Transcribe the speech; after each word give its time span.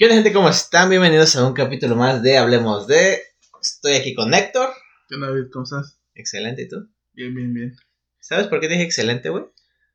¿Qué 0.00 0.06
onda 0.06 0.14
gente? 0.14 0.32
¿Cómo 0.32 0.48
están? 0.48 0.88
Bienvenidos 0.88 1.36
a 1.36 1.46
un 1.46 1.52
capítulo 1.52 1.94
más 1.94 2.22
de 2.22 2.38
Hablemos 2.38 2.86
de... 2.86 3.20
Estoy 3.60 3.96
aquí 3.96 4.14
con 4.14 4.32
Héctor. 4.32 4.70
¿Qué 5.06 5.16
onda, 5.16 5.26
David? 5.26 5.50
¿Cómo 5.52 5.64
estás? 5.64 6.00
Excelente, 6.14 6.62
¿y 6.62 6.68
tú? 6.68 6.88
Bien, 7.12 7.34
bien, 7.34 7.52
bien. 7.52 7.76
¿Sabes 8.18 8.46
por 8.46 8.60
qué 8.60 8.68
dije 8.68 8.82
excelente, 8.82 9.28
güey? 9.28 9.44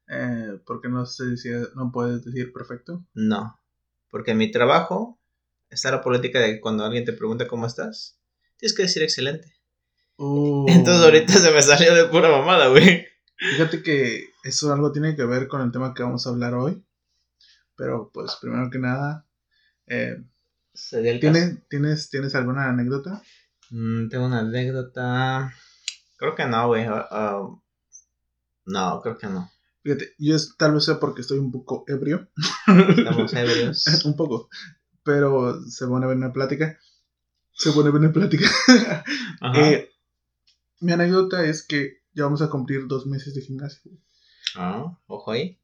Eh, 0.07 0.59
¿Por 0.63 0.79
qué 0.79 0.89
no, 0.89 1.07
se 1.07 1.25
decía, 1.25 1.57
no 1.75 1.91
puedes 1.91 2.23
decir 2.23 2.53
perfecto? 2.53 3.03
No. 3.15 3.59
Porque 4.11 4.33
en 4.33 4.37
mi 4.37 4.51
trabajo 4.51 5.19
está 5.71 5.89
la 5.89 6.03
política 6.03 6.39
de 6.39 6.53
que 6.53 6.61
cuando 6.61 6.85
alguien 6.85 7.03
te 7.03 7.13
pregunta 7.13 7.47
cómo 7.47 7.65
estás, 7.65 8.19
tienes 8.57 8.77
que 8.77 8.83
decir 8.83 9.01
excelente. 9.01 9.55
Uh, 10.17 10.67
Entonces 10.69 11.03
ahorita 11.03 11.33
se 11.33 11.49
me 11.49 11.63
salió 11.63 11.95
de 11.95 12.05
pura 12.05 12.29
mamada, 12.29 12.67
güey. 12.67 13.07
Fíjate 13.37 13.81
que 13.81 14.25
eso 14.43 14.71
algo 14.71 14.91
tiene 14.91 15.15
que 15.15 15.25
ver 15.25 15.47
con 15.47 15.63
el 15.63 15.71
tema 15.71 15.95
que 15.95 16.03
vamos 16.03 16.27
a 16.27 16.29
hablar 16.29 16.53
hoy. 16.53 16.85
Pero, 17.75 18.11
pues, 18.13 18.37
primero 18.39 18.69
que 18.69 18.77
nada, 18.77 19.25
eh. 19.87 20.23
¿tienes, 21.19 21.67
¿tienes, 21.69 22.09
¿tienes 22.09 22.35
alguna 22.35 22.69
anécdota? 22.69 23.21
Mm, 23.71 24.09
tengo 24.09 24.25
una 24.25 24.39
anécdota. 24.39 25.53
Creo 26.17 26.35
que 26.35 26.45
no, 26.45 26.67
güey. 26.67 26.85
Ah, 26.85 27.07
ah, 27.11 27.47
no, 28.65 29.01
creo 29.01 29.17
que 29.17 29.27
no. 29.27 29.49
Fíjate, 29.83 30.13
yo 30.17 30.35
es- 30.35 30.55
tal 30.57 30.73
vez 30.73 30.85
sea 30.85 30.99
porque 30.99 31.21
estoy 31.21 31.37
un 31.39 31.51
poco 31.51 31.83
ebrio. 31.87 32.29
Estamos 32.97 33.33
ebrios. 33.33 33.85
un 34.05 34.15
poco. 34.15 34.49
Pero 35.03 35.61
se 35.69 35.85
pone 35.87 36.05
buena 36.07 36.33
plática. 36.33 36.79
Se 37.53 37.71
pone 37.71 37.91
buena 37.91 38.11
plática. 38.11 38.49
Ajá. 39.41 39.71
Eh, 39.71 39.89
mi 40.79 40.91
anécdota 40.91 41.45
es 41.45 41.65
que 41.65 41.99
ya 42.13 42.23
vamos 42.23 42.41
a 42.41 42.49
cumplir 42.49 42.87
dos 42.87 43.05
meses 43.05 43.33
de 43.35 43.41
gimnasio. 43.41 43.91
Ah, 44.55 44.97
ojo 45.07 45.31
ahí. 45.31 45.59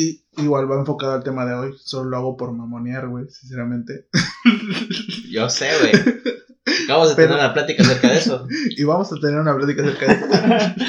Y 0.00 0.24
igual 0.38 0.70
va 0.70 0.78
enfocado 0.78 1.12
al 1.12 1.22
tema 1.22 1.44
de 1.44 1.54
hoy. 1.54 1.74
Solo 1.78 2.08
lo 2.10 2.16
hago 2.16 2.36
por 2.36 2.52
mamonear, 2.52 3.08
güey, 3.08 3.26
sinceramente. 3.28 4.08
Yo 5.30 5.50
sé, 5.50 5.68
güey. 5.78 5.92
Acabamos 6.84 7.10
de 7.10 7.16
Pero- 7.16 7.28
tener 7.34 7.44
una 7.44 7.52
plática 7.52 7.82
acerca 7.82 8.10
de 8.10 8.18
eso. 8.18 8.46
y 8.70 8.84
vamos 8.84 9.12
a 9.12 9.16
tener 9.16 9.38
una 9.38 9.54
plática 9.54 9.82
acerca 9.82 10.06
de 10.06 10.12
eso. 10.14 10.74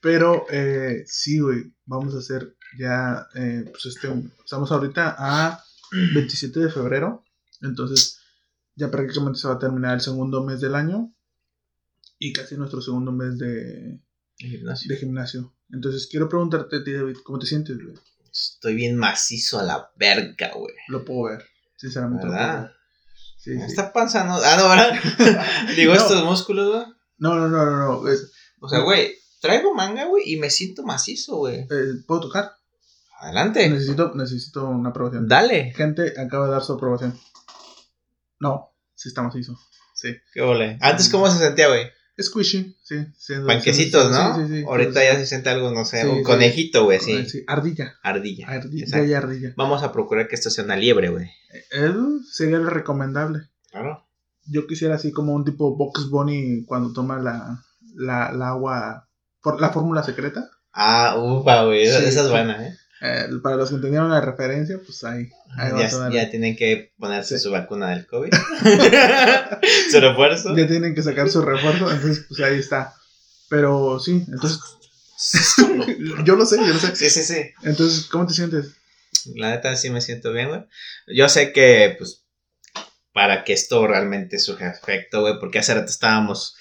Pero 0.00 0.46
eh, 0.50 1.02
sí, 1.06 1.40
güey, 1.40 1.74
vamos 1.86 2.14
a 2.14 2.18
hacer 2.18 2.56
ya, 2.78 3.26
eh, 3.34 3.64
pues 3.70 3.86
este, 3.86 4.08
estamos 4.44 4.70
ahorita 4.70 5.16
a 5.18 5.64
27 6.14 6.60
de 6.60 6.70
febrero. 6.70 7.24
Entonces 7.62 8.20
ya 8.76 8.90
prácticamente 8.90 9.40
se 9.40 9.48
va 9.48 9.54
a 9.54 9.58
terminar 9.58 9.94
el 9.94 10.00
segundo 10.00 10.44
mes 10.44 10.60
del 10.60 10.74
año. 10.74 11.12
Y 12.18 12.32
casi 12.32 12.56
nuestro 12.56 12.80
segundo 12.80 13.10
mes 13.10 13.38
de, 13.38 14.00
gimnasio. 14.38 14.88
de 14.88 14.96
gimnasio. 14.96 15.54
Entonces 15.70 16.06
quiero 16.06 16.28
preguntarte 16.28 16.76
a 16.76 16.84
ti, 16.84 16.92
David, 16.92 17.16
¿cómo 17.24 17.38
te 17.38 17.46
sientes, 17.46 17.76
güey? 17.82 17.94
Estoy 18.34 18.74
bien 18.74 18.96
macizo 18.96 19.60
a 19.60 19.62
la 19.62 19.90
verga, 19.96 20.50
güey. 20.54 20.74
Lo 20.88 21.04
puedo 21.04 21.30
ver, 21.30 21.44
sinceramente. 21.76 22.26
Lo 22.26 22.32
puedo 22.32 22.44
¿Verdad? 22.44 22.62
ver. 22.62 22.70
Sí, 23.38 23.54
sí. 23.56 23.62
Esta 23.64 23.92
panza 23.92 24.24
no. 24.24 24.36
Ah, 24.36 24.56
no, 24.58 24.68
¿verdad? 24.68 25.44
Digo, 25.76 25.94
No. 25.94 26.00
estos 26.00 26.24
músculos, 26.24 26.72
güey. 26.74 26.86
No, 27.18 27.36
no, 27.36 27.48
no, 27.48 27.64
no, 27.64 28.02
no. 28.02 28.08
es- 28.08 28.32
O 28.60 28.68
sea, 28.68 28.80
güey, 28.80 29.14
traigo 29.40 29.72
manga, 29.74 30.06
güey, 30.06 30.24
y 30.32 30.36
me 30.38 30.50
siento 30.50 30.82
macizo, 30.82 31.36
güey. 31.36 31.60
eh, 31.60 31.66
¿Puedo 32.08 32.22
tocar? 32.22 32.52
Adelante. 33.20 33.68
Necesito, 33.70 34.12
necesito 34.14 34.66
una 34.68 34.88
aprobación. 34.90 35.28
Dale. 35.28 35.72
Gente 35.76 36.14
acaba 36.20 36.46
de 36.46 36.52
dar 36.52 36.62
su 36.64 36.72
aprobación. 36.72 37.18
No, 38.40 38.74
sí 38.94 39.08
está 39.10 39.22
macizo. 39.22 39.58
Sí. 39.94 40.08
Qué 40.32 40.40
ole. 40.40 40.76
Antes, 40.80 41.08
¿cómo 41.08 41.30
se 41.30 41.38
sentía, 41.38 41.68
güey? 41.68 41.86
Squishy, 42.20 42.76
sí. 42.82 43.06
sí 43.18 43.34
Panquecitos, 43.46 44.10
¿no? 44.10 44.36
Sí, 44.36 44.42
sí, 44.46 44.60
sí. 44.60 44.64
Ahorita 44.66 45.02
ya 45.02 45.16
se 45.16 45.26
siente 45.26 45.50
algo, 45.50 45.72
no 45.72 45.84
sé, 45.84 46.06
un 46.06 46.22
conejito, 46.22 46.84
güey, 46.84 47.00
sí. 47.00 47.26
Sí, 47.26 47.44
Ardilla. 47.46 47.94
Ardilla. 48.02 48.46
Ardilla. 48.48 48.96
Hay 48.96 49.12
ardilla. 49.12 49.52
Vamos 49.56 49.82
a 49.82 49.92
procurar 49.92 50.28
que 50.28 50.36
esto 50.36 50.50
sea 50.50 50.64
una 50.64 50.76
liebre, 50.76 51.08
güey. 51.08 51.26
Eh, 51.72 51.92
sería 52.30 52.58
lo 52.58 52.70
recomendable. 52.70 53.48
Claro. 53.70 54.06
Yo 54.46 54.66
quisiera 54.66 54.94
así 54.94 55.10
como 55.10 55.34
un 55.34 55.44
tipo 55.44 55.76
Box 55.76 56.08
Bunny 56.08 56.64
cuando 56.66 56.92
toma 56.92 57.18
la, 57.18 57.64
la, 57.94 58.30
la 58.32 58.48
agua, 58.50 59.08
la 59.58 59.70
fórmula 59.70 60.04
secreta. 60.04 60.48
Ah, 60.72 61.16
ufa, 61.18 61.64
güey. 61.64 61.82
Esa, 61.82 62.00
es 62.00 62.30
buena, 62.30 62.68
¿eh? 62.68 62.76
Eh, 63.06 63.28
para 63.42 63.56
los 63.56 63.68
que 63.68 63.74
entendieron 63.74 64.08
la 64.10 64.22
referencia, 64.22 64.78
pues 64.82 65.04
ahí. 65.04 65.28
ahí 65.58 65.72
va 65.72 65.86
Ya, 65.86 66.06
a 66.06 66.10
ya 66.10 66.30
tienen 66.30 66.56
que 66.56 66.94
ponerse 66.98 67.36
Sí. 67.36 67.44
su 67.44 67.50
vacuna 67.50 67.90
del 67.90 68.06
COVID. 68.06 68.30
su 69.90 70.00
refuerzo. 70.00 70.56
Ya 70.56 70.66
tienen 70.66 70.94
que 70.94 71.02
sacar 71.02 71.28
su 71.28 71.42
refuerzo, 71.42 71.90
entonces 71.90 72.24
pues 72.28 72.40
ahí 72.40 72.58
está. 72.58 72.94
Pero 73.50 74.00
sí, 74.00 74.24
entonces 74.28 74.58
yo 76.24 76.36
lo 76.36 76.46
sé, 76.46 76.56
yo 76.58 76.72
lo 76.72 76.78
sé. 76.78 76.96
Sí, 76.96 77.10
sí, 77.10 77.22
sí. 77.22 77.50
Entonces, 77.62 78.06
¿cómo 78.06 78.26
te 78.26 78.34
sientes? 78.34 78.72
La 79.36 79.50
neta 79.50 79.76
sí 79.76 79.90
me 79.90 80.00
siento 80.00 80.32
bien, 80.32 80.48
güey. 80.48 80.64
Yo 81.06 81.28
sé 81.28 81.52
que, 81.52 81.94
pues, 81.98 82.24
para 83.12 83.44
que 83.44 83.52
esto 83.52 83.86
realmente 83.86 84.38
surja 84.38 84.70
efecto, 84.70 85.20
güey, 85.20 85.38
porque 85.38 85.58
hace 85.58 85.74
rato 85.74 85.90
estábamos, 85.90 86.56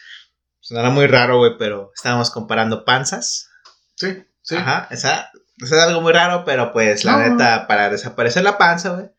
sonará 0.59 0.89
muy 0.91 1.07
raro, 1.07 1.37
güey, 1.39 1.53
pero 1.57 1.91
estábamos 1.95 2.29
comparando 2.31 2.85
panzas. 2.85 3.47
Sí, 3.95 4.23
sí. 4.41 4.55
Ajá, 4.55 4.87
esa, 4.91 5.31
esa 5.57 5.75
es 5.77 5.83
algo 5.83 6.01
muy 6.01 6.13
raro, 6.13 6.43
pero 6.45 6.71
pues 6.73 7.03
la 7.05 7.17
No. 7.17 7.29
neta, 7.29 7.67
para 7.67 7.89
desaparecer 7.89 8.43
la 8.43 8.57
panza, 8.57 8.95
güey, 8.95 9.09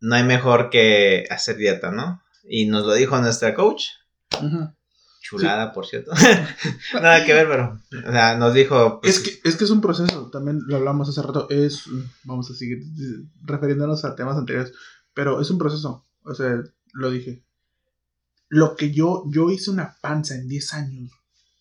no 0.00 0.14
hay 0.14 0.24
mejor 0.24 0.70
que 0.70 1.26
hacer 1.30 1.56
dieta, 1.56 1.90
¿no? 1.90 2.22
Y 2.44 2.66
nos 2.66 2.84
lo 2.86 2.94
dijo 2.94 3.18
nuestra 3.18 3.54
coach, 3.54 3.84
Ujú. 4.42 4.70
chulada, 5.20 5.72
por 5.72 5.86
cierto. 5.86 6.12
Nada 6.94 7.24
que 7.24 7.34
ver, 7.34 7.48
pero, 7.48 7.80
o 8.08 8.12
sea, 8.12 8.36
nos 8.36 8.54
dijo... 8.54 9.00
pues, 9.00 9.16
Es 9.16 9.22
que, 9.22 9.48
es 9.48 9.56
que 9.56 9.64
es 9.64 9.70
un 9.70 9.80
proceso, 9.80 10.30
también 10.30 10.60
lo 10.66 10.76
hablamos 10.76 11.08
hace 11.08 11.20
rato, 11.22 11.48
es, 11.50 11.82
vamos 12.24 12.50
a 12.50 12.54
seguir 12.54 12.78
refiriéndonos 13.44 14.04
a 14.04 14.14
temas 14.14 14.36
anteriores, 14.36 14.72
pero 15.14 15.40
es 15.40 15.50
un 15.50 15.58
proceso, 15.58 16.06
o 16.22 16.34
sea, 16.34 16.62
lo 16.92 17.10
dije. 17.10 17.42
Lo 18.50 18.76
que 18.76 18.92
yo, 18.92 19.24
yo 19.26 19.50
hice 19.50 19.70
una 19.70 19.96
panza 20.00 20.34
en 20.34 20.48
10 20.48 20.72
años, 20.74 21.10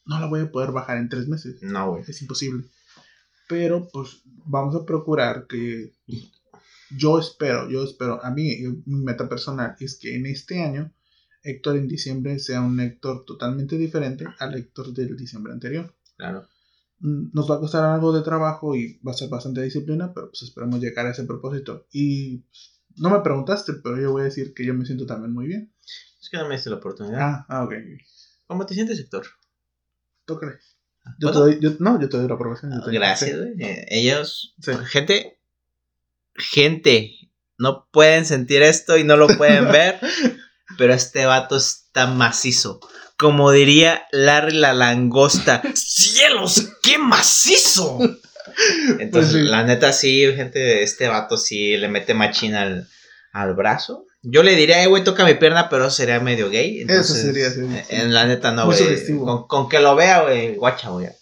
no 0.06 0.20
la 0.22 0.28
voy 0.28 0.40
a 0.42 0.52
poder 0.52 0.72
bajar 0.72 0.98
en 0.98 1.10
3 1.10 1.28
meses, 1.28 1.58
No, 1.62 1.90
güey. 1.92 2.04
es 2.08 2.22
imposible. 2.22 2.64
Pero 3.48 3.88
pues 3.92 4.22
vamos 4.26 4.76
a 4.76 4.86
procurar 4.86 5.48
que 5.48 5.94
yo 6.96 7.20
espero, 7.20 7.70
yo 7.70 7.84
espero, 7.84 8.24
a 8.24 8.32
mí 8.32 8.58
mi 8.86 9.04
meta 9.04 9.28
personal 9.28 9.76
es 9.80 9.98
que 10.00 10.16
en 10.16 10.26
este 10.26 10.64
año 10.64 10.94
Héctor 11.44 11.78
en 11.78 11.88
diciembre 11.88 12.40
sea 12.40 12.62
un 12.62 12.80
Héctor 12.80 13.24
totalmente 13.26 13.78
diferente 13.78 14.26
al 14.40 14.56
Héctor 14.56 14.94
del 14.94 15.16
diciembre 15.16 15.54
anterior. 15.54 15.96
Claro. 16.18 16.48
Mm, 17.00 17.30
Nos 17.34 17.50
va 17.50 17.56
a 17.56 17.60
costar 17.60 17.86
algo 17.86 18.12
de 18.12 18.22
trabajo 18.22 18.76
y 18.76 19.00
va 19.00 19.12
a 19.12 19.16
ser 19.16 19.30
bastante 19.30 19.62
disciplina, 19.62 20.14
pero 20.14 20.30
pues 20.30 20.42
esperamos 20.42 20.80
llegar 20.80 21.06
a 21.06 21.12
ese 21.12 21.24
propósito. 21.24 21.88
Y 21.92 22.40
pues, 22.40 22.82
no 22.98 23.10
me 23.10 23.22
preguntaste, 23.22 23.74
pero 23.84 24.00
yo 24.00 24.12
voy 24.12 24.22
a 24.22 24.26
decir 24.26 24.54
que 24.54 24.66
yo 24.66 24.74
me 24.74 24.86
siento 24.86 25.06
también 25.06 25.34
muy 25.34 25.48
bien. 25.48 25.72
Es 26.20 26.30
que 26.30 26.38
no 26.38 26.48
me 26.48 26.56
diste 26.56 26.70
la 26.70 26.78
oportunidad. 26.78 27.20
Ah, 27.22 27.46
ah, 27.48 27.64
ok. 27.64 27.74
¿Cómo 28.48 28.66
te 28.66 28.74
sientes, 28.74 29.00
Héctor? 29.00 29.28
Tócale. 30.26 30.54
Yo 31.20 31.32
te 31.32 31.38
doy, 31.40 31.60
yo- 31.62 31.72
no, 31.80 32.00
yo 32.02 32.10
te 32.10 32.18
doy 32.18 32.28
la 32.28 32.36
aprobación. 32.36 32.72
yo 32.74 32.84
te- 32.84 32.92
Gracias, 32.92 33.38
güey. 33.38 33.54
Eh, 33.60 33.86
ellos, 33.90 34.56
sí. 34.62 34.72
gente, 34.90 35.40
gente, 36.36 37.12
no 37.58 37.88
pueden 37.92 38.26
sentir 38.26 38.62
esto 38.62 38.98
y 38.98 39.04
no 39.04 39.18
lo 39.18 39.28
pueden 39.38 39.68
ver, 39.72 40.00
pero 40.78 40.94
este 40.94 41.26
vato 41.26 41.58
está 41.58 42.08
macizo. 42.08 42.80
Como 43.18 43.52
diría 43.52 44.06
Larry 44.12 44.54
la 44.58 44.74
langosta, 44.74 45.64
¡cielos, 45.74 46.70
qué 46.84 46.98
macizo! 47.00 47.98
Entonces, 49.00 49.10
Pues 49.12 49.44
sí. 49.44 49.50
la 49.50 49.64
neta, 49.64 49.92
sí, 49.92 50.22
gente, 50.36 50.84
este 50.84 51.08
vato 51.08 51.36
sí 51.38 51.78
le 51.78 51.90
mete 51.90 52.14
machina 52.14 52.62
al, 52.62 52.88
al 53.34 53.54
brazo. 53.56 54.06
Yo 54.24 54.44
le 54.44 54.56
diría, 54.56 54.84
eh, 54.84 54.88
güey, 54.88 55.04
toca 55.04 55.24
mi 55.26 55.36
pierna, 55.36 55.70
pero 55.70 55.90
sería 55.90 56.20
medio 56.20 56.50
gay. 56.50 56.82
Entonces, 56.82 57.22
sería, 57.22 57.50
sí, 57.52 57.62
eh, 57.62 57.86
sí. 57.88 57.96
En 57.96 58.14
la 58.14 58.26
neta, 58.26 58.52
no, 58.52 58.66
güey. 58.66 59.18
Con, 59.20 59.48
con 59.48 59.70
que 59.70 59.80
lo 59.80 59.96
vea, 59.96 60.24
güey, 60.24 60.56
guacha, 60.56 60.90
güey. 60.90 61.08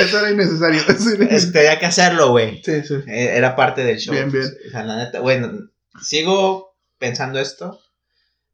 Eso 0.00 0.18
era 0.20 0.30
innecesario. 0.30 0.80
eso 0.88 1.10
Es- 1.28 1.52
Tenía 1.52 1.78
que 1.78 1.86
hacerlo, 1.86 2.30
güey. 2.30 2.62
Sí, 2.64 2.82
sí. 2.82 2.94
Eh, 3.06 3.32
Era 3.36 3.54
parte 3.56 3.84
del 3.84 3.98
show. 3.98 4.14
Bien, 4.14 4.30
bien. 4.30 4.44
O 4.44 4.70
sea, 4.70 4.82
la 4.84 4.96
neta, 4.96 5.20
bueno, 5.20 5.50
sigo 6.02 6.76
pensando 6.98 7.38
esto. 7.38 7.80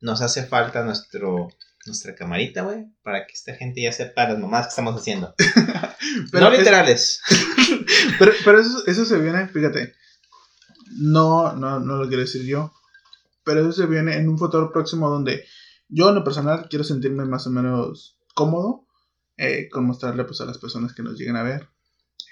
Nos 0.01 0.21
hace 0.23 0.45
falta 0.45 0.83
nuestro 0.83 1.49
nuestra 1.87 2.17
camarita, 2.17 2.63
güey, 2.63 2.85
para 3.05 3.27
que 3.29 3.33
esta 3.35 3.55
gente 3.55 3.81
ya 3.81 3.93
sepa 3.93 4.29
las 4.29 4.39
mamás 4.41 4.67
que 4.67 4.71
estamos 4.71 5.01
haciendo. 5.01 5.33
no 6.33 6.53
es- 6.53 6.59
literales. 6.59 7.21
Pero, 8.19 8.33
pero 8.45 8.61
eso, 8.61 8.83
eso 8.87 9.05
se 9.05 9.19
viene, 9.19 9.49
fíjate. 9.49 9.95
No, 10.99 11.53
no, 11.55 11.81
no 11.81 11.97
lo 11.97 12.07
quiero 12.09 12.23
decir 12.23 12.43
yo. 12.45 12.73
Pero 13.45 13.61
eso 13.61 13.73
se 13.73 13.87
viene 13.87 14.17
en 14.17 14.29
un 14.29 14.39
futuro 14.39 14.73
próximo 14.73 15.11
donde 15.11 15.45
yo 15.89 16.09
en 16.09 16.15
lo 16.17 16.25
personal 16.25 16.67
quiero 16.71 16.85
sentirme 16.85 17.25
más 17.27 17.47
o 17.47 17.51
menos 17.51 18.19
cómodo 18.35 18.87
eh, 19.37 19.69
con 19.71 19.85
mostrarle 19.87 20.25
pues 20.25 20.41
a 20.41 20.47
las 20.47 20.59
personas 20.59 20.95
que 20.95 21.03
nos 21.03 21.19
lleguen 21.19 21.37
a 21.37 21.43
ver. 21.43 21.69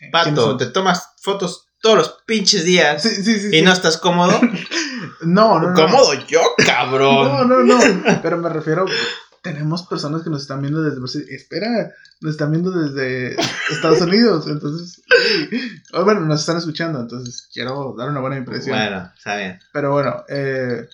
eh, 0.01 0.09
Pato, 0.11 0.57
te 0.57 0.67
tomas 0.67 1.11
fotos 1.21 1.67
todos 1.81 1.97
los 1.99 2.17
pinches 2.27 2.65
días 2.65 3.03
Sí, 3.03 3.11
sí, 3.23 3.39
sí. 3.39 3.57
y 3.57 3.63
no 3.63 3.73
estás 3.73 3.99
cómodo. 3.99 4.39
No, 5.21 5.61
no, 5.61 5.71
no. 5.71 5.75
Cómodo 5.75 6.13
yo, 6.27 6.41
cabrón. 6.67 7.29
No, 7.29 7.45
no, 7.45 7.63
no. 7.63 7.79
Pero 8.23 8.37
me 8.39 8.49
refiero 8.49 8.85
tenemos 9.45 9.83
personas 9.83 10.23
que 10.23 10.31
nos 10.31 10.41
están 10.41 10.63
viendo 10.63 10.81
desde 10.81 10.99
Brasil. 10.99 11.27
Espera, 11.29 11.95
nos 12.23 12.33
están 12.33 12.51
viendo 12.51 12.71
desde 12.71 13.37
Estados 13.71 14.01
Unidos. 14.01 14.47
Entonces, 14.49 15.03
o 15.93 16.03
bueno, 16.03 16.23
nos 16.23 16.41
están 16.41 16.57
escuchando. 16.57 16.99
Entonces, 16.99 17.51
quiero 17.53 17.95
dar 17.97 18.09
una 18.09 18.21
buena 18.21 18.39
impresión. 18.39 18.77
Bueno, 18.77 19.13
está 19.15 19.37
bien. 19.37 19.61
Pero 19.75 19.93
bueno, 19.93 20.25
eh, 20.31 20.89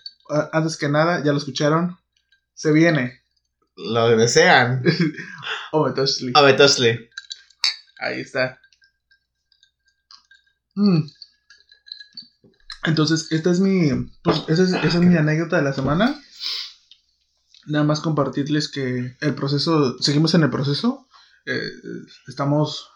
antes 0.52 0.76
que 0.76 0.88
nada, 0.88 1.22
ya 1.22 1.30
lo 1.30 1.38
escucharon. 1.38 1.96
Se 2.52 2.72
viene. 2.72 3.22
Lo 3.76 4.08
desean. 4.16 4.82
Obetoshli. 5.72 6.32
Obetoshli. 6.34 7.08
Ahí 8.00 8.20
está. 8.20 8.58
Mm. 10.74 11.02
Entonces, 12.82 13.30
esta 13.30 13.52
es 13.52 13.60
mi. 13.60 14.10
Pues, 14.24 14.42
esa 14.48 14.64
es, 14.64 14.72
esa 14.72 14.86
es 14.86 14.96
mi 14.96 15.16
anécdota 15.16 15.56
de 15.56 15.62
la 15.62 15.72
semana. 15.72 16.20
Nada 17.66 17.84
más 17.84 18.00
compartirles 18.00 18.68
que 18.68 19.16
el 19.20 19.34
proceso. 19.34 19.98
Seguimos 20.00 20.34
en 20.34 20.42
el 20.42 20.50
proceso. 20.50 21.06
Eh, 21.46 21.60
estamos. 22.28 22.88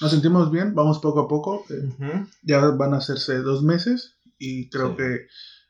Nos 0.00 0.10
sentimos 0.12 0.50
bien, 0.52 0.74
vamos 0.74 0.98
poco 1.00 1.20
a 1.20 1.28
poco. 1.28 1.64
eh, 1.70 2.26
ya 2.42 2.60
van 2.60 2.94
a 2.94 2.98
hacerse 2.98 3.38
dos 3.38 3.62
meses 3.62 4.18
y 4.38 4.68
creo 4.70 4.90
Sí. 4.90 4.96
que 4.98 5.26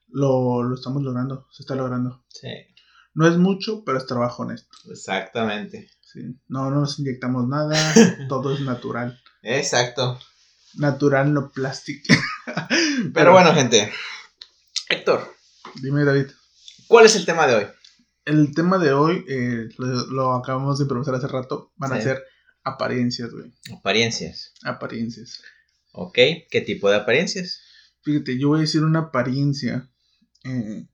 lo, 0.08 0.62
lo 0.62 0.74
estamos 0.74 1.02
logrando, 1.02 1.46
se 1.50 1.62
está 1.62 1.74
logrando. 1.74 2.24
Sí, 2.28 2.48
No 3.14 3.26
es 3.26 3.36
mucho, 3.38 3.84
pero 3.84 3.98
es 3.98 4.06
trabajo 4.06 4.42
honesto. 4.42 4.76
exactamente. 4.90 5.90
¿sí? 6.02 6.20
No, 6.48 6.70
no 6.70 6.80
nos 6.80 6.98
inyectamos 6.98 7.46
nada, 7.48 7.74
todo 8.28 8.52
es 8.54 8.60
natural. 8.60 9.18
Exacto. 9.42 10.18
Natural, 10.74 11.32
no 11.32 11.50
plástico. 11.50 12.14
Pero 13.14 13.32
bueno, 13.32 13.54
gente. 13.54 13.90
Héctor, 14.90 15.34
Dime, 15.82 16.04
David. 16.04 16.26
¿cuál 16.86 17.06
es 17.06 17.16
el 17.16 17.24
tema 17.26 17.46
de 17.46 17.54
hoy? 17.54 17.66
El 18.28 18.54
tema 18.54 18.76
de 18.76 18.92
hoy, 18.92 19.24
eh, 19.26 19.70
lo, 19.78 20.06
lo 20.08 20.32
acabamos 20.34 20.78
de 20.78 20.84
improvisar 20.84 21.14
hace 21.14 21.28
rato, 21.28 21.72
van 21.76 21.94
a 21.94 22.00
ser 22.02 22.22
apariencias, 22.62 23.30
güey. 23.32 23.54
Apariencias. 23.74 24.52
Apariencias. 24.64 25.42
Ok, 25.92 26.18
¿qué 26.50 26.60
tipo 26.60 26.90
de 26.90 26.96
apariencias? 26.96 27.62
Fíjate, 28.02 28.38
yo 28.38 28.48
voy 28.48 28.58
a 28.58 28.60
decir 28.60 28.84
una 28.84 28.98
apariencia 28.98 29.88
eh, 30.44 30.86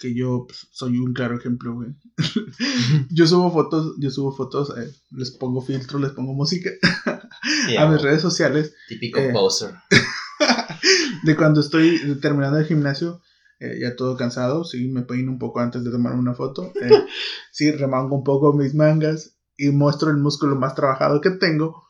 que 0.00 0.12
yo 0.12 0.46
pues, 0.48 0.66
soy 0.72 0.98
un 0.98 1.14
claro 1.14 1.38
ejemplo, 1.38 1.72
güey. 1.72 1.90
yo 3.10 3.28
subo 3.28 3.52
fotos, 3.52 3.94
yo 4.00 4.10
subo 4.10 4.34
fotos, 4.34 4.76
eh, 4.76 4.92
les 5.12 5.30
pongo 5.30 5.62
filtro, 5.62 6.00
les 6.00 6.10
pongo 6.10 6.34
música 6.34 6.70
a 7.78 7.86
mis 7.86 8.02
redes 8.02 8.22
sociales 8.22 8.74
Típico 8.88 9.20
Eh. 9.20 9.30
poser. 9.32 9.72
de 11.22 11.36
cuando 11.36 11.60
estoy 11.60 12.18
terminando 12.20 12.58
el 12.58 12.66
gimnasio, 12.66 13.22
eh, 13.60 13.78
ya 13.80 13.96
todo 13.96 14.16
cansado, 14.16 14.64
sí, 14.64 14.88
me 14.88 15.02
peino 15.02 15.30
un 15.32 15.38
poco 15.38 15.60
antes 15.60 15.82
de 15.84 15.90
tomar 15.90 16.14
una 16.14 16.34
foto, 16.34 16.72
eh, 16.80 16.90
sí, 17.52 17.70
remango 17.72 18.16
un 18.16 18.24
poco 18.24 18.52
mis 18.52 18.74
mangas 18.74 19.36
y 19.56 19.70
muestro 19.70 20.10
el 20.10 20.18
músculo 20.18 20.56
más 20.56 20.74
trabajado 20.74 21.20
que 21.20 21.30
tengo, 21.30 21.84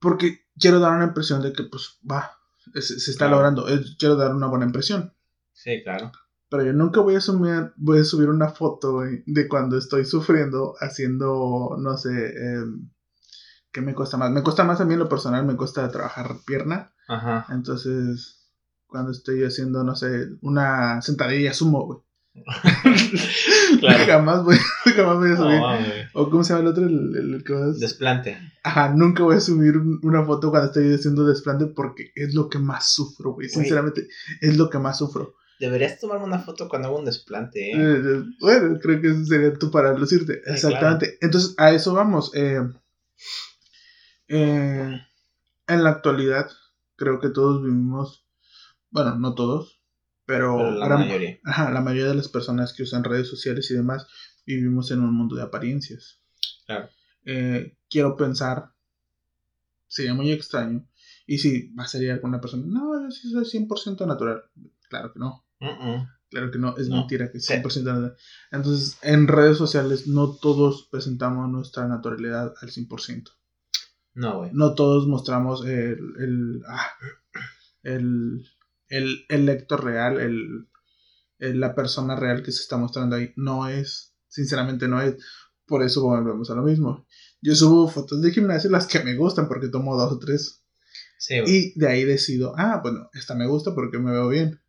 porque 0.00 0.40
quiero 0.58 0.80
dar 0.80 0.92
una 0.96 1.04
impresión 1.06 1.42
de 1.42 1.52
que, 1.52 1.64
pues, 1.64 1.98
va, 2.10 2.32
se, 2.74 2.82
se 2.82 3.10
está 3.10 3.26
Claro. 3.26 3.36
logrando, 3.36 3.68
eh, 3.68 3.82
quiero 3.98 4.16
dar 4.16 4.34
una 4.34 4.46
buena 4.48 4.66
impresión. 4.66 5.14
Sí, 5.52 5.82
claro. 5.82 6.12
Pero 6.50 6.64
yo 6.64 6.72
nunca 6.74 7.00
voy 7.00 7.14
a 7.14 7.20
subir, 7.20 7.72
voy 7.76 8.00
a 8.00 8.04
subir 8.04 8.28
una 8.28 8.48
foto 8.50 8.92
güey, 8.94 9.22
de 9.26 9.48
cuando 9.48 9.78
estoy 9.78 10.04
sufriendo 10.04 10.74
haciendo, 10.80 11.76
no 11.78 11.96
sé, 11.96 12.10
em, 12.10 12.90
¿qué 13.70 13.80
me 13.80 13.94
cuesta 13.94 14.18
más? 14.18 14.30
Me 14.30 14.42
cuesta 14.42 14.64
más 14.64 14.80
a 14.80 14.84
mí 14.84 14.92
en 14.92 14.98
lo 15.00 15.08
personal, 15.08 15.46
me 15.46 15.56
cuesta 15.56 15.88
trabajar 15.90 16.36
pierna. 16.44 16.92
Ajá. 17.08 17.46
Entonces, 17.50 18.41
cuando 18.92 19.10
estoy 19.10 19.42
haciendo, 19.42 19.82
no 19.82 19.96
sé, 19.96 20.28
una 20.42 21.02
sentadilla 21.02 21.52
sumo, 21.52 21.84
güey. 21.86 21.98
Claro. 23.80 24.04
jamás 24.06 24.44
voy, 24.44 24.56
jamás 24.96 25.16
voy 25.18 25.32
a 25.32 25.36
subir. 25.36 25.58
No, 25.58 26.20
o 26.20 26.30
cómo 26.30 26.44
se 26.44 26.52
llama 26.52 26.62
el 26.62 26.66
otro, 26.68 26.84
el, 26.86 27.16
el- 27.16 27.34
el 27.34 27.44
que 27.44 27.52
vas- 27.54 27.78
Desplante. 27.80 28.38
Ajá, 28.62 28.90
nunca 28.94 29.22
voy 29.24 29.36
a 29.36 29.40
subir 29.40 29.76
un- 29.76 29.98
una 30.04 30.24
foto 30.24 30.50
cuando 30.50 30.68
estoy 30.68 30.94
haciendo 30.94 31.26
desplante 31.26 31.66
porque 31.66 32.12
es 32.14 32.34
lo 32.34 32.48
que 32.48 32.58
más 32.58 32.92
sufro, 32.92 33.32
güey. 33.32 33.48
Sinceramente, 33.48 34.08
es 34.40 34.56
lo 34.56 34.70
que 34.70 34.78
más 34.78 34.98
sufro. 34.98 35.34
Deberías 35.58 35.98
tomarme 36.00 36.24
una 36.24 36.38
foto 36.40 36.68
cuando 36.68 36.88
hago 36.88 36.98
un 36.98 37.04
desplante, 37.04 37.70
¿eh? 37.70 37.74
Eh, 37.76 38.22
bueno, 38.40 38.78
creo 38.80 39.00
que 39.00 39.08
eso 39.10 39.24
sería 39.24 39.52
tú 39.54 39.70
para 39.70 39.96
lucirte. 39.96 40.34
Sí, 40.44 40.50
Exactamente. 40.52 41.18
Entonces, 41.20 41.54
a 41.58 41.70
eso 41.72 41.92
vamos. 41.94 42.30
eh, 42.34 42.60
eh, 44.28 45.00
en 45.68 45.84
la 45.84 45.90
actualidad, 45.90 46.50
creo 46.96 47.20
que 47.20 47.28
todos 47.30 47.62
vivimos, 47.62 48.21
bueno, 48.92 49.18
no 49.18 49.34
todos, 49.34 49.80
pero, 50.24 50.56
Pero 50.56 50.70
la 50.78 50.86
gran- 50.86 51.00
mayoría. 51.00 51.38
ajá, 51.44 51.70
la 51.72 51.80
mayoría 51.80 52.08
de 52.10 52.14
las 52.14 52.28
personas 52.28 52.72
que 52.72 52.84
usan 52.84 53.02
redes 53.04 53.28
sociales 53.28 53.68
y 53.70 53.74
demás 53.74 54.06
vivimos 54.46 54.90
en 54.92 55.00
un 55.00 55.12
mundo 55.14 55.34
de 55.36 55.42
apariencias. 55.42 56.20
Claro. 56.66 56.88
Eh, 57.24 57.76
quiero 57.90 58.16
pensar, 58.16 58.72
sería 59.86 60.14
muy 60.14 60.30
extraño, 60.32 60.86
y 61.26 61.38
si 61.38 61.72
va 61.74 61.84
a 61.84 61.88
salir 61.88 62.10
alguna 62.10 62.40
persona, 62.40 62.64
no, 62.66 63.02
yo 63.02 63.10
sí 63.10 63.30
soy 63.30 63.44
100% 63.44 64.06
natural. 64.06 64.42
Claro 64.88 65.12
que 65.12 65.18
no. 65.18 65.44
Claro 66.30 66.50
que 66.50 66.58
no, 66.58 66.76
es 66.78 66.88
No. 66.88 66.96
mentira 66.96 67.30
que 67.30 67.38
es 67.38 67.44
Sí. 67.46 67.52
100% 67.52 67.84
natural. 67.84 68.16
Entonces, 68.50 68.98
en 69.02 69.28
redes 69.28 69.58
sociales 69.58 70.06
no 70.06 70.34
todos 70.36 70.88
presentamos 70.90 71.48
nuestra 71.50 71.86
naturalidad 71.86 72.54
al 72.60 72.70
100%. 72.70 73.32
No, 74.14 74.38
güey. 74.38 74.50
No 74.52 74.74
todos 74.74 75.06
mostramos 75.06 75.64
el, 75.66 75.98
el, 76.18 76.62
ah, 76.68 76.86
el, 77.82 78.44
el, 78.92 79.24
el 79.28 79.48
Héctor 79.48 79.84
real, 79.84 80.20
el, 80.20 80.68
el- 81.38 81.60
la 81.60 81.74
persona 81.74 82.16
real 82.16 82.42
que 82.42 82.52
se 82.52 82.60
está 82.62 82.76
mostrando 82.76 83.16
ahí. 83.16 83.32
No 83.36 83.68
es, 83.68 84.14
sinceramente 84.28 84.88
no 84.88 85.00
es. 85.00 85.16
Por 85.66 85.82
eso 85.82 86.02
volvemos 86.02 86.50
a 86.50 86.54
lo 86.54 86.62
mismo. 86.62 87.06
Yo 87.40 87.54
subo 87.54 87.88
fotos 87.88 88.22
de 88.22 88.30
gimnasio, 88.32 88.70
las 88.70 88.86
que 88.86 89.00
me 89.02 89.16
gustan, 89.16 89.48
porque 89.48 89.68
tomo 89.68 89.96
dos 89.96 90.12
o 90.12 90.18
tres. 90.18 90.62
Sí. 91.18 91.36
Y 91.46 91.78
de 91.78 91.88
ahí 91.88 92.04
decido, 92.04 92.52
ah, 92.56 92.80
bueno, 92.82 93.08
esta 93.14 93.34
me 93.34 93.46
gusta 93.46 93.74
porque 93.74 93.98
me 93.98 94.12
veo 94.12 94.28
bien. 94.28 94.60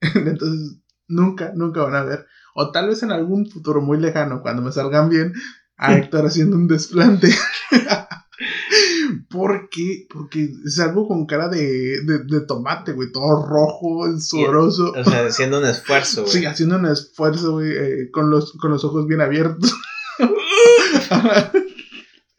Entonces, 0.14 0.78
nunca, 1.08 1.52
nunca 1.54 1.82
van 1.82 1.94
a 1.96 2.04
ver. 2.04 2.26
O 2.54 2.70
tal 2.70 2.88
vez 2.88 3.02
en 3.02 3.12
algún 3.12 3.50
futuro 3.50 3.80
muy 3.80 3.98
lejano, 3.98 4.42
cuando 4.42 4.62
me 4.62 4.72
salgan 4.72 5.08
bien, 5.08 5.32
a 5.76 5.94
Héctor 5.98 6.26
haciendo 6.26 6.56
un 6.56 6.68
desplante. 6.68 7.28
¿Por 9.32 9.68
qué? 9.70 10.06
Porque 10.12 10.50
salgo 10.66 11.08
con 11.08 11.26
cara 11.26 11.48
de, 11.48 12.00
de, 12.04 12.18
de 12.24 12.40
tomate, 12.46 12.92
güey, 12.92 13.10
todo 13.10 13.46
rojo, 13.46 14.04
sudoroso. 14.20 14.92
O 14.96 15.04
sea, 15.04 15.26
haciendo 15.26 15.58
un 15.58 15.66
esfuerzo, 15.66 16.22
güey. 16.22 16.32
Sí, 16.34 16.44
haciendo 16.46 16.76
un 16.76 16.86
esfuerzo, 16.86 17.52
güey, 17.52 17.70
eh, 17.72 18.10
con, 18.12 18.30
los, 18.30 18.52
con 18.52 18.70
los 18.70 18.84
ojos 18.84 19.06
bien 19.06 19.20
abiertos. 19.22 19.72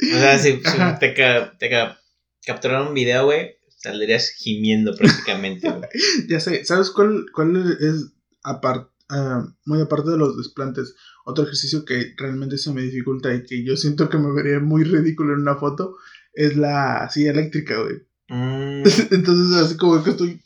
O 0.01 0.19
sea, 0.19 0.37
si, 0.37 0.61
te, 0.99 1.13
ca- 1.13 1.55
te 1.57 1.69
ca- 1.69 1.99
capturaron 2.45 2.89
un 2.89 2.93
video, 2.93 3.25
güey, 3.25 3.55
saldrías 3.77 4.29
gimiendo 4.37 4.95
prácticamente, 4.95 5.69
güey. 5.69 5.89
Ya 6.27 6.39
sé, 6.39 6.65
¿sabes 6.65 6.89
cuál, 6.89 7.25
cuál 7.33 7.77
es, 7.79 8.11
ah, 8.43 9.47
muy 9.65 9.81
aparte 9.81 10.09
de 10.11 10.17
los 10.17 10.37
desplantes, 10.37 10.95
otro 11.25 11.43
ejercicio 11.45 11.85
que 11.85 12.13
realmente 12.17 12.57
se 12.57 12.73
me 12.73 12.81
dificulta 12.81 13.33
y 13.33 13.43
que 13.43 13.63
yo 13.63 13.77
siento 13.77 14.09
que 14.09 14.17
me 14.17 14.31
vería 14.33 14.59
muy 14.59 14.83
ridículo 14.83 15.33
en 15.35 15.41
una 15.41 15.55
foto? 15.55 15.95
Es 16.33 16.55
la 16.57 17.09
silla 17.09 17.31
eléctrica, 17.31 17.75
güey. 17.79 18.03
Mm, 18.29 18.83
Entonces, 19.11 19.57
así 19.61 19.77
como 19.77 20.03
que 20.03 20.09
estoy. 20.11 20.41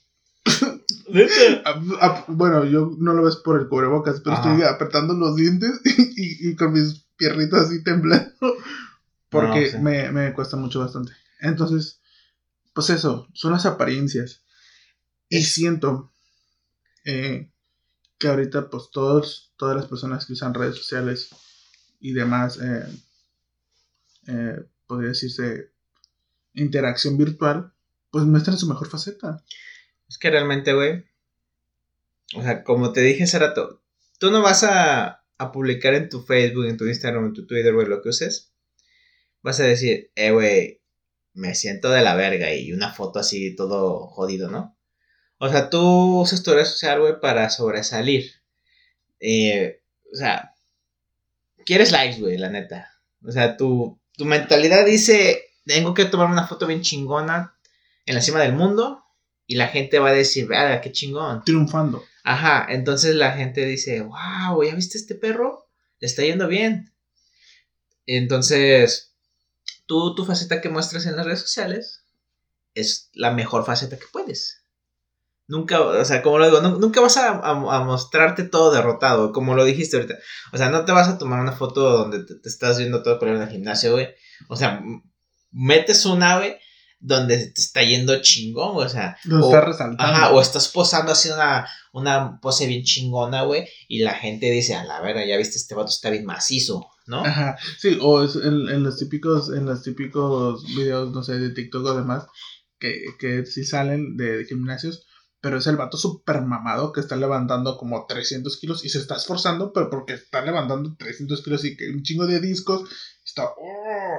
bueno, 2.27 2.65
yo 2.65 2.95
no 2.99 3.13
lo 3.13 3.23
ves 3.23 3.37
por 3.37 3.59
el 3.59 3.67
cubrebocas, 3.67 4.21
pero 4.21 4.35
Ajá. 4.35 4.51
estoy 4.53 4.67
apretando 4.67 5.13
los 5.13 5.35
dientes 5.35 5.81
y, 5.85 6.49
y 6.49 6.55
con 6.55 6.73
mis 6.73 7.05
piernitos 7.17 7.59
así 7.61 7.83
temblando. 7.83 8.31
Porque 9.29 9.65
No, 9.65 9.71
sí. 9.71 9.77
me, 9.79 10.11
me 10.11 10.33
cuesta 10.33 10.55
mucho 10.57 10.79
bastante. 10.79 11.11
Entonces, 11.41 11.99
pues 12.73 12.89
eso, 12.89 13.27
son 13.33 13.51
las 13.51 13.65
apariencias. 13.65 14.41
Y 15.29 15.43
siento 15.43 16.11
eh, 17.03 17.49
que 18.17 18.27
ahorita, 18.27 18.69
pues 18.69 18.89
todos, 18.91 19.53
todas 19.57 19.75
las 19.75 19.85
personas 19.87 20.25
que 20.25 20.33
usan 20.33 20.53
redes 20.53 20.75
sociales 20.75 21.29
y 21.99 22.13
demás, 22.13 22.59
eh, 22.61 22.85
eh, 24.27 24.65
podría 24.87 25.09
decirse, 25.09 25.71
interacción 26.57 27.17
virtual, 27.17 27.73
pues 28.11 28.25
muestran 28.25 28.57
su 28.57 28.67
mejor 28.67 28.89
faceta. 28.89 29.43
Es 30.09 30.17
que 30.17 30.29
realmente, 30.29 30.73
güey. 30.73 31.05
O 32.35 32.41
sea, 32.41 32.63
como 32.63 32.91
te 32.91 33.01
dije 33.01 33.23
hace 33.23 33.39
rato, 33.39 33.81
tú 34.19 34.31
no 34.31 34.41
vas 34.41 34.63
a, 34.63 35.23
a 35.37 35.51
publicar 35.51 35.93
en 35.93 36.09
tu 36.09 36.21
Facebook, 36.21 36.65
en 36.65 36.77
tu 36.77 36.85
Instagram, 36.85 37.27
en 37.27 37.33
tu 37.33 37.45
Twitter, 37.47 37.73
güey, 37.73 37.87
lo 37.87 38.01
que 38.01 38.09
uses. 38.09 38.51
Vas 39.41 39.59
a 39.59 39.63
decir, 39.63 40.11
eh, 40.15 40.31
güey, 40.31 40.81
me 41.33 41.55
siento 41.55 41.89
de 41.89 42.01
la 42.01 42.15
verga 42.15 42.53
y 42.53 42.73
una 42.73 42.91
foto 42.91 43.19
así 43.19 43.55
todo 43.55 44.07
jodido, 44.07 44.49
¿no? 44.49 44.75
O 45.37 45.49
sea, 45.49 45.69
tú 45.69 46.21
usas 46.21 46.43
tu 46.43 46.53
red 46.53 46.65
social, 46.65 46.99
güey, 46.99 47.19
para 47.21 47.49
sobresalir. 47.49 48.31
Eh, 49.19 49.81
o 50.11 50.15
sea, 50.15 50.53
quieres 51.65 51.91
likes, 51.91 52.19
güey, 52.19 52.37
la 52.37 52.49
neta. 52.49 52.91
O 53.23 53.31
sea, 53.31 53.55
tu, 53.55 53.99
tu 54.13 54.25
mentalidad 54.25 54.85
dice, 54.85 55.46
tengo 55.67 55.93
que 55.93 56.05
tomarme 56.05 56.33
una 56.33 56.47
foto 56.47 56.65
bien 56.65 56.81
chingona 56.81 57.55
en 58.05 58.15
la 58.15 58.21
cima 58.21 58.39
del 58.39 58.53
mundo 58.53 59.03
y 59.45 59.55
la 59.55 59.67
gente 59.67 59.99
va 59.99 60.09
a 60.09 60.13
decir, 60.13 60.47
verga, 60.47 60.81
qué 60.81 60.91
chingón. 60.91 61.43
Triunfando. 61.43 62.03
Ajá, 62.23 62.65
entonces 62.69 63.15
la 63.15 63.33
gente 63.33 63.65
dice, 63.65 64.01
wow, 64.01 64.63
¿ya 64.63 64.75
viste 64.75 64.97
este 64.97 65.15
perro? 65.15 65.67
le 65.99 66.07
está 66.07 66.23
yendo 66.23 66.47
bien. 66.47 66.93
Entonces, 68.05 69.15
tú, 69.85 70.15
tu 70.15 70.25
faceta 70.25 70.61
que 70.61 70.69
muestras 70.69 71.05
en 71.05 71.15
las 71.15 71.25
redes 71.25 71.41
sociales 71.41 72.05
es 72.73 73.09
la 73.13 73.31
mejor 73.31 73.65
faceta 73.65 73.97
que 73.97 74.05
puedes. 74.11 74.63
Nunca, 75.47 75.81
o 75.81 76.05
sea, 76.05 76.21
como 76.21 76.39
lo 76.39 76.45
digo, 76.45 76.61
nunca 76.61 76.99
vas 76.99 77.15
a, 77.17 77.53
mostrarte 77.53 78.43
todo 78.43 78.71
derrotado, 78.71 79.31
como 79.31 79.55
lo 79.55 79.63
dijiste 79.63 79.95
ahorita. 79.95 80.15
O 80.51 80.57
sea, 80.57 80.69
no 80.69 80.83
te 80.83 80.91
vas 80.91 81.07
a 81.07 81.17
tomar 81.17 81.39
una 81.39 81.53
foto 81.53 81.89
donde 81.89 82.25
te, 82.25 82.47
estás 82.47 82.77
viendo 82.77 83.01
todo 83.01 83.17
por 83.17 83.29
en 83.29 83.41
el 83.41 83.49
gimnasio, 83.49 83.93
güey. 83.93 84.09
O 84.49 84.57
sea, 84.57 84.83
metes 85.51 86.05
un 86.05 86.23
ave 86.23 86.59
donde 86.99 87.37
te 87.37 87.61
está 87.61 87.83
yendo 87.83 88.21
chingón, 88.21 88.75
o 88.75 88.89
sea. 88.89 89.17
Lo 89.25 89.45
está 89.45 89.61
resaltando. 89.61 90.03
Ajá, 90.03 90.31
o 90.33 90.41
estás 90.41 90.67
posando 90.69 91.11
así 91.11 91.29
una, 91.29 91.67
una 91.93 92.39
pose 92.41 92.65
bien 92.65 92.83
chingona, 92.83 93.43
güey, 93.43 93.67
y 93.87 93.99
la 93.99 94.13
gente 94.13 94.49
dice, 94.49 94.75
a 94.75 94.83
la 94.83 95.01
verdad, 95.01 95.25
ya 95.25 95.37
viste, 95.37 95.57
este 95.57 95.75
vato 95.75 95.89
está 95.89 96.09
bien 96.09 96.25
macizo, 96.25 96.89
¿no? 97.05 97.23
Ajá, 97.23 97.57
sí, 97.77 97.97
o 98.01 98.23
en, 98.23 98.69
en, 98.69 98.83
los 98.83 98.97
típicos, 98.97 99.49
en 99.49 99.65
los 99.65 99.83
típicos 99.83 100.65
videos, 100.75 101.11
no 101.11 101.23
sé, 101.23 101.37
de 101.37 101.51
TikTok 101.51 101.85
o 101.85 101.95
demás, 101.95 102.25
que, 102.79 103.03
que 103.19 103.45
sí 103.45 103.63
salen 103.63 104.17
de 104.17 104.45
gimnasios, 104.45 105.05
pero 105.39 105.57
es 105.57 105.67
el 105.67 105.77
vato 105.77 105.97
súper 105.97 106.41
mamado 106.41 106.91
que 106.91 106.99
está 106.99 107.15
levantando 107.15 107.77
como 107.77 108.05
300 108.07 108.57
kilos 108.59 108.83
y 108.83 108.89
se 108.89 108.97
está 108.97 109.15
esforzando, 109.15 109.71
pero 109.71 109.89
porque 109.89 110.13
está 110.13 110.41
levantando 110.41 110.95
300 110.97 111.43
kilos 111.43 111.63
y 111.63 111.77
que 111.77 111.89
un 111.89 112.01
chingo 112.01 112.25
de 112.25 112.39
discos, 112.39 112.89
está... 113.23 113.45
¡oh! 113.45 114.17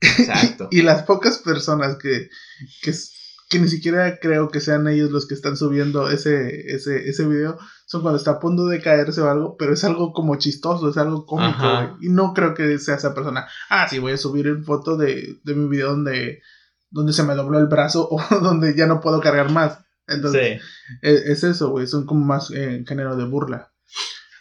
Exacto. 0.00 0.68
y 0.72 0.82
las 0.82 1.02
pocas 1.02 1.38
personas 1.38 1.96
que, 1.96 2.30
que, 2.82 2.92
que, 3.48 3.58
ni 3.58 3.68
siquiera 3.68 4.18
creo 4.18 4.48
que 4.48 4.60
sean 4.60 4.88
ellos 4.88 5.10
los 5.10 5.26
que 5.26 5.34
están 5.34 5.56
subiendo 5.56 6.10
ese, 6.10 6.72
ese, 6.72 7.08
ese 7.08 7.26
video, 7.26 7.58
son 7.86 8.02
cuando 8.02 8.18
está 8.18 8.32
a 8.32 8.40
punto 8.40 8.66
de 8.66 8.80
caerse 8.80 9.20
o 9.20 9.28
algo, 9.28 9.56
pero 9.56 9.74
es 9.74 9.84
algo 9.84 10.12
como 10.12 10.36
chistoso, 10.36 10.88
es 10.88 10.96
algo 10.96 11.26
cómico, 11.26 11.96
y 12.00 12.08
no 12.08 12.32
creo 12.34 12.54
que 12.54 12.78
sea 12.78 12.96
esa 12.96 13.14
persona, 13.14 13.48
ah, 13.68 13.88
sí, 13.88 13.98
voy 13.98 14.12
a 14.12 14.16
subir 14.16 14.46
en 14.46 14.64
foto 14.64 14.96
de, 14.96 15.40
de 15.42 15.54
mi 15.54 15.68
video 15.68 15.90
donde, 15.90 16.40
donde 16.90 17.12
se 17.12 17.22
me 17.22 17.34
dobló 17.34 17.58
el 17.58 17.66
brazo 17.66 18.08
o 18.10 18.20
donde 18.40 18.76
ya 18.76 18.86
no 18.86 19.00
puedo 19.00 19.20
cargar 19.20 19.50
más. 19.50 19.78
Entonces, 20.06 20.60
e, 21.02 21.14
es, 21.26 21.44
eso, 21.44 21.70
güey, 21.70 21.86
son 21.86 22.04
como 22.04 22.24
más 22.24 22.50
eh, 22.50 22.84
género 22.86 23.16
de 23.16 23.24
burla. 23.24 23.72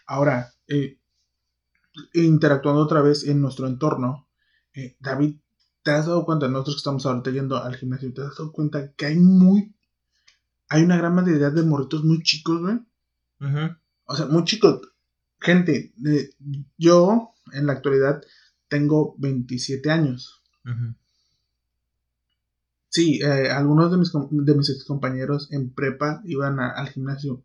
Ahora, 0.08 0.51
eh, 0.68 1.00
interactuando 2.13 2.82
otra 2.82 3.01
vez 3.01 3.24
en 3.24 3.42
nuestro 3.42 3.68
entorno, 3.68 4.28
eh, 4.74 4.98
David, 5.00 5.36
¿te 5.89 5.96
has 5.96 6.05
dado 6.05 6.24
cuenta, 6.24 6.48
nosotros 6.48 6.75
que 6.75 6.79
estamos 6.81 7.03
ahorita 7.08 7.31
yendo 7.31 7.58
al 7.58 7.75
gimnasio, 7.75 8.13
¿te 8.13 8.22
has 8.22 8.38
dado 8.38 8.51
cuenta 8.51 8.91
que 8.93 9.08
hay 9.08 9.17
muy, 9.17 9.74
hay 10.67 10.84
una 10.84 10.98
gran 10.98 11.15
mayoría 11.15 11.50
de 11.50 11.63
morritos 11.63 12.03
muy 12.03 12.22
chicos, 12.22 12.62
güey? 12.62 12.79
O 14.05 14.15
sea, 14.15 14.27
muy 14.27 14.43
chicos. 14.43 14.81
Gente, 15.39 15.91
yo 16.77 17.31
en 17.53 17.65
la 17.65 17.74
actualidad 17.74 18.22
tengo 18.67 19.15
27 19.17 19.89
años. 19.89 20.43
Sí, 22.89 23.19
eh, 23.24 23.50
algunos 23.50 23.89
de 23.89 23.98
mis, 23.98 24.12
de 24.13 24.55
mis 24.55 24.69
ex 24.69 24.86
compañeros 24.86 25.51
en 25.51 25.74
prepa 25.74 26.22
iban 26.25 26.60
al 26.60 26.89
gimnasio. 26.89 27.43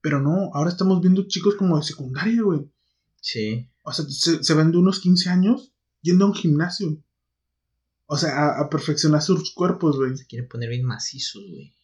Pero 0.00 0.20
no, 0.20 0.50
ahora 0.54 0.70
estamos 0.70 1.00
viendo 1.00 1.26
chicos 1.26 1.56
como 1.56 1.76
de 1.76 1.82
secundaria, 1.82 2.40
güey. 2.42 2.70
Sí. 3.20 3.68
O 3.82 3.92
sea, 3.92 4.04
se, 4.08 4.54
ven 4.54 4.70
de 4.70 4.78
unos 4.78 5.00
15 5.00 5.28
años 5.28 5.72
yendo 6.02 6.26
a 6.26 6.28
un 6.28 6.34
gimnasio. 6.34 7.02
O 8.12 8.16
sea, 8.16 8.58
a, 8.58 8.68
perfeccionar 8.68 9.22
sus 9.22 9.54
cuerpos, 9.54 9.96
güey. 9.96 10.16
Se 10.16 10.26
quieren 10.26 10.48
poner 10.48 10.68
bien 10.68 10.84
macizos, 10.84 11.42
güey. 11.48 11.74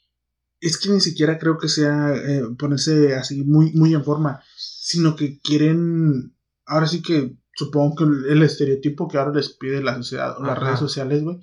Es 0.61 0.78
que 0.78 0.90
ni 0.90 1.00
siquiera 1.00 1.38
creo 1.38 1.59
que 1.59 1.68
sea 1.68 2.14
eh, 2.14 2.42
ponerse 2.59 3.14
así 3.14 3.45
muy, 3.45 3.73
muy 3.73 3.95
en 3.95 4.04
forma. 4.04 4.42
Sino 4.56 5.14
que 5.14 5.40
quieren. 5.40 6.35
Ahora 6.64 6.88
sí 6.88 7.00
que 7.02 7.37
supongo 7.54 7.97
que 7.97 8.33
el, 8.33 8.42
estereotipo 8.42 9.09
que 9.09 9.18
ahora 9.18 9.33
les 9.33 9.50
pide 9.50 9.83
la 9.83 9.95
sociedad 9.95 10.37
o 10.38 10.45
las 10.45 10.59
redes 10.59 10.78
sociales, 10.78 11.23
güey 11.23 11.38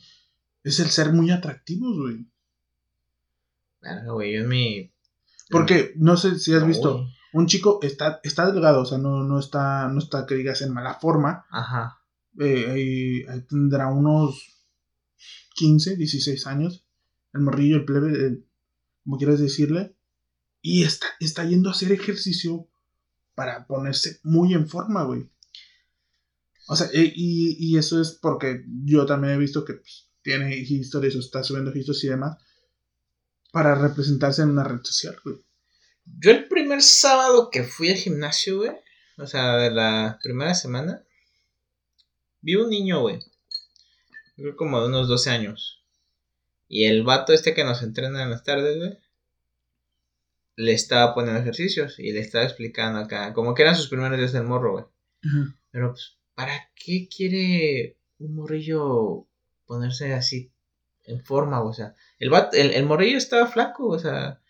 es 0.63 0.79
el 0.79 0.89
ser 0.89 1.11
muy 1.13 1.29
atractivos, 1.31 1.97
güey. 1.97 2.25
Claro, 3.79 4.13
güey, 4.13 4.33
yo 4.33 4.47
mi. 4.47 4.93
Porque, 5.49 5.93
no 5.97 6.15
sé 6.17 6.39
si 6.39 6.53
has 6.53 6.65
visto, 6.65 7.05
un 7.33 7.47
chico 7.47 7.79
está, 7.81 8.21
está 8.23 8.49
delgado, 8.49 8.81
o 8.81 8.85
sea, 8.85 8.97
no, 8.97 9.23
no 9.23 9.39
está, 9.39 9.89
no 9.89 9.99
está 9.99 10.25
que 10.25 10.35
digas 10.35 10.61
en 10.61 10.73
mala 10.73 10.95
forma. 10.95 11.45
Ajá. 11.51 11.99
Eh, 12.39 13.25
tendrá 13.47 13.89
unos 13.89 14.62
15, 15.53 15.95
16 15.95 16.47
años. 16.47 16.85
El 17.33 17.41
morrillo, 17.41 17.77
el 17.77 17.85
plebe, 17.85 18.43
como 19.03 19.17
quieras 19.17 19.39
decirle. 19.39 19.95
Y 20.61 20.83
está, 20.83 21.07
está 21.19 21.43
yendo 21.45 21.69
a 21.69 21.73
hacer 21.73 21.91
ejercicio 21.91 22.67
para 23.35 23.67
ponerse 23.67 24.19
muy 24.23 24.53
en 24.53 24.67
forma, 24.67 25.03
güey. 25.03 25.29
O 26.67 26.75
sea, 26.75 26.89
y, 26.93 27.11
y, 27.59 27.77
eso 27.77 27.99
es 28.01 28.11
porque 28.21 28.63
yo 28.85 29.05
también 29.05 29.33
he 29.33 29.37
visto 29.37 29.65
que 29.65 29.73
pues, 29.73 30.09
tiene 30.21 30.55
historias 30.55 31.15
o 31.15 31.19
está 31.19 31.43
subiendo 31.43 31.75
historias 31.75 32.03
y 32.05 32.07
demás 32.07 32.37
para 33.51 33.75
representarse 33.75 34.41
en 34.41 34.49
una 34.49 34.63
red 34.63 34.79
social, 34.83 35.15
güey. 35.23 35.37
Yo 36.05 36.31
el 36.31 36.47
primer 36.47 36.81
sábado 36.81 37.49
que 37.51 37.63
fui 37.63 37.89
al 37.89 37.97
gimnasio, 37.97 38.57
güey, 38.57 38.71
o 39.17 39.27
sea, 39.27 39.57
de 39.57 39.71
la 39.71 40.19
primera 40.23 40.55
semana, 40.55 41.03
vi 42.41 42.55
un 42.55 42.69
niño, 42.69 43.01
güey. 43.01 43.19
Creo 44.35 44.55
como 44.55 44.81
de 44.81 44.87
unos 44.87 45.07
12 45.07 45.29
años. 45.29 45.83
Y 46.67 46.85
el 46.85 47.03
vato 47.03 47.33
este 47.33 47.53
que 47.53 47.63
nos 47.63 47.83
entrena 47.83 48.23
en 48.23 48.31
las 48.31 48.43
tardes, 48.43 48.77
güey, 48.77 48.97
le 50.55 50.73
estaba 50.73 51.13
poniendo 51.13 51.39
ejercicios 51.39 51.99
y 51.99 52.11
le 52.11 52.19
estaba 52.19 52.43
explicando 52.43 52.99
acá, 52.99 53.33
como 53.33 53.53
que 53.53 53.63
eran 53.63 53.75
sus 53.75 53.87
primeros 53.87 54.17
días 54.17 54.33
del 54.33 54.43
morro, 54.43 54.73
güey. 54.73 54.85
Pero, 55.71 55.91
pues, 55.91 56.17
¿para 56.35 56.69
qué 56.75 57.07
quiere 57.07 57.97
un 58.19 58.35
morrillo 58.35 59.27
ponerse 59.65 60.13
así 60.13 60.51
en 61.05 61.23
forma, 61.23 61.61
o 61.61 61.73
sea, 61.73 61.95
el, 62.19 62.31
el, 62.53 62.85
morrillo 62.85 63.17
estaba 63.17 63.47
flaco, 63.47 63.87
o 63.87 63.99
sea, 63.99 64.41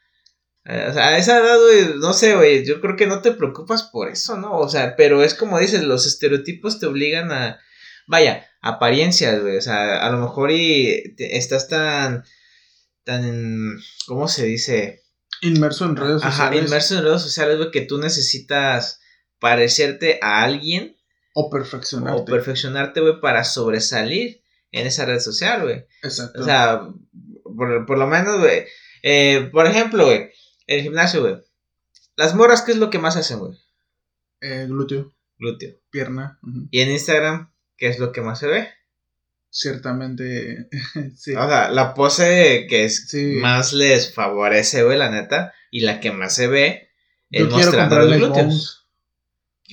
eh, 0.65 0.85
o 0.89 0.93
sea, 0.93 1.09
a 1.09 1.17
esa 1.17 1.39
edad, 1.39 1.57
güey, 1.59 1.99
no 1.99 2.13
sé, 2.13 2.35
güey, 2.35 2.65
yo 2.65 2.79
creo 2.79 2.95
que 2.95 3.07
no 3.07 3.21
te 3.21 3.31
preocupas 3.31 3.83
por 3.83 4.09
eso, 4.09 4.37
¿no? 4.37 4.57
O 4.59 4.69
sea, 4.69 4.95
pero 4.95 5.23
es 5.23 5.33
como 5.33 5.59
dices, 5.59 5.83
los 5.83 6.05
estereotipos 6.05 6.79
te 6.79 6.85
obligan 6.85 7.31
a, 7.31 7.59
vaya, 8.07 8.47
apariencias, 8.61 9.41
güey, 9.41 9.57
o 9.57 9.61
sea, 9.61 10.05
a 10.05 10.09
lo 10.11 10.19
mejor 10.19 10.51
y 10.51 11.15
estás 11.17 11.67
tan, 11.67 12.23
tan, 13.03 13.77
¿cómo 14.07 14.27
se 14.27 14.45
dice? 14.45 15.03
Inmerso 15.41 15.85
en 15.85 15.95
redes 15.95 16.21
sociales. 16.21 16.39
Ajá, 16.39 16.55
inmerso 16.55 16.97
en 16.97 17.03
redes 17.03 17.21
sociales, 17.21 17.57
güey, 17.57 17.71
que 17.71 17.81
tú 17.81 17.97
necesitas 17.97 19.01
parecerte 19.39 20.19
a 20.21 20.43
alguien. 20.43 20.95
O 21.33 21.49
perfeccionarte. 21.49 22.21
O 22.21 22.25
perfeccionarte, 22.25 23.01
güey, 23.01 23.19
para 23.19 23.43
sobresalir 23.43 24.41
en 24.71 24.87
esa 24.87 25.05
red 25.05 25.19
social, 25.19 25.63
güey. 25.63 25.85
Exacto. 26.01 26.41
O 26.41 26.45
sea, 26.45 26.87
por, 27.43 27.97
lo 27.97 28.07
menos, 28.07 28.39
güey. 28.39 28.65
Eh, 29.01 29.49
por 29.51 29.67
ejemplo, 29.67 30.05
güey, 30.05 30.31
el 30.67 30.81
gimnasio, 30.81 31.21
güey. 31.21 31.43
Las 32.15 32.35
morras, 32.35 32.61
¿qué 32.61 32.71
es 32.71 32.77
lo 32.77 32.89
que 32.89 32.99
más 32.99 33.17
hacen, 33.17 33.39
güey? 33.39 33.53
Eh, 34.39 34.65
glúteo. 34.67 35.13
Glúteo. 35.37 35.75
Pierna. 35.89 36.39
Y 36.71 36.81
en 36.81 36.91
Instagram, 36.91 37.52
¿qué 37.77 37.87
es 37.87 37.99
lo 37.99 38.11
que 38.11 38.21
más 38.21 38.39
se 38.39 38.47
ve? 38.47 38.69
Ciertamente, 39.49 40.67
sí. 41.15 41.35
O 41.35 41.47
sea, 41.47 41.69
la 41.69 41.93
pose 41.93 42.65
que 42.67 42.85
es 42.85 43.13
más 43.39 43.73
les 43.73 44.13
favorece, 44.13 44.83
güey, 44.83 44.97
la 44.97 45.11
neta, 45.11 45.53
y 45.69 45.81
la 45.81 45.99
que 45.99 46.11
más 46.11 46.35
se 46.35 46.47
ve 46.47 46.89
es 47.29 47.49
mostrando 47.49 47.99
los 47.99 48.17
glúteos. 48.17 48.87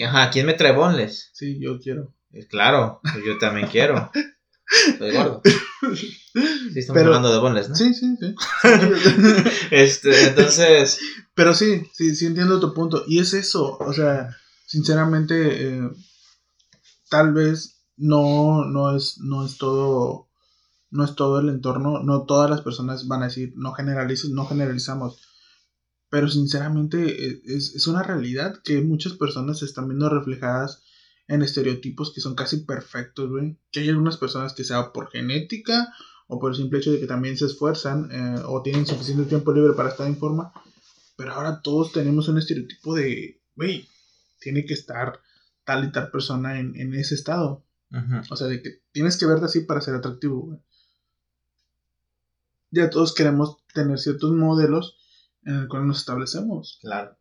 Ajá, 0.04 0.30
¿quién 0.30 0.46
me 0.46 0.54
trae 0.54 0.72
bonles? 0.72 1.30
Sí, 1.32 1.58
yo 1.60 1.78
quiero. 1.78 2.14
Eh, 2.32 2.46
claro, 2.46 3.00
yo 3.26 3.38
también 3.38 3.68
quiero. 3.68 4.10
Soy 4.98 5.12
gordo. 5.12 5.42
Sí, 5.94 6.78
estamos 6.78 7.02
hablando 7.02 7.32
de 7.32 7.40
bonles, 7.40 7.68
¿no? 7.68 7.74
Sí, 7.74 7.92
sí, 7.92 8.16
sí. 8.20 8.34
este, 9.70 10.28
entonces. 10.28 11.00
Pero 11.34 11.54
sí, 11.54 11.82
sí, 11.92 12.14
sí 12.14 12.26
entiendo 12.26 12.60
tu 12.60 12.72
punto. 12.72 13.04
Y 13.08 13.18
es 13.18 13.34
eso, 13.34 13.76
o 13.78 13.92
sea, 13.92 14.36
sinceramente, 14.66 15.68
eh, 15.68 15.90
tal 17.08 17.32
vez 17.32 17.79
no, 18.00 18.64
no 18.64 18.96
es, 18.96 19.18
no 19.18 19.44
es 19.44 19.58
todo, 19.58 20.28
no 20.90 21.04
es 21.04 21.14
todo 21.14 21.40
el 21.40 21.48
entorno, 21.48 22.02
no 22.02 22.24
todas 22.24 22.50
las 22.50 22.62
personas 22.62 23.06
van 23.06 23.22
a 23.22 23.26
decir, 23.26 23.52
no 23.56 23.72
generalices, 23.72 24.30
no 24.30 24.46
generalizamos. 24.46 25.20
Pero 26.08 26.28
sinceramente 26.28 27.26
eh, 27.26 27.42
es, 27.44 27.74
es 27.74 27.86
una 27.86 28.02
realidad 28.02 28.60
que 28.64 28.80
muchas 28.80 29.12
personas 29.12 29.60
se 29.60 29.66
están 29.66 29.88
viendo 29.88 30.08
reflejadas 30.08 30.82
en 31.28 31.42
estereotipos 31.42 32.12
que 32.12 32.20
son 32.20 32.34
casi 32.34 32.64
perfectos, 32.64 33.30
güey. 33.30 33.56
Que 33.70 33.80
hay 33.80 33.88
algunas 33.88 34.16
personas 34.16 34.52
que 34.52 34.64
sea 34.64 34.92
por 34.92 35.10
genética 35.10 35.94
o 36.26 36.40
por 36.40 36.50
el 36.50 36.56
simple 36.56 36.80
hecho 36.80 36.90
de 36.92 37.00
que 37.00 37.06
también 37.06 37.36
se 37.36 37.46
esfuerzan 37.46 38.08
eh, 38.10 38.42
o 38.46 38.62
tienen 38.62 38.86
suficiente 38.86 39.24
tiempo 39.26 39.52
libre 39.52 39.74
para 39.74 39.90
estar 39.90 40.06
en 40.06 40.16
forma. 40.16 40.52
Pero 41.16 41.34
ahora 41.34 41.60
todos 41.62 41.92
tenemos 41.92 42.28
un 42.28 42.38
estereotipo 42.38 42.94
de, 42.94 43.40
güey, 43.54 43.88
tiene 44.40 44.64
que 44.64 44.74
estar 44.74 45.20
tal 45.64 45.84
y 45.84 45.92
tal 45.92 46.10
persona 46.10 46.58
en, 46.58 46.94
ese 46.94 47.14
estado. 47.14 47.64
O 48.30 48.36
sea, 48.36 48.46
de 48.46 48.62
que 48.62 48.82
tienes 48.92 49.18
que 49.18 49.26
verte 49.26 49.46
así 49.46 49.60
para 49.60 49.80
ser 49.80 49.94
atractivo, 49.94 50.40
güey. 50.40 50.58
Ya 52.70 52.88
todos 52.88 53.14
queremos 53.14 53.56
tener 53.74 53.98
ciertos 53.98 54.30
modelos 54.30 54.96
en 55.44 55.54
el 55.56 55.68
cual 55.68 55.86
nos 55.88 55.98
establecemos. 55.98 56.78
Claro. 56.80 57.16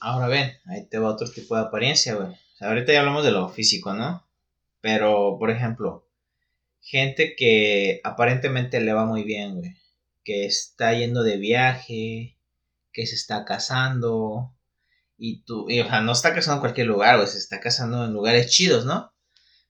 Ahora 0.00 0.28
ven, 0.28 0.52
ahí 0.66 0.86
te 0.86 0.98
va 0.98 1.10
otro 1.10 1.30
tipo 1.30 1.54
de 1.54 1.62
apariencia, 1.62 2.14
güey. 2.16 2.28
O 2.28 2.56
sea, 2.56 2.68
ahorita 2.68 2.92
ya 2.92 3.00
hablamos 3.00 3.24
de 3.24 3.30
lo 3.30 3.48
físico, 3.48 3.94
¿no? 3.94 4.26
Pero, 4.80 5.36
por 5.38 5.50
ejemplo, 5.50 6.06
gente 6.80 7.34
que 7.36 8.00
aparentemente 8.04 8.80
le 8.80 8.92
va 8.92 9.06
muy 9.06 9.22
bien, 9.22 9.54
güey. 9.54 9.76
Que 10.24 10.44
está 10.44 10.92
yendo 10.92 11.22
de 11.22 11.38
viaje, 11.38 12.36
que 12.92 13.06
se 13.06 13.14
está 13.14 13.44
casando. 13.44 14.52
Y 15.16 15.44
tú, 15.44 15.66
y, 15.68 15.80
o 15.80 15.86
sea, 15.86 16.00
no 16.00 16.12
está 16.12 16.34
casando 16.34 16.56
en 16.56 16.60
cualquier 16.60 16.86
lugar, 16.88 17.16
güey. 17.16 17.28
Se 17.28 17.38
está 17.38 17.60
casando 17.60 18.04
en 18.04 18.12
lugares 18.12 18.50
chidos, 18.50 18.84
¿no? 18.86 19.12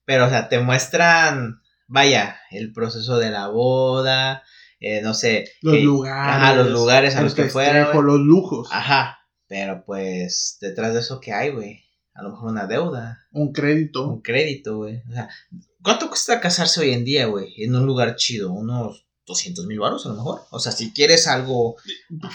Pero, 0.05 0.27
o 0.27 0.29
sea, 0.29 0.49
te 0.49 0.59
muestran, 0.61 1.61
vaya, 1.87 2.37
el 2.51 2.73
proceso 2.73 3.19
de 3.19 3.31
la 3.31 3.49
boda, 3.49 4.43
eh, 4.81 5.01
no 5.03 5.15
sé. 5.15 5.45
Los 5.61 5.75
que- 5.75 5.81
lugares. 5.83 6.35
Ajá, 6.37 6.55
los 6.55 6.71
lugares 6.71 7.17
a 7.17 7.23
los 7.23 7.35
que 7.35 7.45
festejo, 7.45 8.03
los 8.03 8.19
lujos. 8.21 8.69
Ajá. 8.73 9.19
Pero 9.47 9.85
pues, 9.85 10.57
detrás 10.61 10.95
de 10.95 11.01
eso, 11.01 11.21
¿qué 11.21 11.33
hay, 11.33 11.51
güey? 11.51 11.85
A 12.15 12.23
lo 12.23 12.31
mejor 12.31 12.51
una 12.51 12.67
deuda, 12.67 13.19
Un 13.33 13.53
crédito. 13.53 14.09
un 14.09 14.21
crédito, 14.23 14.77
güey. 14.79 15.03
O 15.09 15.13
sea, 15.13 15.29
¿cuánto 15.83 16.09
cuesta 16.09 16.41
casarse 16.41 16.81
hoy 16.81 16.93
en 16.93 17.05
día, 17.05 17.27
güey? 17.27 17.55
En 17.63 17.75
un 17.75 17.87
lugar 17.87 18.17
chido, 18.17 18.53
unos 18.53 19.07
200 19.26 19.67
mil 19.67 19.79
baros 19.79 20.05
a 20.05 20.09
lo 20.09 20.17
mejor. 20.17 20.43
O 20.50 20.59
sea, 20.59 20.73
si 20.73 20.93
quieres 20.93 21.29
algo 21.29 21.76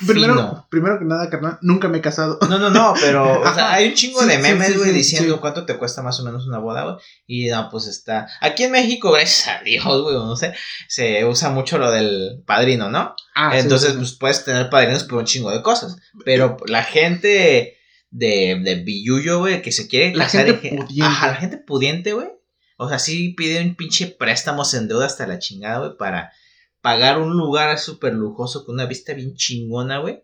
Primero, 0.08 0.34
fino. 0.36 0.68
primero 0.70 0.98
que 1.00 1.06
nada, 1.06 1.30
carnal, 1.30 1.58
nunca 1.62 1.90
me 1.90 1.98
he 1.98 2.02
casado. 2.02 2.40
No, 2.50 2.58
no, 2.60 2.70
no, 2.70 2.94
pero 3.02 3.42
o 3.42 3.54
sea, 3.54 3.74
hay 3.74 3.90
un 3.90 3.94
chingo 3.94 4.22
Sí, 4.22 4.28
de 4.28 4.38
memes, 4.38 4.78
güey, 4.78 4.90
sí, 4.92 4.96
diciendo 4.96 5.42
cuánto 5.42 5.66
te 5.66 5.78
cuesta 5.78 6.02
más 6.02 6.20
o 6.20 6.24
menos 6.24 6.48
una 6.48 6.60
boda, 6.60 6.84
güey. 6.86 6.96
Y 7.28 7.48
no, 7.50 7.70
pues 7.70 7.88
está. 7.88 8.28
Aquí 8.40 8.64
en 8.64 8.72
México, 8.72 9.12
gracias 9.12 9.48
a 9.48 9.64
Dios, 9.64 10.02
güey, 10.02 10.16
no 10.16 10.36
sé, 10.38 10.54
se 10.88 11.26
usa 11.26 11.50
mucho 11.50 11.78
lo 11.78 11.92
del 11.92 12.44
padrino, 12.46 12.90
¿no? 12.90 13.16
Ah, 13.36 13.52
sí, 13.52 13.60
Entonces, 13.60 13.94
pues 13.94 14.14
puedes 14.14 14.46
tener 14.46 14.70
padrinos 14.70 15.04
por 15.04 15.20
un 15.20 15.26
chingo 15.26 15.52
de 15.52 15.62
cosas. 15.62 15.98
Pero 16.24 16.58
la 16.68 16.84
gente 16.84 17.78
de, 18.12 18.62
de 18.64 18.76
billuyo, 18.76 19.40
güey, 19.40 19.62
que 19.62 19.72
se 19.74 19.88
quiere 19.88 20.16
La 20.16 20.24
casar 20.24 20.46
gente 20.46 20.70
pudiente. 20.70 21.04
Ajá, 21.04 21.28
la 21.28 21.36
gente 21.36 21.58
pudiente, 21.58 22.14
güey. 22.14 22.28
O 22.78 22.88
sea, 22.88 23.00
sí 23.00 23.34
pide 23.36 23.62
un 23.62 23.76
pinche 23.76 24.08
préstamos 24.08 24.74
en 24.74 24.88
deuda 24.88 25.06
hasta 25.08 25.28
la 25.28 25.40
chingada, 25.40 25.80
güey, 25.80 25.98
para 25.98 26.32
pagar 26.82 27.20
un 27.22 27.36
lugar 27.38 27.78
súper 27.80 28.14
lujoso 28.14 28.66
con 28.66 28.76
una 28.76 28.86
vista 28.86 29.14
bien 29.14 29.36
chingona, 29.36 30.00
güey. 30.00 30.24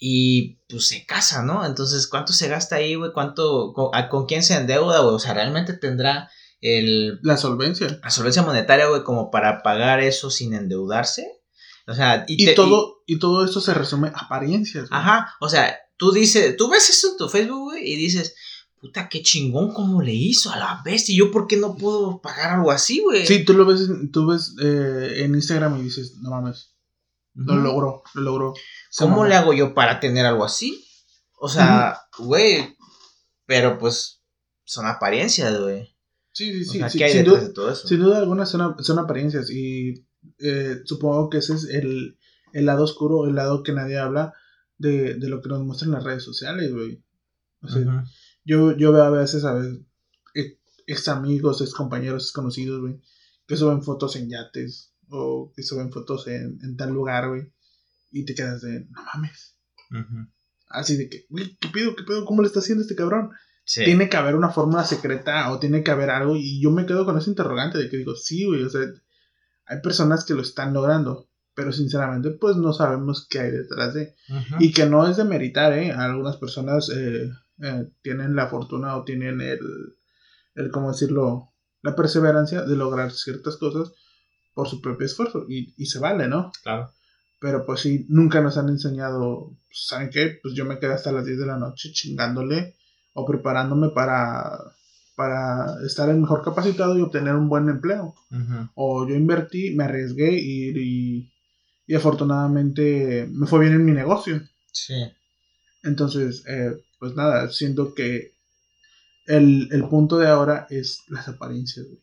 Y 0.00 0.60
pues 0.68 0.86
se 0.86 1.04
casa, 1.06 1.42
¿no? 1.42 1.66
Entonces, 1.66 2.06
¿cuánto 2.06 2.32
se 2.32 2.48
gasta 2.48 2.76
ahí, 2.76 2.94
güey? 2.94 3.12
¿Cuánto, 3.12 3.72
con, 3.74 3.90
a- 3.92 4.08
con 4.08 4.26
quién 4.26 4.42
se 4.42 4.54
endeuda, 4.54 5.00
güey? 5.00 5.14
O 5.14 5.18
sea, 5.18 5.34
¿realmente 5.34 5.72
tendrá 5.72 6.30
el, 6.60 7.18
La 7.22 7.36
solvencia. 7.36 7.98
la 8.02 8.10
solvencia 8.10 8.42
monetaria, 8.42 8.86
güey, 8.88 9.02
como 9.02 9.30
para 9.30 9.62
pagar 9.62 10.00
eso 10.00 10.30
sin 10.30 10.54
endeudarse? 10.54 11.26
O 11.88 11.94
sea, 11.94 12.24
y, 12.28 12.42
Y, 12.42 12.46
te- 12.46 12.54
todo, 12.54 13.02
y 13.06 13.18
todo 13.18 13.44
esto 13.44 13.60
se 13.60 13.74
resume 13.74 14.08
a 14.14 14.24
apariencias. 14.26 14.88
güey. 14.88 15.00
Ajá, 15.00 15.34
o 15.40 15.48
sea, 15.48 15.76
tú 15.96 16.12
dices, 16.12 16.56
tú 16.56 16.68
ves 16.70 16.88
eso 16.90 17.08
en 17.12 17.16
tu 17.16 17.28
Facebook, 17.28 17.70
güey, 17.72 17.82
y 17.92 17.96
dices, 17.96 18.36
puta, 18.80 19.08
qué 19.08 19.22
chingón, 19.22 19.72
cómo 19.72 20.02
le 20.02 20.14
hizo 20.14 20.50
a 20.52 20.56
la 20.58 20.80
bestia. 20.84 21.12
¿Y 21.14 21.18
yo 21.18 21.30
por 21.30 21.46
qué 21.46 21.56
no 21.56 21.76
puedo 21.76 22.20
pagar 22.20 22.54
algo 22.54 22.70
así, 22.70 23.00
güey? 23.00 23.26
Sí, 23.26 23.44
tú 23.44 23.54
lo 23.54 23.64
ves, 23.66 23.82
en- 23.88 24.10
tú 24.10 24.26
ves 24.26 24.54
eh, 24.62 25.24
en 25.24 25.34
Instagram 25.34 25.78
y 25.78 25.82
dices, 25.82 26.16
no 26.18 26.30
mames, 26.30 26.74
lo 27.34 27.54
Ujú. 27.54 27.62
logró, 27.62 28.02
lo 28.14 28.22
logró. 28.22 28.54
¿Cómo 28.98 29.24
le 29.26 29.34
hago 29.34 29.52
yo 29.52 29.74
para 29.74 30.00
tener 30.00 30.26
algo 30.26 30.44
así? 30.44 30.84
O 31.40 31.48
sea, 31.48 31.98
güey, 32.18 32.76
pero 33.46 33.78
pues 33.78 34.22
son 34.64 34.86
apariencias, 34.86 35.58
güey. 35.60 35.94
Sí, 36.32 36.52
sí, 36.52 36.68
O 36.68 36.72
sí. 36.72 36.78
sea, 36.78 36.88
sí, 36.90 36.98
¿qué 36.98 37.04
hay 37.04 37.12
sin, 37.12 37.24
duda, 37.24 37.40
de 37.40 37.48
todo 37.50 37.70
eso? 37.72 37.88
sin 37.88 37.98
duda 38.00 38.18
alguna 38.18 38.46
son, 38.46 38.76
son 38.82 38.98
apariencias 38.98 39.50
y 39.50 40.06
eh, 40.38 40.80
supongo 40.84 41.30
que 41.30 41.38
ese 41.38 41.54
es 41.54 41.64
el, 41.64 42.16
el 42.52 42.66
lado 42.66 42.84
oscuro, 42.84 43.26
el 43.26 43.34
lado 43.34 43.62
que 43.62 43.72
nadie 43.72 43.98
habla 43.98 44.34
de, 44.76 45.14
de 45.14 45.28
lo 45.28 45.40
que 45.42 45.48
nos 45.48 45.64
muestran 45.64 45.90
las 45.90 46.04
redes 46.04 46.22
sociales, 46.22 46.72
güey. 46.72 47.02
O 47.62 47.68
sea. 47.68 48.04
Yo, 48.48 48.74
yo 48.74 48.92
veo 48.92 49.02
a 49.02 49.10
veces, 49.10 49.44
a 49.44 49.52
veces, 49.52 49.80
ex, 50.86 51.08
amigos, 51.08 51.60
ex 51.60 51.74
compañeros, 51.74 52.24
ex 52.24 52.32
conocidos, 52.32 52.80
güey, 52.80 52.98
que 53.46 53.56
suben 53.56 53.82
fotos 53.82 54.16
en 54.16 54.30
yates 54.30 54.94
o 55.10 55.52
que 55.54 55.62
suben 55.62 55.92
fotos 55.92 56.26
en, 56.28 56.58
en 56.62 56.76
tal 56.76 56.90
lugar, 56.90 57.28
güey, 57.28 57.52
y 58.10 58.24
te 58.24 58.34
quedas 58.34 58.62
de, 58.62 58.86
no 58.86 59.04
mames. 59.04 59.54
Así 60.70 60.96
de 60.96 61.10
que, 61.10 61.26
güey, 61.28 61.58
¿qué 61.60 61.68
pedo, 61.68 61.94
qué 61.94 62.04
pedo? 62.04 62.24
¿Cómo 62.24 62.40
le 62.40 62.48
está 62.48 62.60
haciendo 62.60 62.82
este 62.82 62.96
cabrón? 62.96 63.30
Sí. 63.64 63.84
Tiene 63.84 64.08
que 64.08 64.16
haber 64.16 64.34
una 64.34 64.48
fórmula 64.48 64.84
secreta 64.84 65.52
o 65.52 65.58
tiene 65.58 65.82
que 65.84 65.90
haber 65.90 66.08
algo, 66.08 66.34
y 66.34 66.58
yo 66.62 66.70
me 66.70 66.86
quedo 66.86 67.04
con 67.04 67.18
ese 67.18 67.28
interrogante 67.28 67.76
de 67.76 67.90
que 67.90 67.98
digo, 67.98 68.16
sí, 68.16 68.46
güey, 68.46 68.62
o 68.62 68.70
sea, 68.70 68.80
hay 69.66 69.82
personas 69.82 70.24
que 70.24 70.32
lo 70.32 70.40
están 70.40 70.72
logrando, 70.72 71.28
pero 71.54 71.70
sinceramente, 71.72 72.30
pues 72.30 72.56
no 72.56 72.72
sabemos 72.72 73.26
qué 73.28 73.40
hay 73.40 73.50
detrás 73.50 73.92
de. 73.92 74.14
Y 74.58 74.72
que 74.72 74.86
no 74.86 75.06
es 75.06 75.18
de 75.18 75.24
meritar, 75.24 75.74
¿eh? 75.74 75.92
Algunas 75.92 76.38
personas 76.38 76.88
eh, 76.88 77.28
eh, 77.62 77.88
tienen 78.02 78.34
la 78.36 78.48
fortuna 78.48 78.96
o 78.96 79.04
tienen 79.04 79.40
el, 79.40 79.60
el, 80.54 80.70
¿cómo 80.70 80.92
decirlo? 80.92 81.50
La 81.82 81.94
perseverancia 81.94 82.62
de 82.62 82.76
lograr 82.76 83.12
ciertas 83.12 83.56
cosas 83.56 83.92
por 84.54 84.68
su 84.68 84.80
propio 84.80 85.06
esfuerzo. 85.06 85.46
Y, 85.48 85.74
y 85.76 85.86
se 85.86 85.98
vale, 85.98 86.28
¿no? 86.28 86.50
Claro. 86.62 86.92
Pero 87.40 87.64
pues 87.64 87.80
sí, 87.80 88.06
nunca 88.08 88.40
nos 88.40 88.58
han 88.58 88.68
enseñado, 88.68 89.56
¿saben 89.70 90.10
qué? 90.10 90.38
Pues 90.42 90.54
yo 90.54 90.64
me 90.64 90.78
quedé 90.78 90.94
hasta 90.94 91.12
las 91.12 91.24
10 91.24 91.38
de 91.38 91.46
la 91.46 91.56
noche 91.56 91.92
chingándole 91.92 92.74
o 93.14 93.24
preparándome 93.24 93.90
para, 93.90 94.58
para 95.14 95.76
estar 95.86 96.08
el 96.08 96.18
mejor 96.18 96.42
capacitado 96.42 96.98
y 96.98 97.02
obtener 97.02 97.34
un 97.34 97.48
buen 97.48 97.68
empleo 97.68 98.14
o 98.74 99.08
yo 99.08 99.14
invertí, 99.14 99.74
me 99.74 99.84
arriesgué 99.84 100.32
y, 100.32 100.70
y, 100.76 101.32
y 101.86 101.94
afortunadamente 101.94 103.28
me 103.30 103.46
fue 103.46 103.60
bien 103.60 103.74
en 103.74 103.84
mi 103.84 103.92
negocio. 103.92 104.40
Sí. 104.72 104.94
Entonces, 105.88 106.44
eh, 106.46 106.72
pues 106.98 107.14
nada, 107.14 107.48
siento 107.50 107.94
que 107.94 108.32
el, 109.26 109.68
el 109.72 109.88
punto 109.88 110.18
de 110.18 110.28
ahora 110.28 110.66
es 110.70 111.02
las 111.08 111.28
apariencias, 111.28 111.86
güey. 111.86 112.00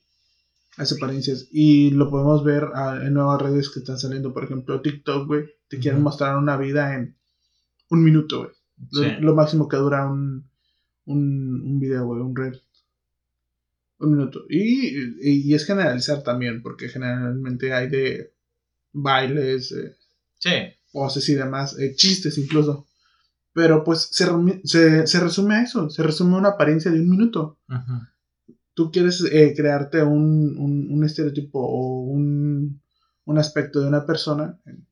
Las 0.77 0.91
apariencias. 0.91 1.47
Y 1.51 1.91
lo 1.91 2.09
podemos 2.09 2.43
ver 2.43 2.65
ah, 2.73 2.99
en 3.01 3.13
nuevas 3.13 3.41
redes 3.41 3.69
que 3.69 3.79
están 3.79 3.97
saliendo, 3.97 4.33
por 4.33 4.43
ejemplo, 4.43 4.81
TikTok, 4.81 5.27
güey. 5.27 5.45
Te 5.69 5.79
quieren 5.79 6.01
mostrar 6.01 6.35
una 6.37 6.57
vida 6.57 6.95
en 6.95 7.15
un 7.89 8.03
minuto, 8.03 8.39
güey. 8.39 8.51
Lo, 8.91 9.03
Sí. 9.03 9.09
lo 9.21 9.33
máximo 9.35 9.67
que 9.69 9.77
dura 9.77 10.05
un, 10.05 10.49
un, 11.05 11.61
un 11.63 11.79
video, 11.79 12.05
güey, 12.05 12.21
un 12.21 12.35
reel. 12.35 12.61
Un 13.99 14.11
minuto. 14.17 14.43
Y, 14.49 14.89
y, 15.21 15.49
y 15.49 15.53
es 15.53 15.65
generalizar 15.65 16.23
también, 16.23 16.61
porque 16.61 16.89
generalmente 16.89 17.71
hay 17.71 17.87
de 17.89 18.33
bailes, 18.91 19.71
eh, 19.71 19.95
Sí. 20.39 20.51
voces 20.91 21.29
y 21.29 21.35
demás, 21.35 21.77
eh, 21.79 21.95
chistes 21.95 22.37
incluso. 22.37 22.85
Pero 23.55 23.85
pues 23.85 24.09
se, 24.11 24.27
se, 24.65 25.07
se 25.07 25.19
resume 25.21 25.55
a 25.55 25.61
eso, 25.63 25.89
se 25.89 26.03
resume 26.03 26.35
a 26.35 26.39
una 26.39 26.49
apariencia 26.49 26.91
de 26.91 26.99
un 26.99 27.09
minuto. 27.09 27.57
Ujú. 27.69 27.93
Tú 28.73 28.91
quieres 28.91 29.23
eh, 29.31 29.53
crearte 29.55 30.03
un, 30.03 30.57
un, 30.59 30.89
un 30.91 31.03
estereotipo 31.05 31.59
o 31.61 32.01
un, 32.01 32.81
un 33.23 33.37
aspecto 33.37 33.79
de 33.79 33.87
una 33.87 34.05
persona 34.05 34.59
en, 34.65 34.85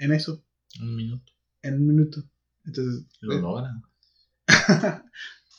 en 0.00 0.12
eso, 0.12 0.44
Un 0.82 0.94
minuto. 0.96 1.32
en 1.62 1.74
un 1.76 1.86
minuto. 1.86 2.22
Entonces, 2.66 3.06
Lo 3.22 3.32
eh, 3.32 3.40
logran. 3.40 3.82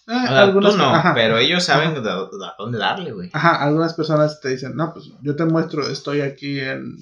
O 0.08 0.12
sea, 0.14 0.42
algunas- 0.44 0.72
tú 0.74 0.78
no, 0.78 0.86
ajá, 0.96 1.14
pero 1.14 1.38
ellos 1.38 1.64
saben 1.64 1.92
ajá. 1.98 2.00
a 2.00 2.56
dónde 2.58 2.78
darle, 2.78 3.12
güey. 3.14 3.30
Ajá, 3.34 3.64
algunas 3.64 3.94
personas 3.94 4.40
te 4.42 4.50
dicen, 4.50 4.76
no, 4.76 4.94
pues 4.94 5.10
yo 5.22 5.36
te 5.36 5.46
muestro, 5.46 5.88
estoy 5.88 6.22
aquí 6.22 6.60
en, 6.60 6.98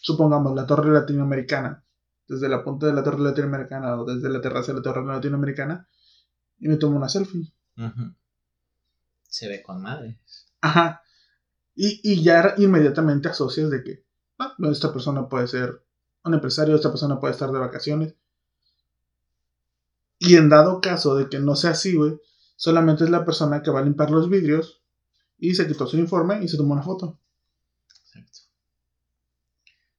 supongamos, 0.00 0.54
la 0.54 0.66
torre 0.66 0.92
latinoamericana, 0.92 1.83
desde 2.28 2.48
la 2.48 2.62
punta 2.64 2.86
de 2.86 2.94
la 2.94 3.02
torre 3.02 3.20
latinoamericana 3.20 4.00
o 4.00 4.04
desde 4.04 4.28
la 4.28 4.40
terraza 4.40 4.72
de 4.72 4.78
la 4.78 4.82
torre 4.82 5.04
latinoamericana, 5.04 5.88
y 6.58 6.68
me 6.68 6.76
tomo 6.76 6.96
una 6.96 7.08
selfie. 7.08 7.52
Se 9.28 9.48
ve 9.48 9.62
con 9.62 9.82
madre. 9.82 10.20
Ajá. 10.60 11.02
Y, 11.74 12.00
y 12.02 12.22
ya 12.22 12.54
inmediatamente 12.56 13.28
asocias 13.28 13.68
de 13.70 13.82
que 13.82 14.04
ah, 14.38 14.54
esta 14.70 14.92
persona 14.92 15.28
puede 15.28 15.48
ser 15.48 15.84
un 16.24 16.34
empresario, 16.34 16.74
esta 16.74 16.90
persona 16.90 17.20
puede 17.20 17.32
estar 17.32 17.50
de 17.50 17.58
vacaciones. 17.58 18.14
Y 20.18 20.36
en 20.36 20.48
dado 20.48 20.80
caso 20.80 21.16
de 21.16 21.28
que 21.28 21.38
no 21.38 21.56
sea 21.56 21.72
así, 21.72 21.96
güey, 21.96 22.18
solamente 22.56 23.04
es 23.04 23.10
la 23.10 23.24
persona 23.24 23.62
que 23.62 23.70
va 23.70 23.80
a 23.80 23.84
limpiar 23.84 24.10
los 24.10 24.30
vidrios 24.30 24.82
y 25.38 25.54
se 25.54 25.66
quitó 25.66 25.86
su 25.86 25.96
uniforme 25.96 26.42
y 26.42 26.48
se 26.48 26.56
tomó 26.56 26.72
una 26.72 26.82
foto. 26.82 27.18
Exacto. 28.06 28.38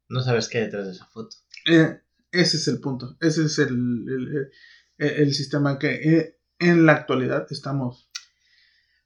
No 0.07 0.21
sabes 0.21 0.47
qué 0.47 0.59
hay 0.59 0.63
detrás 0.65 0.85
de 0.85 0.91
esa 0.93 1.05
foto. 1.07 1.35
Eh, 1.69 2.01
ese 2.41 2.57
es 2.57 2.67
el 2.67 2.79
punto. 2.79 3.17
Ese 3.21 3.45
es 3.45 3.57
el, 3.59 3.67
el, 3.69 4.27
el- 4.37 4.51
el 4.97 5.33
sistema 5.33 5.77
que 5.79 5.93
eh, 6.17 6.39
en 6.59 6.85
la 6.85 6.93
actualidad 6.93 7.47
estamos. 7.51 8.09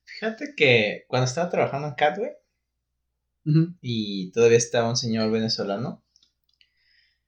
Fíjate 0.04 0.54
que 0.58 1.06
cuando 1.08 1.26
estaba 1.26 1.50
trabajando 1.50 1.88
en 1.88 1.96
Catway 1.96 2.32
y 3.82 4.32
todavía 4.32 4.58
estaba 4.58 4.90
un 4.90 4.96
señor 4.98 5.32
venezolano, 5.32 6.04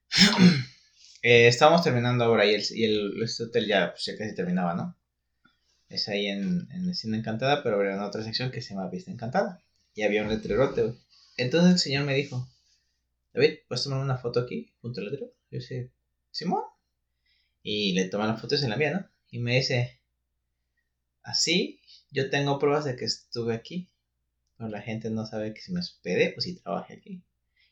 eh, 1.22 1.48
estábamos 1.48 1.84
terminando 1.84 2.24
ahora 2.24 2.46
y 2.46 2.56
el, 2.56 2.64
y 2.72 2.84
el 2.86 3.24
este 3.24 3.44
hotel 3.44 3.68
ya, 3.68 3.92
pues, 3.92 4.06
ya 4.06 4.18
casi 4.18 4.36
terminaba, 4.36 4.74
¿no? 4.76 4.98
Es 5.90 6.08
ahí 6.10 6.28
en, 6.28 6.68
en 6.72 6.88
Vecina 6.88 7.18
Encantada, 7.18 7.64
pero 7.64 7.80
había 7.80 7.96
una 7.96 8.08
otra 8.08 8.24
sección 8.24 8.52
que 8.52 8.62
se 8.62 8.74
llama 8.74 8.90
Vista 8.90 9.12
Encantada. 9.12 9.62
Y 9.94 10.04
había 10.04 10.24
un 10.24 10.30
letrerote. 10.30 10.94
Entonces 11.38 11.72
el 11.74 11.80
señor 11.80 12.06
me 12.06 12.16
dijo, 12.16 12.48
David, 13.34 13.60
¿puedes 13.68 13.84
tomar 13.84 14.00
una 14.02 14.18
foto 14.18 14.40
aquí 14.42 14.74
junto 14.82 15.02
al 15.02 15.08
letrero? 15.08 15.34
Yo 15.52 15.60
dije, 15.60 15.92
Simón. 16.32 16.64
Y 17.64 17.94
le 17.94 18.06
tomé 18.10 18.26
la 18.26 18.38
foto 18.38 18.56
y 18.56 18.58
se 18.58 18.68
la 18.68 18.76
envía, 18.76 18.92
¿no? 18.94 19.08
Y 19.30 19.40
me 19.40 19.56
dice, 19.58 20.00
así, 21.24 21.80
yo 22.12 22.30
tengo 22.30 22.60
pruebas 22.60 22.86
de 22.86 22.96
que 22.96 23.06
estuve 23.06 23.54
aquí. 23.54 23.90
Pero 24.58 24.70
la 24.70 24.82
gente 24.82 25.10
no 25.10 25.26
sabe 25.26 25.54
que 25.54 25.62
si 25.62 25.72
me 25.74 25.80
hospedé 25.80 26.36
o 26.38 26.42
si 26.42 26.56
trabajé 26.56 26.94
aquí. 26.96 27.24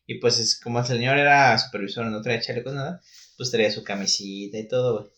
Y 0.08 0.16
pues 0.20 0.40
es, 0.40 0.60
como 0.60 0.80
el 0.80 0.86
señor 0.86 1.18
era 1.18 1.58
supervisor, 1.58 2.06
no 2.08 2.22
traía 2.22 2.42
chalecos, 2.42 2.74
nada, 2.74 3.02
pues 3.38 3.52
traía 3.52 3.72
su 3.72 3.84
camisita 3.84 4.58
y 4.58 4.68
todo, 4.68 5.00
güey. 5.02 5.12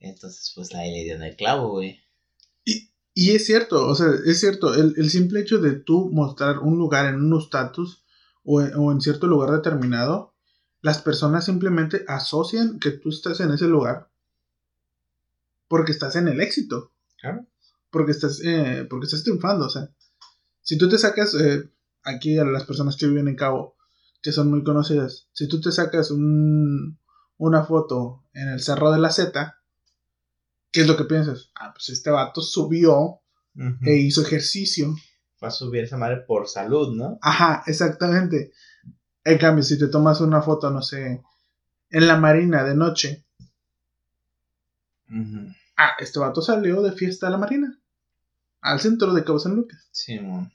Entonces, 0.00 0.52
pues 0.54 0.74
ahí 0.74 0.92
le 0.92 1.04
dio 1.04 1.14
en 1.16 1.22
el 1.22 1.36
clavo, 1.36 1.70
güey. 1.70 2.00
Y, 2.64 2.90
y 3.14 3.32
es 3.32 3.46
cierto, 3.46 3.86
o 3.86 3.94
sea, 3.94 4.08
es 4.26 4.40
cierto, 4.40 4.74
el, 4.74 4.94
el 4.96 5.10
simple 5.10 5.40
hecho 5.40 5.58
de 5.58 5.72
tú 5.72 6.10
mostrar 6.12 6.58
un 6.60 6.76
lugar 6.78 7.06
en 7.06 7.16
un 7.16 7.38
estatus 7.40 8.04
o, 8.44 8.60
en- 8.62 8.74
o 8.76 8.92
en 8.92 9.00
cierto 9.00 9.26
lugar 9.26 9.50
determinado, 9.52 10.34
las 10.82 11.02
personas 11.02 11.44
simplemente 11.44 12.04
asocian 12.08 12.78
que 12.78 12.90
tú 12.90 13.10
estás 13.10 13.40
en 13.40 13.52
ese 13.52 13.66
lugar 13.66 14.10
porque 15.70 15.92
estás 15.92 16.16
en 16.16 16.26
el 16.26 16.40
éxito. 16.40 16.92
Claro. 17.16 17.46
Porque 17.90 18.10
estás, 18.10 18.40
eh, 18.44 18.86
porque 18.90 19.06
estás 19.06 19.22
triunfando, 19.22 19.66
o 19.66 19.70
sea. 19.70 19.88
Si 20.62 20.76
tú 20.76 20.88
te 20.88 20.98
sacas, 20.98 21.32
eh, 21.34 21.70
aquí 22.02 22.36
a 22.38 22.44
las 22.44 22.64
personas 22.64 22.96
que 22.96 23.06
viven 23.06 23.28
en 23.28 23.36
Cabo, 23.36 23.76
que 24.20 24.32
son 24.32 24.50
muy 24.50 24.64
conocidas, 24.64 25.28
si 25.32 25.46
tú 25.46 25.60
te 25.60 25.70
sacas 25.70 26.10
un, 26.10 26.98
una 27.36 27.64
foto 27.64 28.24
en 28.32 28.48
el 28.48 28.60
Cerro 28.60 28.90
de 28.90 28.98
la 28.98 29.10
Z, 29.10 29.58
¿qué 30.72 30.80
es 30.80 30.88
lo 30.88 30.96
que 30.96 31.04
piensas? 31.04 31.52
Ah, 31.54 31.72
pues 31.72 31.88
este 31.90 32.10
vato 32.10 32.42
subió 32.42 33.20
e 33.82 33.94
hizo 33.94 34.22
ejercicio. 34.22 34.92
Va 35.42 35.48
a 35.48 35.52
subir 35.52 35.84
esa 35.84 35.96
madre 35.96 36.24
por 36.26 36.48
salud, 36.48 36.96
¿no? 36.96 37.18
Ajá, 37.22 37.62
exactamente. 37.66 38.52
En 39.24 39.38
cambio, 39.38 39.62
si 39.62 39.78
te 39.78 39.88
tomas 39.88 40.20
una 40.20 40.40
foto, 40.40 40.70
no 40.70 40.82
sé, 40.82 41.22
en 41.90 42.06
la 42.06 42.16
marina 42.16 42.64
de 42.64 42.74
noche, 42.74 43.24
ah, 45.76 45.92
este 45.98 46.18
vato 46.18 46.40
salió 46.40 46.80
de 46.82 46.92
fiesta 46.92 47.26
a 47.26 47.30
la 47.30 47.38
marina, 47.38 47.78
al 48.60 48.80
centro 48.80 49.12
de 49.12 49.24
Cabo 49.24 49.38
San 49.38 49.56
Lucas. 49.56 49.88
Sí, 49.90 50.18
mon. 50.20 50.50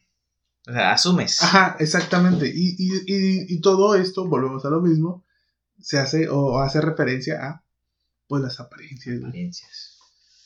O 0.67 0.71
sea, 0.71 0.93
asumes. 0.93 1.43
Ajá, 1.43 1.75
exactamente. 1.79 2.47
Y, 2.47 2.75
y, 2.77 2.95
y, 3.05 3.55
y 3.55 3.61
todo 3.61 3.93
esto, 3.93 4.27
volvemos 4.27 4.65
a 4.65 4.69
lo 4.71 4.81
mismo, 4.81 5.23
se 5.79 5.99
hace 5.99 6.27
o 6.29 6.59
hace 6.59 6.81
referencia 6.81 7.45
a, 7.45 7.63
pues, 8.27 8.41
las 8.41 8.59
apariencias. 8.59 9.19
Apariencias. 9.19 9.99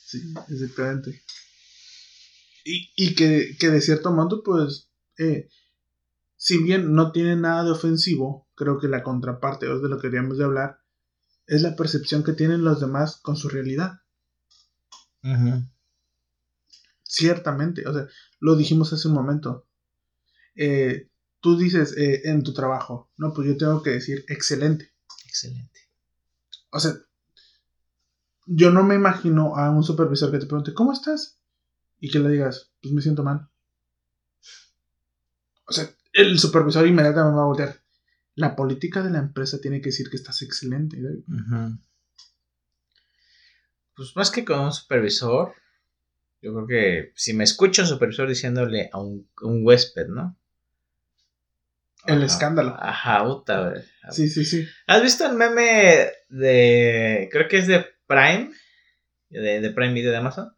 Sí, 0.05 0.33
exactamente. 0.49 1.21
Y, 2.65 2.91
y 2.97 3.15
que, 3.15 3.55
que 3.57 3.69
de 3.69 3.79
cierto 3.79 4.11
modo, 4.11 4.43
pues, 4.43 4.89
eh, 5.17 5.47
si 6.41 6.57
bien 6.57 6.93
no 6.93 7.11
tiene 7.11 7.35
nada 7.35 7.65
de 7.65 7.71
ofensivo, 7.71 8.47
creo 8.55 8.79
que 8.79 8.87
la 8.87 9.03
contraparte, 9.03 9.67
o 9.67 9.75
es 9.75 9.81
de 9.81 9.89
lo 9.89 9.97
que 9.97 10.07
queríamos 10.07 10.37
de 10.37 10.45
hablar, 10.45 10.79
es 11.47 11.61
la 11.61 11.75
percepción 11.75 12.23
que 12.23 12.31
tienen 12.31 12.63
los 12.63 12.79
demás 12.79 13.17
con 13.17 13.35
su 13.35 13.49
realidad. 13.49 13.99
Ciertamente, 17.03 17.85
o 17.85 17.93
sea, 17.93 18.07
lo 18.39 18.55
dijimos 18.55 18.93
hace 18.93 19.09
un 19.09 19.15
momento. 19.15 19.67
Eh, 20.55 21.09
tú 21.41 21.57
dices 21.57 21.93
eh, 21.97 22.21
en 22.29 22.41
tu 22.41 22.53
trabajo, 22.53 23.11
no, 23.17 23.33
pues 23.33 23.45
yo 23.45 23.57
tengo 23.57 23.83
que 23.83 23.89
decir 23.89 24.23
excelente. 24.29 24.93
Excelente. 25.25 25.81
O 26.71 26.79
sea, 26.79 26.93
yo 28.45 28.71
no 28.71 28.83
me 28.83 28.95
imagino 28.95 29.57
a 29.57 29.71
un 29.71 29.83
supervisor 29.83 30.31
que 30.31 30.39
te 30.39 30.45
pregunte, 30.45 30.73
¿cómo 30.73 30.93
estás? 30.93 31.37
Y 31.99 32.09
que 32.09 32.19
le 32.19 32.29
digas, 32.29 32.71
pues 32.81 32.93
me 32.93 33.01
siento 33.01 33.23
mal. 33.23 33.49
O 35.67 35.73
sea, 35.73 35.93
el 36.13 36.39
supervisor 36.39 36.87
inmediatamente 36.87 37.31
me 37.31 37.37
va 37.37 37.43
a 37.43 37.47
voltear. 37.47 37.81
La 38.35 38.55
política 38.55 39.01
de 39.03 39.09
la 39.09 39.19
empresa 39.19 39.59
tiene 39.59 39.81
que 39.81 39.89
decir 39.89 40.09
que 40.09 40.17
estás 40.17 40.41
excelente. 40.41 40.97
Ujú. 40.97 41.77
Pues 43.95 44.15
más 44.15 44.31
que 44.31 44.45
con 44.45 44.59
un 44.61 44.71
supervisor, 44.71 45.53
yo 46.41 46.53
creo 46.53 46.67
que 46.67 47.11
si 47.15 47.33
me 47.33 47.43
escucha 47.43 47.81
un 47.81 47.89
supervisor 47.89 48.29
diciéndole 48.29 48.89
a 48.93 48.99
un, 48.99 49.29
un 49.41 49.65
huésped, 49.65 50.07
¿no? 50.07 50.37
El 52.05 52.17
Ajá. 52.19 52.25
escándalo. 52.25 52.77
Ajá, 52.79 53.25
puta. 53.25 53.73
Sí, 54.11 54.29
sí, 54.29 54.45
sí. 54.45 54.65
¿Has 54.87 55.03
visto 55.03 55.25
el 55.25 55.35
meme 55.35 56.09
de. 56.29 57.27
Creo 57.31 57.47
que 57.49 57.57
es 57.57 57.67
de 57.67 57.85
Prime? 58.07 58.51
De, 59.29 59.59
de 59.59 59.69
Prime 59.71 59.93
Video 59.93 60.11
de 60.11 60.17
Amazon. 60.17 60.55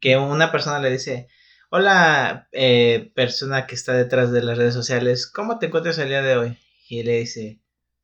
Que 0.00 0.18
una 0.18 0.52
persona 0.52 0.78
le 0.80 0.90
dice: 0.90 1.28
Hola, 1.74 2.48
eh, 2.52 3.12
persona 3.14 3.66
que 3.66 3.74
está 3.74 3.94
detrás 3.94 4.30
de 4.30 4.42
las 4.42 4.58
redes 4.58 4.74
sociales, 4.74 5.26
¿cómo 5.26 5.58
te 5.58 5.66
encuentras 5.66 5.96
el 5.96 6.08
día 6.10 6.20
de 6.20 6.36
hoy? 6.36 6.58
Y 6.86 7.02
le 7.02 7.20
dice: 7.20 7.62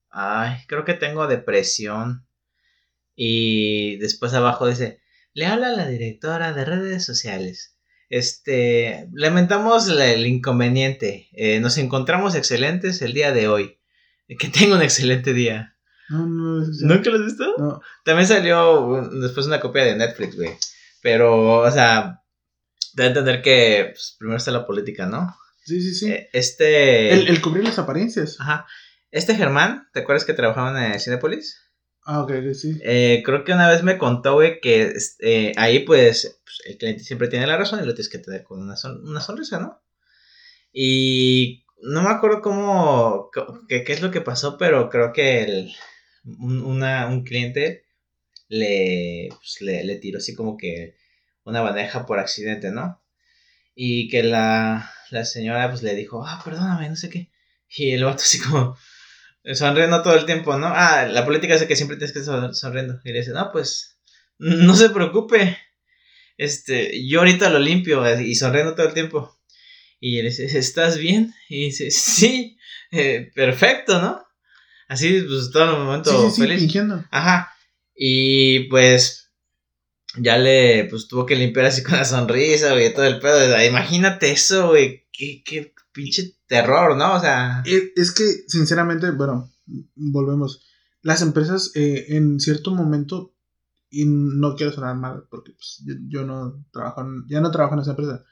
Ay, 0.09 0.57
creo 0.69 0.87
que 0.87 0.95
tengo 0.95 1.27
depresión. 1.27 2.27
Y 3.15 3.97
después 3.99 4.33
abajo 4.33 4.67
dice: 4.67 5.03
Le 5.35 5.45
habla 5.45 5.69
la 5.73 5.87
directora 5.87 6.55
de 6.55 6.65
redes 6.65 7.05
sociales. 7.05 7.77
Este, 8.09 9.07
lamentamos 9.13 9.87
la- 9.89 10.07
el 10.13 10.27
inconveniente. 10.27 11.29
Eh, 11.33 11.61
nos 11.61 11.77
encontramos 11.77 12.35
excelentes 12.35 13.03
el 13.03 13.13
día 13.13 13.33
de 13.33 13.49
hoy. 13.49 13.81
Que 14.39 14.49
tenga 14.49 14.77
un 14.77 14.83
excelente 14.83 15.35
día. 15.35 15.77
No, 16.09 16.25
no, 16.27 16.63
es- 16.63 16.81
¿Nunca 16.81 17.11
lo 17.11 17.17
has 17.19 17.25
visto? 17.27 17.55
no. 17.59 17.83
También 18.03 18.27
salió 18.27 19.11
después 19.21 19.47
una 19.47 19.61
copia 19.61 19.85
de 19.85 19.95
Netflix, 19.95 20.37
güey. 20.37 20.53
Pero, 21.03 21.59
o 21.61 21.71
sea, 21.71 22.23
debe 22.95 23.09
entender 23.09 23.43
que 23.43 23.91
pues, 23.93 24.17
primero 24.19 24.37
está 24.39 24.51
la 24.51 24.67
política, 24.67 25.07
¿no? 25.07 25.35
Sí, 25.65 25.81
sí, 25.81 25.95
sí. 25.95 26.11
Eh, 26.13 26.29
Este. 26.33 27.13
El, 27.13 27.29
el 27.29 27.41
cubrir 27.41 27.65
las 27.65 27.79
apariencias. 27.79 28.37
Ajá. 28.41 28.67
Este 29.11 29.35
Germán, 29.35 29.89
¿te 29.93 30.01
acuerdas 30.01 30.25
que 30.25 30.35
trabajaba 30.35 30.93
en 30.93 31.01
Cinepolis? 31.01 31.57
Ah, 32.05 32.23
ok, 32.23 32.33
sí. 32.55 32.79
Eh, 32.83 33.23
creo 33.25 33.45
que 33.45 33.53
una 33.53 33.69
vez 33.69 33.83
me 33.83 33.99
contó, 33.99 34.35
güey, 34.35 34.61
que 34.61 34.83
este, 34.83 35.53
ahí 35.57 35.81
pues, 35.81 36.41
pues, 36.45 36.61
el 36.67 36.79
cliente 36.79 37.05
siempre 37.05 37.29
tiene 37.29 37.47
la 37.47 37.57
razón 37.59 37.81
y 37.83 37.87
lo 37.87 37.95
tienes 37.95 38.09
que 38.09 38.19
tener 38.19 38.45
con 38.45 38.61
una, 38.63 38.77
son- 38.77 39.07
una 39.07 39.21
sonrisa, 39.21 39.59
¿no? 39.61 39.83
Y 40.73 41.65
no 41.83 42.03
me 42.03 42.11
acuerdo 42.11 42.41
cómo, 42.43 43.31
qué, 43.69 43.85
qué 43.85 43.93
es 43.93 44.03
lo 44.03 44.11
que 44.11 44.21
pasó, 44.21 44.57
pero 44.59 44.89
creo 44.91 45.13
que 45.13 45.43
el, 45.45 45.73
un, 46.25 46.61
una- 46.63 47.07
un 47.09 47.25
cliente 47.25 47.85
le, 48.49 49.29
pues, 49.31 49.59
le, 49.61 49.85
le 49.85 49.97
tiró 49.97 50.19
así 50.19 50.35
como 50.35 50.57
que 50.57 50.97
una 51.49 51.61
bandeja 51.63 52.07
por 52.07 52.19
accidente, 52.19 52.71
¿no? 52.71 53.03
Y 53.75 54.09
que 54.09 54.23
la, 54.23 54.93
la 55.11 55.25
señora 55.25 55.69
pues 55.71 55.83
le 55.83 55.95
dijo, 55.95 56.25
ah, 56.27 56.41
perdóname, 56.45 56.89
no 56.89 56.97
sé 56.97 57.09
qué. 57.11 57.31
Y 57.69 57.93
el 57.93 58.05
vato 58.05 58.23
así 58.23 58.39
como 58.41 58.77
sonriendo 59.55 60.03
todo 60.03 60.15
el 60.15 60.27
tiempo, 60.27 60.57
¿no? 60.59 60.69
Ah, 60.69 61.07
la 61.07 61.25
política 61.25 61.55
es 61.55 61.65
que 61.65 61.77
siempre 61.77 61.97
tienes 61.97 62.13
que 62.13 62.21
estar 62.21 62.55
sonriendo. 62.55 63.01
Y 63.05 63.13
le 63.13 63.21
dice, 63.21 63.33
no, 63.33 63.51
pues, 63.53 63.99
no 64.39 64.75
se 64.75 64.91
preocupe. 64.91 65.57
Este, 66.37 67.07
yo 67.09 67.21
ahorita 67.21 67.51
lo 67.51 67.59
limpio 67.59 68.05
y 68.21 68.35
sonriendo 68.35 68.75
todo 68.75 68.87
el 68.89 68.95
tiempo. 68.95 69.37
Y 70.01 70.23
le 70.23 70.29
dice, 70.29 70.45
¿estás 70.59 70.97
bien? 70.99 71.35
Y 71.49 71.67
dice, 71.67 71.91
sí, 71.91 72.57
eh, 72.93 73.31
perfecto, 73.35 74.01
¿no? 74.01 74.25
Así, 74.87 75.21
pues, 75.23 75.51
todo 75.53 75.65
el 75.65 75.85
momento 75.85 76.11
Sí, 76.11 76.29
sí, 76.31 76.35
sí, 76.37 76.41
feliz. 76.43 76.61
fingiendo. 76.61 77.05
Ajá. 77.11 77.53
Y 77.95 78.69
pues 78.69 79.28
ya 80.17 80.39
le 80.39 80.85
pues 80.91 81.07
tuvo 81.09 81.27
que 81.27 81.37
limpiar 81.37 81.67
así 81.67 81.83
con 81.83 81.95
la 81.97 82.05
sonrisa, 82.05 82.73
güey, 82.73 82.93
todo 82.95 83.05
el 83.05 83.19
pedo. 83.21 83.63
Imagínate 83.65 84.31
eso, 84.33 84.69
güey. 84.69 85.07
Qué, 85.13 85.43
qué 85.45 85.75
pinche 85.93 86.37
terror, 86.47 86.97
¿no? 86.97 87.15
O 87.17 87.21
sea, 87.21 87.63
Eh, 87.67 87.93
Es 87.97 88.13
que, 88.13 88.25
sinceramente, 88.47 89.11
bueno, 89.11 89.53
volvemos. 89.97 90.63
Las 91.03 91.23
empresas 91.23 91.73
eh, 91.75 92.07
en 92.17 92.41
cierto 92.41 92.75
momento, 92.75 93.35
y 93.91 94.05
no 94.07 94.55
quiero 94.57 94.73
sonar 94.73 94.97
mal, 94.97 95.25
porque 95.31 95.53
pues, 95.53 95.83
yo, 95.85 95.95
yo 96.09 96.25
no 96.27 96.65
trabajo, 96.73 97.01
en- 97.03 97.25
ya 97.29 97.41
no 97.41 97.51
trabajo 97.51 97.75
en 97.75 97.81
esa 97.81 97.91
empresa. 97.91 98.25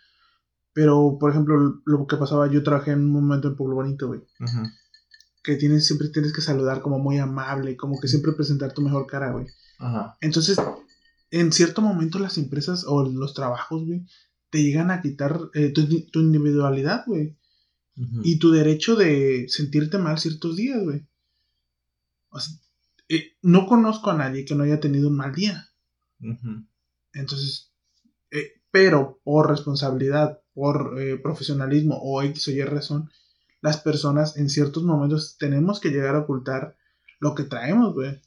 Pero, 0.72 1.16
por 1.18 1.30
ejemplo, 1.30 1.80
lo 1.86 2.06
que 2.06 2.16
pasaba, 2.16 2.50
yo 2.50 2.62
trabajé 2.62 2.90
en 2.92 3.00
un 3.00 3.10
momento 3.12 3.48
en 3.48 3.56
Pueblo 3.56 3.76
Bonito, 3.76 4.08
güey. 4.08 4.20
Que 5.42 5.56
tienes, 5.56 5.86
siempre 5.86 6.08
tienes 6.08 6.32
que 6.32 6.40
saludar 6.42 6.80
como 6.82 6.98
muy 6.98 7.18
amable, 7.18 7.76
como 7.76 7.98
que 8.00 8.08
siempre 8.08 8.32
presentar 8.32 8.72
tu 8.74 8.82
mejor 8.82 9.06
cara, 9.06 9.32
güey. 9.32 9.46
ajá. 9.78 10.16
Entonces, 10.20 10.58
en 11.30 11.52
cierto 11.52 11.82
momento 11.82 12.18
las 12.18 12.38
empresas 12.38 12.84
o 12.86 13.08
los 13.08 13.34
trabajos, 13.34 13.84
güey, 13.84 14.06
te 14.50 14.62
llegan 14.62 14.90
a 14.90 15.02
quitar 15.02 15.38
eh, 15.54 15.70
tu, 15.70 15.86
tu 16.10 16.20
individualidad, 16.20 17.04
güey. 17.06 17.36
Y 18.22 18.38
tu 18.38 18.50
derecho 18.50 18.94
de 18.94 19.46
sentirte 19.48 19.96
mal 19.96 20.18
ciertos 20.18 20.54
días, 20.54 20.82
güey. 20.82 21.06
O 22.28 22.38
sea, 22.38 22.54
eh, 23.08 23.32
no 23.40 23.66
conozco 23.66 24.10
a 24.10 24.16
nadie 24.18 24.44
que 24.44 24.54
no 24.54 24.64
haya 24.64 24.80
tenido 24.80 25.08
un 25.08 25.16
mal 25.16 25.34
día. 25.34 25.70
Entonces, 27.14 27.72
eh, 28.30 28.60
pero 28.70 29.18
por 29.24 29.48
responsabilidad, 29.48 30.42
por 30.52 30.94
profesionalismo 31.22 31.98
o 32.02 32.22
X 32.22 32.48
o 32.48 32.50
Y 32.50 32.62
razón, 32.64 33.10
las 33.62 33.78
personas 33.78 34.36
en 34.36 34.50
ciertos 34.50 34.82
momentos 34.82 35.38
tenemos 35.38 35.80
que 35.80 35.88
llegar 35.88 36.16
a 36.16 36.20
ocultar 36.20 36.76
lo 37.18 37.34
que 37.34 37.44
traemos, 37.44 37.94
güey. 37.94 38.20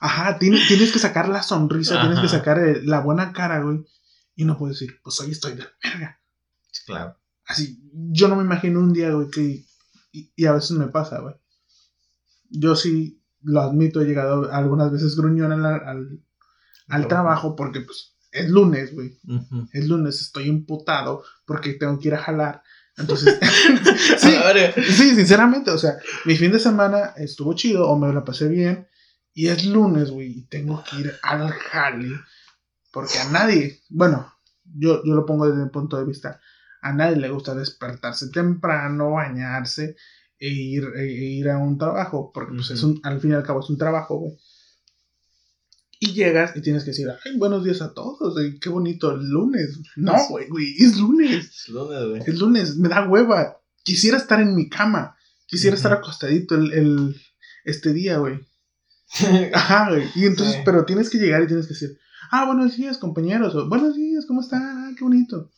Ajá, 0.00 0.38
tienes, 0.38 0.66
tienes 0.68 0.92
que 0.92 0.98
sacar 0.98 1.28
la 1.28 1.42
sonrisa, 1.42 2.00
tienes 2.00 2.20
que 2.20 2.28
sacar 2.28 2.58
eh, 2.58 2.80
la 2.84 3.00
buena 3.00 3.32
cara, 3.32 3.60
güey. 3.62 3.84
Y 4.36 4.44
no 4.44 4.56
puedes 4.56 4.78
decir, 4.78 5.00
pues 5.02 5.18
hoy 5.20 5.32
estoy 5.32 5.52
de 5.54 5.62
la 5.64 5.70
verga. 5.82 6.20
Claro. 6.86 7.16
Así, 7.46 7.80
yo 7.92 8.28
no 8.28 8.36
me 8.36 8.44
imagino 8.44 8.78
un 8.80 8.92
día, 8.92 9.10
güey, 9.10 9.28
que. 9.30 9.64
Y, 10.12 10.32
y 10.36 10.46
a 10.46 10.52
veces 10.52 10.72
me 10.72 10.86
pasa, 10.88 11.18
güey. 11.20 11.34
Yo 12.50 12.76
sí, 12.76 13.22
lo 13.42 13.60
admito, 13.60 14.00
he 14.00 14.04
llegado 14.06 14.52
algunas 14.52 14.90
veces 14.92 15.16
gruñón 15.16 15.52
a 15.52 15.56
la, 15.56 15.76
al- 15.76 16.20
al 16.88 17.06
trabajo 17.08 17.54
porque 17.56 17.80
pues 17.82 18.14
es 18.32 18.48
lunes, 18.48 18.94
güey. 18.94 19.18
Es 19.72 19.86
lunes, 19.88 20.20
estoy 20.20 20.44
imputado 20.48 21.22
porque 21.44 21.74
tengo 21.74 21.98
que 21.98 22.08
ir 22.08 22.14
a 22.14 22.22
jalar. 22.22 22.62
Entonces, 22.96 23.38
sí, 24.18 24.28
sí, 24.92 25.14
sinceramente, 25.14 25.70
o 25.70 25.78
sea, 25.78 25.98
mi 26.24 26.36
fin 26.36 26.50
de 26.52 26.58
semana 26.58 27.12
estuvo 27.16 27.52
chido 27.54 27.88
o 27.88 27.98
me 27.98 28.12
la 28.12 28.24
pasé 28.24 28.48
bien 28.48 28.88
y 29.34 29.48
es 29.48 29.64
lunes, 29.66 30.10
güey, 30.10 30.38
y 30.38 30.42
tengo 30.46 30.82
que 30.84 31.00
ir 31.00 31.14
al 31.22 31.50
jale 31.50 32.16
porque 32.92 33.18
a 33.18 33.30
nadie, 33.30 33.82
bueno, 33.90 34.32
yo, 34.64 35.04
yo 35.04 35.14
lo 35.14 35.26
pongo 35.26 35.46
desde 35.46 35.62
mi 35.62 35.70
punto 35.70 35.96
de 35.96 36.04
vista, 36.04 36.40
a 36.80 36.92
nadie 36.92 37.16
le 37.16 37.30
gusta 37.30 37.54
despertarse 37.54 38.30
temprano, 38.30 39.12
bañarse 39.12 39.96
e 40.38 40.48
ir, 40.48 40.84
e 40.96 41.06
ir 41.06 41.48
a 41.50 41.58
un 41.58 41.78
trabajo, 41.78 42.32
porque 42.32 42.54
pues, 42.54 42.70
es 42.70 42.82
un, 42.82 43.00
al 43.02 43.20
fin 43.20 43.32
y 43.32 43.34
al 43.34 43.42
cabo 43.42 43.60
es 43.60 43.70
un 43.70 43.78
trabajo, 43.78 44.18
güey. 44.18 44.36
Y 46.00 46.12
llegas 46.12 46.56
y 46.56 46.62
tienes 46.62 46.84
que 46.84 46.90
decir, 46.90 47.08
ay, 47.24 47.36
buenos 47.36 47.64
días 47.64 47.82
a 47.82 47.92
todos, 47.92 48.36
qué 48.60 48.68
bonito 48.68 49.10
el 49.10 49.28
lunes. 49.28 49.80
No, 49.96 50.14
güey, 50.28 50.48
güey, 50.48 50.76
es 50.78 50.96
lunes. 50.96 51.46
Es 51.46 51.68
lunes, 51.68 52.04
güey. 52.08 52.22
Es 52.24 52.38
lunes, 52.38 52.76
me 52.76 52.88
da 52.88 53.08
hueva. 53.08 53.60
Quisiera 53.82 54.16
estar 54.16 54.40
en 54.40 54.54
mi 54.54 54.68
cama. 54.68 55.16
Quisiera 55.46 55.74
estar 55.76 55.92
acostadito 55.92 56.54
el, 56.54 56.72
el, 56.72 57.20
este 57.64 57.92
día, 57.92 58.18
güey. 58.18 58.38
Ajá, 59.54 59.90
güey. 59.90 60.08
Y 60.14 60.26
entonces, 60.26 60.60
pero 60.64 60.84
tienes 60.84 61.10
que 61.10 61.18
llegar 61.18 61.42
y 61.42 61.46
tienes 61.46 61.66
que 61.66 61.74
decir, 61.74 61.98
ah, 62.30 62.46
buenos 62.46 62.76
días, 62.76 62.98
compañeros. 62.98 63.54
O, 63.54 63.68
buenos 63.68 63.96
días, 63.96 64.26
¿cómo 64.26 64.40
están? 64.40 64.62
Ah, 64.62 64.94
qué 64.96 65.04
bonito. 65.04 65.50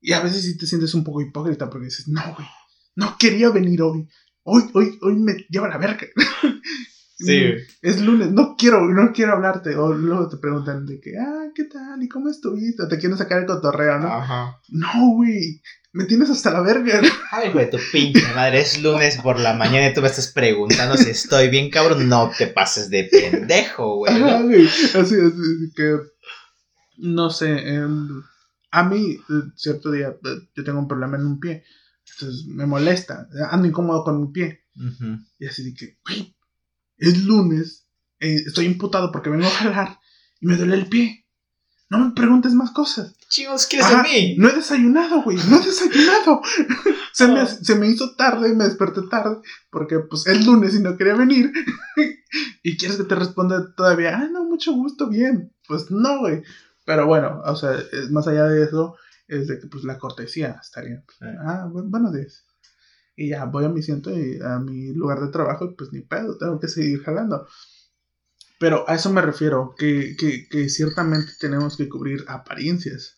Y 0.00 0.12
a 0.12 0.20
veces 0.20 0.42
sí 0.44 0.56
te 0.56 0.66
sientes 0.66 0.94
un 0.94 1.04
poco 1.04 1.20
hipócrita 1.20 1.68
porque 1.68 1.86
dices, 1.86 2.08
no, 2.08 2.22
güey, 2.34 2.48
no 2.96 3.16
quería 3.18 3.50
venir 3.50 3.82
hoy. 3.82 4.08
Hoy, 4.42 4.64
hoy, 4.72 4.98
hoy 5.02 5.16
me 5.16 5.46
lleva 5.48 5.68
la 5.68 5.78
verga. 5.78 6.06
Sí. 7.20 7.52
Es 7.82 8.00
lunes, 8.00 8.30
no 8.32 8.56
quiero, 8.56 8.86
no 8.86 9.12
quiero 9.12 9.32
hablarte. 9.32 9.76
O 9.76 9.92
luego 9.92 10.28
te 10.28 10.38
preguntan 10.38 10.86
de 10.86 11.00
que, 11.00 11.18
ah, 11.18 11.48
¿qué 11.54 11.64
tal? 11.64 12.02
¿Y 12.02 12.08
cómo 12.08 12.30
estuviste? 12.30 12.86
Te 12.88 12.98
quieren 12.98 13.18
sacar 13.18 13.40
el 13.40 13.46
cotorreo, 13.46 13.98
¿no? 13.98 14.08
Ajá. 14.08 14.58
No, 14.68 15.14
güey. 15.16 15.60
Me 15.92 16.04
tienes 16.04 16.30
hasta 16.30 16.52
la 16.52 16.60
verga. 16.62 17.00
Ay, 17.32 17.52
güey, 17.52 17.68
tu 17.68 17.76
pinche 17.92 18.26
madre. 18.34 18.60
Es 18.60 18.82
lunes 18.82 19.18
por 19.18 19.38
la 19.38 19.54
mañana 19.54 19.88
y 19.88 19.94
tú 19.94 20.00
me 20.00 20.06
estás 20.06 20.28
preguntando 20.28 20.96
si 20.96 21.10
estoy 21.10 21.50
bien, 21.50 21.68
cabrón. 21.70 22.08
No 22.08 22.30
te 22.36 22.46
pases 22.46 22.88
de 22.88 23.04
pendejo, 23.04 23.96
güey. 23.96 24.20
güey. 24.42 24.66
Así, 24.66 24.98
así 24.98 25.72
que. 25.76 25.96
No 26.98 27.28
sé. 27.28 27.50
Em, 27.50 28.22
a 28.70 28.84
mí, 28.84 29.12
eh, 29.12 29.42
cierto 29.56 29.90
día, 29.90 30.08
eh, 30.08 30.48
yo 30.54 30.64
tengo 30.64 30.78
un 30.78 30.88
problema 30.88 31.16
en 31.16 31.26
un 31.26 31.40
pie. 31.40 31.64
Entonces 32.14 32.46
me 32.46 32.66
molesta. 32.66 33.28
Ando 33.50 33.68
incómodo 33.68 34.04
con 34.04 34.20
mi 34.20 34.32
pie. 34.32 34.64
Y 35.38 35.46
así 35.46 35.64
de 35.64 35.74
que, 35.74 35.98
güey, 36.06 36.34
es 37.00 37.24
lunes, 37.24 37.86
eh, 38.20 38.42
estoy 38.46 38.66
imputado 38.66 39.10
porque 39.10 39.30
vengo 39.30 39.46
a 39.46 39.50
jalar 39.50 39.98
y 40.40 40.46
me 40.46 40.56
duele 40.56 40.76
el 40.76 40.88
pie. 40.88 41.26
No 41.88 41.98
me 41.98 42.12
preguntes 42.12 42.54
más 42.54 42.70
cosas. 42.70 43.16
Chicos, 43.28 43.66
¿quieres 43.66 43.88
a 43.88 44.02
mí? 44.02 44.36
No 44.38 44.48
he 44.48 44.52
desayunado, 44.52 45.22
güey, 45.22 45.38
no 45.48 45.60
he 45.60 45.66
desayunado. 45.66 46.40
se, 47.12 47.26
me, 47.26 47.46
se, 47.46 47.74
me, 47.74 47.88
hizo 47.88 48.14
tarde, 48.14 48.54
me 48.54 48.64
desperté 48.64 49.02
tarde, 49.10 49.40
porque 49.70 49.98
pues 49.98 50.26
es 50.28 50.46
lunes 50.46 50.74
y 50.74 50.80
no 50.80 50.96
quería 50.96 51.14
venir. 51.14 51.52
y 52.62 52.76
quieres 52.76 52.96
que 52.96 53.04
te 53.04 53.16
responda 53.16 53.74
todavía, 53.74 54.18
ah, 54.18 54.28
no, 54.30 54.44
mucho 54.44 54.72
gusto, 54.72 55.08
bien. 55.08 55.52
Pues 55.66 55.90
no, 55.90 56.20
güey. 56.20 56.42
Pero 56.84 57.06
bueno, 57.06 57.42
o 57.44 57.56
sea, 57.56 57.76
más 58.10 58.28
allá 58.28 58.44
de 58.44 58.64
eso, 58.64 58.96
es 59.26 59.48
de 59.48 59.58
que 59.58 59.66
pues 59.66 59.82
la 59.84 59.98
cortesía 59.98 60.58
estaría. 60.60 61.02
Ah, 61.44 61.68
buenos 61.70 62.12
días. 62.12 62.44
Y 63.20 63.28
ya 63.28 63.44
voy 63.44 63.66
a 63.66 63.68
mi 63.68 63.82
siento 63.82 64.18
y 64.18 64.38
a 64.42 64.58
mi 64.60 64.94
lugar 64.94 65.20
de 65.20 65.28
trabajo 65.28 65.66
y 65.66 65.74
pues 65.74 65.92
ni 65.92 66.00
pedo, 66.00 66.38
tengo 66.38 66.58
que 66.58 66.68
seguir 66.68 67.02
jalando. 67.02 67.46
Pero 68.58 68.88
a 68.88 68.94
eso 68.94 69.12
me 69.12 69.20
refiero, 69.20 69.74
que, 69.76 70.16
ciertamente 70.70 71.34
tenemos 71.38 71.76
que 71.76 71.86
cubrir 71.86 72.24
apariencias. 72.28 73.16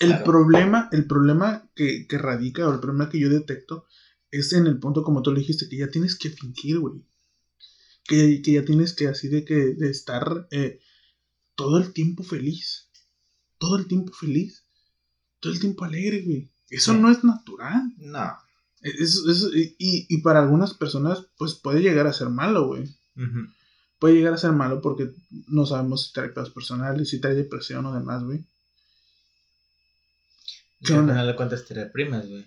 El 0.00 0.22
problema, 0.22 0.88
el 0.92 1.06
problema 1.06 1.68
que, 1.74 2.06
radica, 2.12 2.66
o 2.66 2.72
el 2.72 2.80
problema 2.80 3.10
que 3.10 3.20
yo 3.20 3.28
detecto, 3.28 3.84
es 4.30 4.54
en 4.54 4.66
el 4.66 4.78
punto, 4.78 5.02
como 5.02 5.20
tú 5.20 5.30
le 5.30 5.40
dijiste, 5.40 5.68
que 5.68 5.76
ya 5.76 5.88
tienes 5.88 6.16
que 6.16 6.30
fingir, 6.30 6.78
güey. 6.78 7.04
Que, 8.04 8.40
ya 8.40 8.64
tienes 8.64 8.94
que 8.94 9.08
así 9.08 9.28
de 9.28 9.44
que 9.44 9.74
de 9.74 9.90
estar 9.90 10.48
eh, 10.52 10.80
todo 11.54 11.76
el 11.76 11.92
tiempo 11.92 12.22
feliz. 12.22 12.88
Todo 13.58 13.76
el 13.76 13.88
tiempo 13.88 14.14
feliz. 14.14 14.64
Todo 15.40 15.52
el 15.52 15.60
tiempo 15.60 15.84
alegre, 15.84 16.22
güey. 16.22 16.50
Eso 16.70 16.94
no 16.94 17.10
es 17.10 17.22
natural. 17.24 17.92
No 17.98 18.43
y, 18.84 20.18
para 20.18 20.40
algunas 20.40 20.74
personas, 20.74 21.26
pues 21.38 21.54
puede 21.54 21.80
llegar 21.80 22.06
a 22.06 22.12
ser 22.12 22.28
malo, 22.28 22.66
güey. 22.66 22.94
Puede 23.98 24.14
llegar 24.14 24.34
a 24.34 24.38
ser 24.38 24.52
malo 24.52 24.82
porque 24.82 25.10
no 25.48 25.64
sabemos 25.64 26.06
si 26.06 26.12
trae 26.12 26.28
pedos 26.28 26.50
personales, 26.50 27.08
si 27.08 27.20
trae 27.20 27.34
depresión 27.34 27.86
o 27.86 27.94
demás, 27.94 28.22
güey. 28.22 28.44
Al 30.80 30.86
final 30.86 31.26
de 31.26 31.36
cuentas 31.36 31.64
te 31.64 31.74
reprimes, 31.74 32.28
güey. 32.28 32.44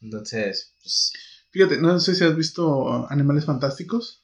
Entonces, 0.00 0.72
pues. 0.82 1.12
Fíjate, 1.50 1.78
no 1.78 2.00
sé 2.00 2.16
si 2.16 2.24
has 2.24 2.34
visto 2.34 3.08
Animales 3.08 3.44
Fantásticos. 3.44 4.22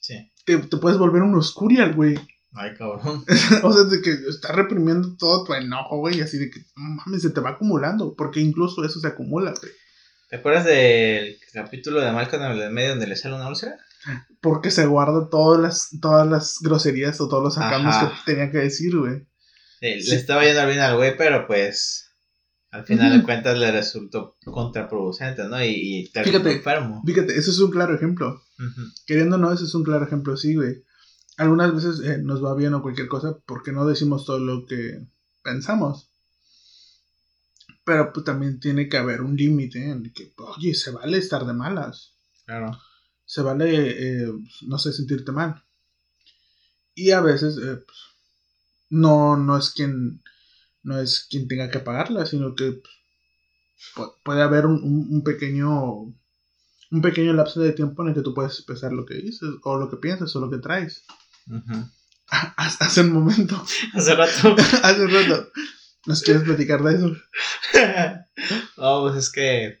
Sí. 0.00 0.30
Te, 0.44 0.58
puedes 0.58 0.98
volver 0.98 1.22
un 1.22 1.34
Oscurial, 1.34 1.94
güey. 1.94 2.18
Ay, 2.52 2.74
cabrón. 2.76 3.24
o 3.62 3.72
sea, 3.72 3.84
de 3.84 4.02
que 4.02 4.10
estás 4.28 4.54
reprimiendo 4.54 5.16
todo 5.16 5.44
tu 5.44 5.54
enojo, 5.54 5.98
güey, 5.98 6.20
así 6.20 6.38
de 6.38 6.50
que, 6.50 6.60
mames, 6.74 7.22
se 7.22 7.30
te 7.30 7.40
va 7.40 7.50
acumulando, 7.50 8.14
porque 8.16 8.40
incluso 8.40 8.84
eso 8.84 8.98
se 8.98 9.06
acumula, 9.06 9.54
güey. 9.60 9.72
¿Te 10.28 10.36
acuerdas 10.36 10.64
del 10.64 11.38
capítulo 11.52 12.00
de 12.00 12.12
Malcolm 12.12 12.44
en 12.44 12.52
el 12.52 12.70
medio 12.70 12.90
donde 12.90 13.08
le 13.08 13.16
sale 13.16 13.34
una 13.34 13.48
úlcera? 13.48 13.76
Porque 14.40 14.70
se 14.70 14.86
guarda 14.86 15.28
todas 15.28 15.60
las, 15.60 15.88
todas 16.00 16.26
las 16.26 16.58
groserías 16.60 17.20
o 17.20 17.28
todos 17.28 17.42
los 17.42 17.54
sacamos 17.54 17.94
que 17.96 18.32
tenía 18.32 18.50
que 18.50 18.58
decir, 18.58 18.96
güey. 18.96 19.26
Sí, 19.80 20.08
le 20.08 20.16
estaba 20.16 20.44
yendo 20.44 20.66
bien 20.66 20.78
al 20.78 20.96
güey, 20.96 21.16
pero 21.16 21.46
pues 21.46 22.10
al 22.70 22.84
final 22.84 23.18
de 23.18 23.24
cuentas 23.24 23.58
le 23.58 23.72
resultó 23.72 24.36
contraproducente, 24.44 25.44
¿no? 25.44 25.62
Y, 25.64 25.70
y 25.70 26.06
fíjate, 26.06 26.52
enfermo. 26.52 27.02
Fíjate, 27.04 27.36
eso 27.36 27.50
es 27.50 27.58
un 27.58 27.70
claro 27.72 27.94
ejemplo. 27.94 28.40
Queriendo 29.06 29.36
o 29.36 29.38
no, 29.38 29.52
eso 29.52 29.64
es 29.64 29.74
un 29.74 29.82
claro 29.82 30.04
ejemplo, 30.04 30.36
sí, 30.36 30.54
güey 30.54 30.82
algunas 31.40 31.74
veces 31.74 32.00
eh, 32.00 32.18
nos 32.18 32.44
va 32.44 32.54
bien 32.54 32.74
o 32.74 32.82
cualquier 32.82 33.08
cosa 33.08 33.38
porque 33.46 33.72
no 33.72 33.86
decimos 33.86 34.26
todo 34.26 34.38
lo 34.38 34.66
que 34.66 35.06
pensamos. 35.42 36.10
Pero 37.82 38.12
pues 38.12 38.26
también 38.26 38.60
tiene 38.60 38.90
que 38.90 38.98
haber 38.98 39.22
un 39.22 39.36
límite 39.36 39.82
en 39.82 40.04
el 40.04 40.12
que, 40.12 40.34
oye, 40.36 40.74
se 40.74 40.90
vale 40.90 41.16
estar 41.16 41.46
de 41.46 41.54
malas. 41.54 42.12
Claro. 42.44 42.78
Se 43.24 43.40
vale, 43.40 43.68
eh, 43.72 44.32
no 44.66 44.78
sé, 44.78 44.92
sentirte 44.92 45.32
mal. 45.32 45.64
Y 46.94 47.12
a 47.12 47.22
veces, 47.22 47.56
eh, 47.56 47.76
pues, 47.76 47.98
no, 48.90 49.38
no 49.38 49.56
es 49.56 49.70
quien, 49.70 50.22
no 50.82 50.98
es 50.98 51.26
quien 51.30 51.48
tenga 51.48 51.70
que 51.70 51.78
pagarla, 51.78 52.26
sino 52.26 52.54
que 52.54 52.82
pues, 53.94 54.10
puede 54.22 54.42
haber 54.42 54.66
un, 54.66 55.08
un, 55.10 55.24
pequeño, 55.24 56.02
un 56.02 57.02
pequeño 57.02 57.32
lapso 57.32 57.60
de 57.60 57.72
tiempo 57.72 58.02
en 58.02 58.10
el 58.10 58.14
que 58.14 58.22
tú 58.22 58.34
puedes 58.34 58.52
expresar 58.56 58.92
lo 58.92 59.06
que 59.06 59.14
dices, 59.14 59.48
o 59.62 59.78
lo 59.78 59.88
que 59.88 59.96
piensas, 59.96 60.36
o 60.36 60.40
lo 60.40 60.50
que 60.50 60.58
traes. 60.58 61.06
Hace 62.56 63.00
un 63.02 63.12
momento. 63.12 63.62
Hace 63.94 64.14
rato. 64.14 64.56
Hace 64.82 65.02
un 65.02 65.12
rato. 65.12 65.50
¿Nos 66.06 66.22
quieres 66.22 66.44
platicar 66.44 66.82
de 66.82 66.94
eso? 66.94 67.08
no, 68.78 69.02
pues 69.02 69.16
es 69.16 69.30
que. 69.30 69.80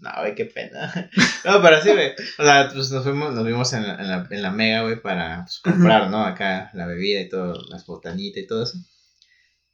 No, 0.00 0.10
güey, 0.18 0.34
qué 0.34 0.46
pena. 0.46 1.10
No, 1.44 1.62
pero 1.62 1.80
sí, 1.80 1.90
güey. 1.90 2.12
O 2.38 2.42
sea, 2.42 2.68
pues 2.72 2.90
nos 2.90 3.04
fuimos, 3.04 3.32
nos 3.34 3.46
vimos 3.46 3.72
en 3.72 3.86
la, 3.86 4.26
en 4.28 4.42
la, 4.42 4.50
mega, 4.50 4.82
güey, 4.82 5.00
para 5.00 5.44
pues, 5.44 5.60
comprar, 5.60 6.10
¿no? 6.10 6.24
Acá 6.24 6.70
la 6.74 6.86
bebida 6.86 7.20
y 7.20 7.28
todo, 7.28 7.54
las 7.68 7.86
botanitas 7.86 8.42
y 8.42 8.46
todo 8.46 8.64
eso. 8.64 8.78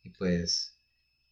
Y 0.03 0.11
pues, 0.11 0.77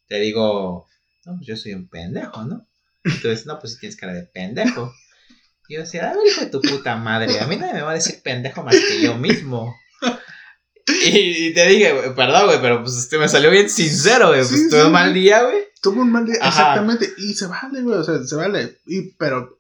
te 0.06 0.18
digo, 0.20 0.87
no, 1.26 1.37
pues 1.37 1.46
yo 1.46 1.56
soy 1.56 1.74
un 1.74 1.88
pendejo, 1.88 2.44
¿no? 2.44 2.66
Entonces, 3.04 3.44
no, 3.44 3.59
pues 3.59 3.74
si 3.74 3.80
tienes 3.80 3.96
cara 3.96 4.14
de 4.14 4.22
pendejo. 4.22 4.94
Y 5.68 5.74
yo 5.74 5.81
decía, 5.81 6.11
a 6.11 6.14
ver, 6.14 6.26
hijo 6.26 6.40
de 6.42 6.46
tu 6.46 6.61
puta 6.61 6.96
madre, 6.96 7.40
a 7.40 7.46
mí 7.46 7.57
nadie 7.57 7.74
me 7.74 7.83
va 7.83 7.90
a 7.90 7.94
decir 7.94 8.20
pendejo 8.22 8.62
más 8.62 8.76
que 8.76 9.02
yo 9.02 9.16
mismo. 9.16 9.74
Y, 11.05 11.52
te 11.52 11.66
dije, 11.66 11.92
perdón, 12.14 12.46
güey, 12.46 12.61
pero 12.61 12.83
pues 12.83 12.96
este 12.96 13.18
me 13.18 13.29
salió 13.29 13.50
bien 13.50 13.68
sincero, 13.68 14.29
güey. 14.29 14.40
pues 14.40 14.70
tuve 14.70 14.85
un 14.85 14.92
mal 14.92 15.12
día, 15.12 15.42
güey. 15.42 15.64
Tuve 15.83 16.00
un 16.00 16.12
mal 16.12 16.24
día, 16.24 16.37
exactamente. 16.37 17.12
Y 17.18 17.35
se 17.35 17.46
vale, 17.46 17.83
güey, 17.83 17.98
o 17.98 18.05
sea, 18.05 18.22
se 18.22 18.37
vale. 18.37 18.79
Y, 18.87 19.12
pero 19.14 19.57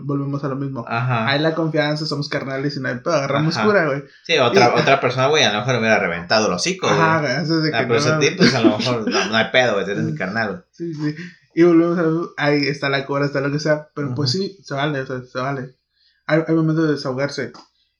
volvemos 0.00 0.44
a 0.44 0.48
lo 0.48 0.56
mismo. 0.56 0.84
Ajá. 0.86 1.28
Hay 1.28 1.40
la 1.40 1.54
confianza, 1.54 2.06
somos 2.06 2.28
carnales 2.28 2.76
y 2.76 2.80
no 2.80 2.88
hay 2.88 2.96
pedo, 2.96 3.14
agarramos 3.14 3.56
cura, 3.58 3.86
güey. 3.86 4.02
Sí, 4.24 4.36
otra, 4.38 4.74
otra 4.74 5.00
persona, 5.00 5.28
güey, 5.28 5.44
a 5.44 5.52
lo 5.52 5.60
mejor 5.60 5.74
me 5.74 5.80
hubiera 5.80 5.98
reventado 5.98 6.48
los 6.48 6.60
hocico, 6.60 6.88
Ajá, 6.88 7.20
güey. 7.20 7.32
Eso 7.42 7.60
de 7.60 7.74
ah, 7.74 7.80
que 7.80 7.86
pero 7.86 8.00
no, 8.00 8.20
ese 8.20 8.36
pues 8.36 8.54
a 8.54 8.60
lo 8.60 8.78
mejor 8.78 9.10
no, 9.10 9.36
hay 9.36 9.46
pedo, 9.50 9.74
güey, 9.74 9.90
eres 9.90 10.04
mi 10.04 10.14
carnal, 10.14 10.48
güey. 10.48 10.60
Sí, 10.72 10.94
sí. 10.94 11.16
Y 11.58 11.64
volvemos 11.64 11.98
a 12.36 12.44
ahí 12.44 12.68
está 12.68 12.88
la 12.88 13.04
cura, 13.04 13.26
está 13.26 13.40
lo 13.40 13.50
que 13.50 13.58
sea. 13.58 13.90
Pero 13.92 14.14
pues 14.14 14.30
sí, 14.30 14.60
se 14.62 14.74
vale, 14.74 15.00
o 15.00 15.06
sea, 15.06 15.24
se 15.24 15.40
vale. 15.40 15.76
Hay, 16.24 16.42
hay 16.46 16.54
momentos 16.54 16.84
de 16.86 16.92
desahogarse. 16.92 17.52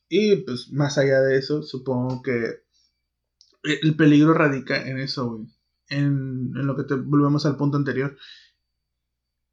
Y 0.09 0.37
pues 0.43 0.71
más 0.71 0.97
allá 0.97 1.21
de 1.23 1.39
eso, 1.39 1.65
supongo 1.65 2.23
que 2.23 2.63
el 3.65 3.97
peligro 3.97 4.33
radica 4.33 4.87
en 4.87 5.01
eso, 5.01 5.29
güey. 5.29 5.49
En, 5.89 6.53
en, 6.55 6.67
lo 6.69 6.77
que 6.77 6.85
te 6.85 6.95
volvemos 6.95 7.47
al 7.47 7.57
punto 7.57 7.77
anterior. 7.77 8.17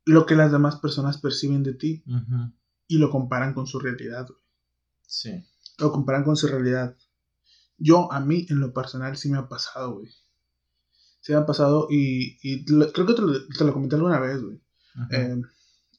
Lo 0.06 0.28
que 0.28 0.36
las 0.36 0.52
demás 0.52 0.76
personas 0.76 1.18
perciben 1.18 1.63
de 1.63 1.74
ti 1.74 2.04
y 2.86 3.00
lo 3.00 3.10
comparan 3.10 3.56
con 3.56 3.65
su 3.65 3.80
realidad, 3.80 4.28
güey. 4.28 4.39
Sí. 5.08 5.44
lo 5.80 5.91
comparan 5.91 6.24
con 6.24 6.36
su 6.36 6.46
realidad. 6.46 6.96
Yo, 7.80 8.12
a 8.12 8.20
mí, 8.20 8.46
en 8.50 8.60
lo 8.60 8.72
personal, 8.72 9.18
sí 9.18 9.32
me 9.32 9.39
ha 9.39 9.50
pasado, 9.50 9.96
güey. 9.96 10.12
Sí 11.26 11.32
me 11.32 11.40
ha 11.40 11.46
pasado 11.48 11.88
y, 11.90 12.38
y 12.44 12.64
creo 12.66 13.08
que 13.08 13.16
te 13.16 13.22
lo, 13.24 13.48
te 13.48 13.66
lo, 13.66 13.74
comenté 13.74 13.96
alguna 13.96 14.20
vez, 14.20 14.44
güey. 14.44 14.62
Eh, 15.10 15.42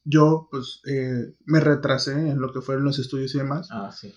yo, 0.05 0.47
pues, 0.53 0.83
eh, 0.87 1.35
me 1.47 1.59
retrasé 1.59 2.13
en 2.13 2.41
lo 2.41 2.53
que 2.53 2.61
fueron 2.61 2.85
los 2.85 3.01
estudios 3.01 3.35
y 3.35 3.39
demás. 3.39 3.67
Ah, 3.73 3.91
sí. 3.91 4.15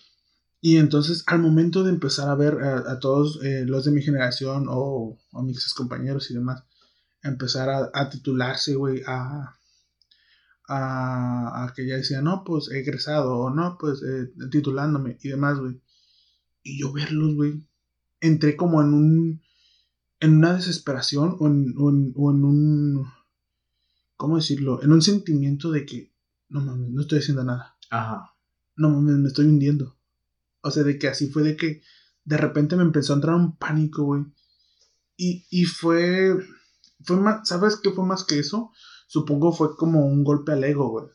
Y 0.62 0.78
entonces, 0.78 1.24
al 1.26 1.40
momento 1.40 1.84
de 1.84 1.90
empezar 1.90 2.30
a 2.30 2.36
ver 2.36 2.60
a, 2.62 3.00
todos 3.00 3.40
eh, 3.44 3.66
los 3.66 3.86
de 3.86 3.92
mi 3.92 4.04
generación 4.04 4.68
o, 4.70 5.18
a 5.34 5.42
mis 5.42 5.74
compañeros 5.74 6.30
y 6.30 6.36
demás, 6.36 6.64
empezar 7.24 7.72
a, 7.72 7.90
a 7.92 8.12
titularse, 8.12 8.76
güey, 8.76 9.02
a, 9.08 9.58
a, 10.68 11.74
que 11.76 11.88
ya 11.88 11.96
decía, 11.96 12.22
no, 12.22 12.44
pues 12.44 12.70
he 12.70 12.82
egresado, 12.82 13.36
o 13.36 13.50
no, 13.50 13.80
pues 13.80 14.04
eh, 14.04 14.32
titulándome 14.52 15.18
y 15.24 15.30
demás, 15.30 15.58
güey. 15.58 15.82
Y 16.62 16.80
yo 16.80 16.94
verlos, 16.94 17.34
güey, 17.34 17.66
entré 18.22 18.56
como 18.56 18.80
en 18.82 18.94
un, 18.94 19.42
en 20.20 20.38
una 20.38 20.54
desesperación 20.54 21.38
o 21.40 21.48
en, 21.48 21.74
o 21.78 22.32
en, 22.32 22.44
un, 22.44 23.08
¿cómo 24.16 24.38
decirlo? 24.38 24.82
En 24.84 24.92
un 24.92 25.02
sentimiento 25.02 25.72
de 25.72 25.86
que, 25.86 26.14
no 26.50 26.62
mames, 26.62 26.90
no 26.90 27.02
estoy 27.02 27.20
haciendo 27.20 27.44
nada. 27.44 27.78
Ajá. 27.90 28.36
No 28.76 28.90
mames, 28.90 29.16
me 29.16 29.28
estoy 29.28 29.46
hundiendo. 29.46 29.98
O 30.62 30.72
sea, 30.72 30.84
de 30.84 30.98
que 30.98 31.08
así 31.08 31.30
fue 31.30 31.44
de 31.44 31.56
que 31.56 31.82
de 32.26 32.38
repente 32.38 32.76
me 32.76 32.84
empezó 32.84 33.14
a 33.14 33.16
entrar 33.18 33.36
un 33.36 33.56
pánico, 33.58 34.04
güey. 34.04 34.26
Y, 35.16 35.46
y 35.50 35.66
fue, 35.66 36.36
fue 37.04 37.18
más, 37.18 37.48
¿sabes 37.48 37.78
qué 37.78 37.92
fue 37.92 38.06
más 38.06 38.24
que 38.24 38.40
eso? 38.40 38.72
supongo 39.10 39.52
fue 39.52 39.76
como 39.76 40.06
un 40.06 40.24
golpe 40.24 40.54
al 40.54 40.64
ego, 40.64 40.90
güey. 40.90 41.08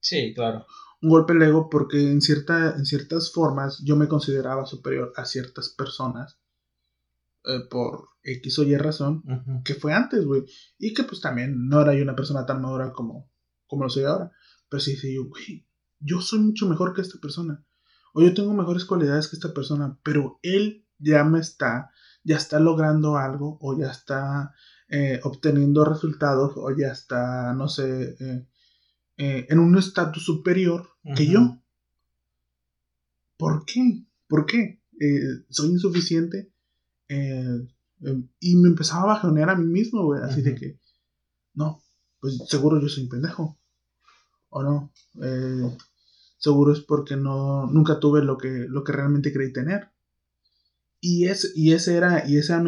Sí, 0.00 0.32
claro. 0.32 0.64
Un 1.02 1.10
golpe 1.10 1.32
al 1.32 1.42
ego 1.42 1.68
porque 1.68 2.10
en, 2.10 2.22
cierta, 2.22 2.76
en 2.76 2.86
ciertas 2.86 3.32
formas 3.32 3.82
yo 3.84 3.96
me 3.96 4.08
consideraba 4.08 4.64
superior 4.64 5.12
a 5.16 5.24
ciertas 5.24 5.68
personas 5.68 6.38
eh, 7.44 7.60
por 7.68 8.08
X 8.22 8.60
o 8.60 8.62
Y 8.62 8.76
razón 8.76 9.24
que 9.64 9.74
fue 9.74 9.92
antes, 9.92 10.24
güey. 10.24 10.44
Y 10.78 10.94
que 10.94 11.02
pues 11.02 11.20
también 11.20 11.68
no 11.68 11.80
era 11.80 11.94
yo 11.94 12.02
una 12.02 12.14
persona 12.14 12.46
tan 12.46 12.62
madura 12.62 12.92
como, 12.92 13.30
como 13.66 13.84
lo 13.84 13.90
soy 13.90 14.04
ahora. 14.04 14.30
Pero 14.68 14.80
sí, 14.80 14.96
sí, 14.96 15.14
yo, 15.14 15.26
güey, 15.26 15.66
yo 15.98 16.20
soy 16.20 16.38
mucho 16.38 16.68
mejor 16.68 16.94
que 16.94 17.00
esta 17.00 17.18
persona. 17.18 17.64
O 18.14 18.22
yo 18.22 18.32
tengo 18.32 18.54
mejores 18.54 18.84
cualidades 18.84 19.28
que 19.28 19.36
esta 19.36 19.52
persona, 19.52 19.98
pero 20.04 20.38
él 20.42 20.86
ya 20.98 21.24
me 21.24 21.40
está, 21.40 21.90
ya 22.22 22.36
está 22.36 22.60
logrando 22.60 23.16
algo 23.16 23.58
o 23.60 23.76
ya 23.76 23.90
está 23.90 24.54
eh, 24.88 25.18
obteniendo 25.24 25.84
resultados 25.84 26.52
o 26.56 26.70
ya 26.76 26.92
está, 26.92 27.54
no 27.54 27.68
sé, 27.68 28.16
eh, 28.20 29.46
en 29.48 29.58
un 29.58 29.76
estatus 29.78 30.24
superior 30.24 30.90
que 31.16 31.26
yo. 31.26 31.60
¿Por 33.36 33.64
qué? 33.64 34.06
¿Por 34.28 34.46
qué? 34.46 34.80
soy 35.48 35.70
insuficiente. 35.70 36.51
Y 38.40 38.56
me 38.56 38.68
empezaba 38.68 39.02
a 39.02 39.14
bajonear 39.14 39.50
a 39.50 39.56
mí 39.56 39.66
mismo, 39.66 40.04
güey. 40.04 40.22
Así 40.22 40.42
de 40.42 40.54
que, 40.54 40.78
no, 41.54 41.82
pues 42.20 42.38
seguro 42.48 42.80
yo 42.80 42.88
soy 42.88 43.04
un 43.04 43.10
pendejo. 43.10 43.58
O 44.50 44.62
no. 44.62 44.92
seguro 46.38 46.72
es 46.72 46.80
porque 46.80 47.16
no, 47.16 47.66
nunca 47.66 48.00
tuve 48.00 48.22
lo 48.22 48.36
que, 48.38 48.66
lo 48.68 48.84
que 48.84 48.92
realmente 48.92 49.32
creí 49.32 49.52
tener. 49.52 49.90
Y, 51.00 51.26
es, 51.26 51.52
y 51.56 51.72
esa 51.72 51.92
era, 51.94 52.28
y 52.28 52.36
esa 52.36 52.62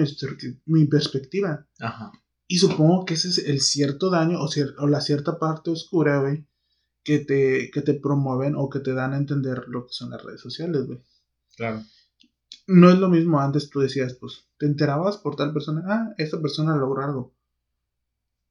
mi, 0.64 0.86
perspectiva. 0.86 1.68
Ajá. 1.78 2.10
Y 2.48 2.58
supongo 2.58 3.04
que 3.04 3.14
ese 3.14 3.28
es 3.28 3.38
el 3.38 3.60
cierto 3.60 4.10
daño 4.10 4.40
o, 4.40 4.48
o 4.78 4.86
la 4.88 5.00
cierta 5.00 5.38
parte 5.38 5.70
oscura, 5.70 6.20
güey, 6.20 6.46
que 7.04 7.20
te, 7.20 7.70
que 7.72 7.80
te 7.82 7.94
promueven 7.94 8.54
o 8.56 8.68
que 8.68 8.80
te 8.80 8.92
dan 8.92 9.12
a 9.12 9.18
entender 9.18 9.64
lo 9.68 9.86
que 9.86 9.92
son 9.92 10.10
las 10.10 10.22
redes 10.22 10.40
sociales, 10.40 10.86
güey. 10.86 10.98
Claro. 11.56 11.82
No 12.66 12.90
es 12.90 12.98
lo 12.98 13.08
mismo 13.08 13.40
antes 13.40 13.70
tú 13.70 13.80
decías, 13.80 14.14
pues, 14.14 14.46
te 14.58 14.66
enterabas 14.66 15.16
por 15.16 15.36
tal 15.36 15.52
persona, 15.52 15.82
ah, 15.86 16.14
esta 16.18 16.40
persona 16.40 16.76
logró 16.76 17.02
algo. 17.02 17.34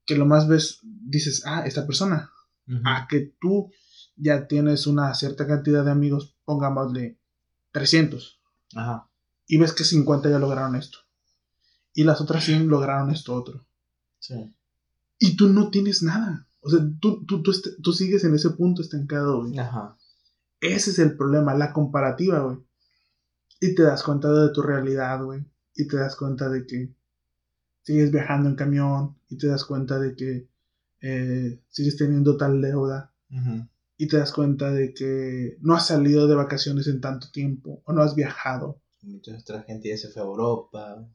Que 0.05 0.15
lo 0.15 0.25
más 0.25 0.47
ves, 0.47 0.79
dices, 0.83 1.43
ah, 1.45 1.63
esta 1.65 1.85
persona. 1.85 2.31
A 2.85 3.07
que 3.09 3.33
tú 3.41 3.71
ya 4.15 4.47
tienes 4.47 4.87
una 4.87 5.13
cierta 5.15 5.45
cantidad 5.45 5.83
de 5.83 5.91
amigos, 5.91 6.37
pongámosle 6.45 7.19
300. 7.71 8.39
Ajá 8.75 9.09
y 9.47 9.57
ves 9.57 9.73
que 9.73 9.83
50 9.83 10.29
ya 10.29 10.39
lograron 10.39 10.75
esto. 10.75 10.99
Y 11.93 12.03
las 12.03 12.21
otras 12.21 12.43
100 12.45 12.67
lograron 12.67 13.11
esto 13.11 13.35
otro. 13.35 13.65
Sí. 14.19 14.53
Y 15.19 15.35
tú 15.35 15.49
no 15.49 15.69
tienes 15.69 16.01
nada. 16.01 16.47
O 16.61 16.69
sea, 16.69 16.79
tú, 16.99 17.25
tú, 17.25 17.43
tú, 17.43 17.93
sigues 17.93 18.23
en 18.23 18.33
ese 18.33 18.51
punto 18.51 18.81
estancado, 18.81 19.41
güey. 19.41 19.57
Ajá. 19.59 19.97
Ese 20.59 20.91
es 20.91 20.99
el 20.99 21.15
problema, 21.17 21.53
la 21.53 21.73
comparativa, 21.73 22.39
güey. 22.39 22.57
Y 23.63 23.75
te 23.75 23.83
das 23.83 24.03
cuenta 24.03 24.31
de 24.31 24.53
tu 24.53 24.61
realidad, 24.61 25.23
güey. 25.23 25.43
Y 25.75 25.87
te 25.87 25.97
das 25.97 26.15
cuenta 26.15 26.49
de 26.49 26.65
que 26.65 26.93
sigues 27.81 28.11
viajando 28.11 28.49
en 28.49 28.55
camión. 28.55 29.17
Y 29.29 29.37
te 29.37 29.47
das 29.47 29.63
cuenta 29.65 29.99
de 29.99 30.15
que 30.15 30.47
eh, 31.01 31.61
sigues 31.69 31.97
teniendo 31.97 32.37
tal 32.37 32.61
deuda. 32.61 33.11
Y 33.97 34.07
te 34.07 34.17
das 34.17 34.31
cuenta 34.31 34.71
de 34.71 34.93
que 34.93 35.57
no 35.61 35.75
has 35.75 35.87
salido 35.87 36.27
de 36.27 36.35
vacaciones 36.35 36.87
en 36.87 37.01
tanto 37.01 37.31
tiempo. 37.31 37.81
O 37.85 37.93
no 37.93 38.01
has 38.01 38.15
viajado 38.15 38.83
mucha 39.03 39.37
otra 39.37 39.63
gente 39.63 39.89
ya 39.89 39.97
se 39.97 40.09
fue 40.09 40.21
a 40.21 40.25
Europa, 40.25 41.05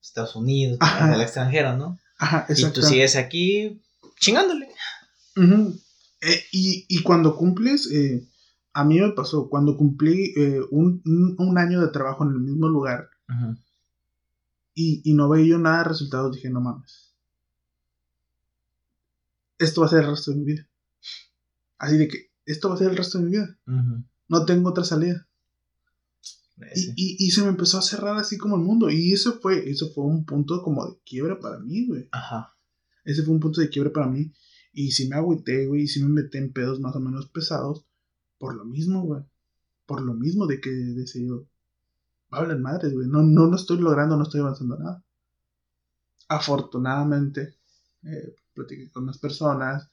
Estados 0.00 0.36
Unidos, 0.36 0.78
al 0.80 1.20
extranjero, 1.20 1.76
¿no? 1.76 1.98
Ajá, 2.18 2.46
exacto. 2.48 2.80
Y 2.80 2.82
tú 2.82 2.88
sigues 2.88 3.16
aquí 3.16 3.80
chingándole. 4.18 4.68
Eh, 6.20 6.44
y, 6.52 7.02
cuando 7.02 7.36
cumples, 7.36 7.90
eh, 7.90 8.28
a 8.74 8.84
mí 8.84 9.00
me 9.00 9.10
pasó, 9.12 9.48
cuando 9.48 9.76
cumplí 9.76 10.32
eh, 10.36 10.60
un, 10.70 11.58
año 11.58 11.80
de 11.80 11.88
trabajo 11.88 12.24
en 12.24 12.30
el 12.30 12.40
mismo 12.40 12.68
lugar 12.68 13.10
y, 14.74 15.14
no 15.14 15.28
veía 15.28 15.50
yo 15.50 15.58
nada 15.58 15.78
de 15.78 15.88
resultados, 15.88 16.34
dije, 16.34 16.50
no 16.50 16.60
mames. 16.60 17.14
Esto 19.58 19.82
va 19.82 19.86
a 19.86 19.90
ser 19.90 20.00
el 20.00 20.10
resto 20.10 20.30
de 20.30 20.38
mi 20.38 20.44
vida. 20.44 20.68
Así 21.78 21.98
de 21.98 22.08
que, 22.08 22.30
esto 22.46 22.68
va 22.68 22.74
a 22.74 22.78
ser 22.78 22.90
el 22.90 22.96
resto 22.96 23.18
de 23.18 23.24
mi 23.24 23.30
vida. 23.32 23.58
No 24.28 24.44
tengo 24.46 24.70
otra 24.70 24.84
salida. 24.84 25.28
Y, 26.96 27.30
se 27.30 27.42
me 27.42 27.48
empezó 27.48 27.78
a 27.78 27.82
cerrar 27.82 28.16
así 28.16 28.38
como 28.38 28.56
el 28.56 28.62
mundo. 28.62 28.90
Y 28.90 29.12
eso 29.12 29.38
fue, 29.40 29.68
eso 29.68 29.92
fue 29.92 30.04
un 30.04 30.24
punto 30.24 30.62
como 30.62 30.86
de 30.86 30.98
quiebra 31.04 31.38
para 31.38 31.58
mí, 31.58 31.86
güey. 31.86 32.08
Ajá. 32.12 32.56
Ese 33.04 33.22
fue 33.22 33.34
un 33.34 33.40
punto 33.40 33.60
de 33.60 33.68
quiebra 33.68 33.92
para 33.92 34.06
mí. 34.06 34.32
Y 34.72 34.92
si 34.92 35.08
me 35.08 35.16
agüité, 35.16 35.66
güey, 35.66 35.82
y 35.82 35.88
si 35.88 36.02
me 36.02 36.08
metí 36.08 36.38
en 36.38 36.52
pedos 36.52 36.80
más 36.80 36.96
o 36.96 37.00
menos 37.00 37.28
pesados. 37.28 37.84
Por 38.42 38.56
lo 38.56 38.64
mismo, 38.64 39.02
güey. 39.02 39.22
Por 39.86 40.00
lo 40.00 40.14
mismo 40.14 40.48
de 40.48 40.60
que 40.60 40.68
decía 40.68 41.24
yo. 41.24 41.44
Hablan 42.30 42.60
madres, 42.60 42.92
güey. 42.92 43.06
No, 43.06 43.22
no 43.22 43.46
lo 43.46 43.54
estoy 43.54 43.78
logrando, 43.78 44.16
no 44.16 44.24
estoy 44.24 44.40
avanzando 44.40 44.76
nada. 44.76 45.04
Afortunadamente, 46.26 47.54
eh, 48.02 48.34
platiqué 48.52 48.90
con 48.90 49.04
más 49.04 49.18
personas. 49.18 49.88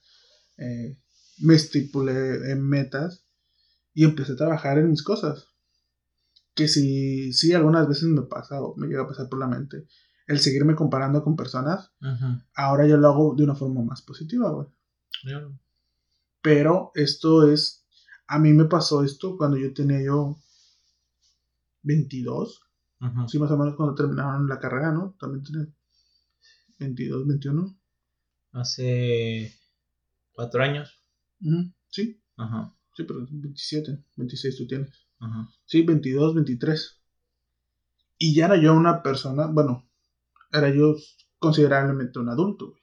Eh, 0.58 0.98
me 1.38 1.54
estipulé 1.54 2.50
en 2.50 2.60
metas. 2.68 3.24
Y 3.94 4.02
empecé 4.02 4.32
a 4.32 4.36
trabajar 4.36 4.78
en 4.78 4.90
mis 4.90 5.04
cosas 5.04 5.46
que 6.54 6.66
si, 6.66 7.32
sí, 7.32 7.52
algunas 7.52 7.86
veces 7.86 8.08
me 8.08 8.22
pasa 8.22 8.60
o 8.60 8.74
me 8.74 8.88
llega 8.88 9.02
a 9.02 9.06
pasar 9.06 9.28
por 9.28 9.38
la 9.38 9.46
mente 9.46 9.86
el 10.26 10.40
seguirme 10.40 10.74
comparando 10.74 11.22
con 11.22 11.36
personas, 11.36 11.92
ahora 12.54 12.84
yo 12.86 12.96
lo 12.96 13.08
hago 13.08 13.34
de 13.36 13.44
una 13.44 13.54
forma 13.54 13.82
más 13.82 14.02
positiva, 14.02 14.50
güey. 14.50 14.66
Pero 16.42 16.90
esto 16.96 17.48
es, 17.48 17.79
a 18.30 18.38
mí 18.38 18.52
me 18.52 18.66
pasó 18.66 19.02
esto 19.02 19.36
cuando 19.36 19.56
yo 19.56 19.74
tenía 19.74 20.00
yo 20.00 20.38
22, 21.82 22.62
sí, 23.26 23.38
más 23.40 23.50
o 23.50 23.58
menos 23.58 23.74
cuando 23.74 23.96
terminaron 23.96 24.48
la 24.48 24.60
carrera, 24.60 24.92
¿no? 24.92 25.16
También 25.18 25.42
tenía 25.42 25.66
22, 26.78 27.26
21. 27.26 27.76
Hace 28.52 29.52
cuatro 30.30 30.62
años. 30.62 30.96
Sí. 31.88 32.22
Ajá. 32.36 32.72
Sí, 32.94 33.02
pero 33.02 33.26
27, 33.28 34.04
26 34.14 34.56
tú 34.56 34.66
tienes. 34.68 34.94
Sí, 35.66 35.82
22, 35.82 36.32
23. 36.36 37.00
Y 38.18 38.36
ya 38.36 38.46
era 38.46 38.62
yo 38.62 38.74
una 38.74 39.02
persona, 39.02 39.48
bueno, 39.48 39.90
era 40.52 40.72
yo 40.72 40.94
considerablemente 41.40 42.20
un 42.20 42.28
adulto, 42.28 42.68
güey. 42.68 42.82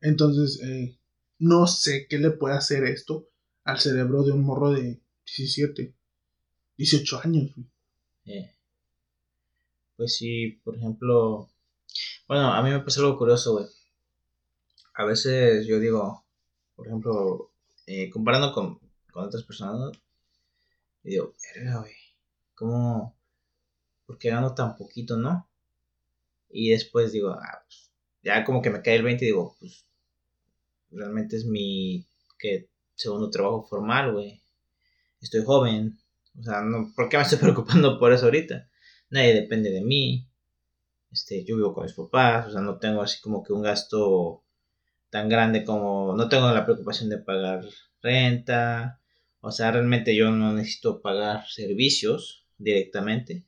Entonces, 0.00 0.62
eh, 0.62 0.96
no 1.40 1.66
sé 1.66 2.06
qué 2.08 2.18
le 2.18 2.30
puede 2.30 2.54
hacer 2.54 2.84
esto 2.84 3.31
al 3.64 3.78
cerebro 3.78 4.22
de 4.22 4.32
un 4.32 4.42
morro 4.44 4.70
de 4.72 5.00
17, 5.24 5.94
18 6.76 7.20
años. 7.24 7.50
Eh. 8.26 8.54
Pues 9.96 10.16
sí, 10.16 10.60
por 10.64 10.76
ejemplo, 10.76 11.48
bueno, 12.26 12.52
a 12.52 12.62
mí 12.62 12.70
me 12.70 12.80
pasa 12.80 13.00
algo 13.00 13.18
curioso, 13.18 13.52
güey. 13.52 13.66
A 14.94 15.04
veces 15.04 15.66
yo 15.66 15.78
digo, 15.78 16.24
por 16.74 16.86
ejemplo, 16.86 17.52
eh, 17.86 18.10
comparando 18.10 18.52
con, 18.52 18.78
con 19.12 19.24
otras 19.24 19.42
personas, 19.44 19.92
y 21.04 21.10
digo, 21.10 21.34
verga, 21.54 21.80
güey, 21.80 21.94
¿cómo? 22.54 23.16
¿Por 24.06 24.18
qué 24.18 24.30
gano 24.30 24.54
tan 24.54 24.76
poquito, 24.76 25.16
no? 25.16 25.48
Y 26.50 26.70
después 26.70 27.12
digo, 27.12 27.30
ah, 27.30 27.62
pues, 27.64 27.90
ya 28.22 28.44
como 28.44 28.62
que 28.62 28.70
me 28.70 28.82
cae 28.82 28.96
el 28.96 29.02
20 29.02 29.24
y 29.24 29.28
digo, 29.28 29.56
pues, 29.58 29.86
realmente 30.90 31.36
es 31.36 31.44
mi, 31.46 32.06
que 32.38 32.68
segundo 32.94 33.30
trabajo 33.30 33.64
formal, 33.64 34.12
güey. 34.12 34.42
Estoy 35.20 35.44
joven, 35.44 35.98
O 36.38 36.42
sea, 36.42 36.62
no, 36.62 36.92
¿por 36.94 37.08
qué 37.08 37.16
me 37.16 37.22
estoy 37.22 37.38
preocupando 37.40 37.98
por 37.98 38.12
eso 38.12 38.26
ahorita? 38.26 38.68
Nadie 39.10 39.34
depende 39.34 39.70
de 39.70 39.82
mí. 39.82 40.26
Este, 41.10 41.44
yo 41.44 41.56
vivo 41.56 41.74
con 41.74 41.84
mis 41.84 41.92
papás, 41.92 42.46
o 42.46 42.50
sea, 42.52 42.60
no 42.62 42.78
tengo 42.78 43.02
así 43.02 43.20
como 43.20 43.42
que 43.42 43.52
un 43.52 43.62
gasto 43.62 44.42
tan 45.10 45.28
grande 45.28 45.62
como, 45.62 46.14
no 46.16 46.28
tengo 46.30 46.50
la 46.50 46.64
preocupación 46.64 47.10
de 47.10 47.18
pagar 47.18 47.66
renta, 48.00 48.98
o 49.42 49.50
sea, 49.50 49.72
realmente 49.72 50.16
yo 50.16 50.30
no 50.30 50.52
necesito 50.52 51.02
pagar 51.02 51.46
servicios 51.48 52.46
directamente. 52.56 53.44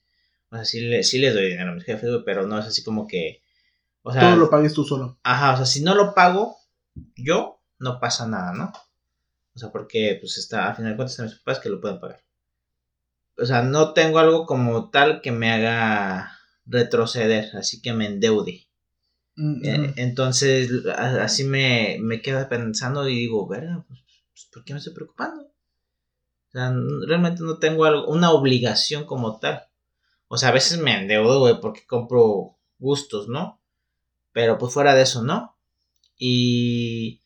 O 0.51 0.57
sea, 0.57 0.65
sí, 0.65 0.81
le, 0.81 1.03
sí 1.05 1.19
les 1.19 1.33
doy 1.33 1.47
dinero 1.47 1.71
a 1.71 1.75
mis 1.75 1.85
jefes, 1.85 2.11
pero 2.27 2.47
no 2.47 2.59
es 2.59 2.67
así 2.67 2.85
como 2.85 3.07
que, 3.07 3.43
o 4.03 4.13
sea, 4.13 4.23
Todo 4.23 4.37
lo 4.37 4.51
pagues 4.51 4.75
tú 4.75 4.85
solo. 4.85 5.19
Ajá, 5.23 5.55
o 5.55 5.57
sea, 5.57 5.67
si 5.67 5.83
no 5.83 5.95
lo 5.95 6.15
pago 6.15 6.57
yo, 7.17 7.61
no 7.79 7.99
pasa 8.01 8.27
nada, 8.27 8.53
¿no? 8.53 8.73
O 9.57 9.59
sea, 9.59 9.71
porque 9.73 10.19
pues 10.21 10.39
está, 10.39 10.69
al 10.69 10.77
final 10.77 10.93
de 10.93 10.97
cuentas 10.97 11.13
están 11.13 11.27
mis 11.27 11.37
papás 11.39 11.61
que 11.61 11.69
lo 11.71 11.81
pueden 11.81 12.01
pagar. 12.01 12.21
O 13.37 13.45
sea, 13.47 13.63
no 13.63 13.93
tengo 13.93 14.19
algo 14.19 14.45
como 14.47 14.91
tal 14.91 15.21
que 15.23 15.31
me 15.33 15.51
haga 15.53 16.33
retroceder, 16.67 17.55
así 17.57 17.81
que 17.83 17.93
me 17.93 18.07
endeude. 18.07 18.67
Mm, 19.37 19.63
mm. 19.63 19.95
entonces, 19.97 20.71
a- 20.87 21.25
así 21.25 21.45
me, 21.45 21.99
me 22.01 22.23
quedo 22.23 22.49
pensando 22.49 23.09
y 23.09 23.17
digo, 23.17 23.49
verga, 23.49 23.85
pues, 23.89 24.01
pues, 24.33 24.49
¿por 24.53 24.65
qué 24.65 24.75
me 24.75 24.79
estoy 24.81 24.95
preocupando? 24.95 25.43
O 25.45 26.53
sea, 26.53 26.73
realmente 27.07 27.43
no 27.43 27.59
tengo 27.59 27.85
algo, 27.85 28.07
una 28.07 28.31
obligación 28.33 29.05
como 29.05 29.39
tal. 29.41 29.65
O 30.29 30.39
sea, 30.39 30.51
a 30.51 30.53
veces 30.53 30.79
me 30.79 30.97
endeudo, 30.99 31.41
güey, 31.41 31.61
porque 31.61 31.87
compro 31.87 32.57
gustos, 32.79 33.29
¿no? 33.29 33.61
Pero 34.33 34.59
pues 34.59 34.73
fuera 34.75 34.95
de 34.95 35.03
eso, 35.03 35.23
¿no? 35.25 35.57
Y 36.19 37.21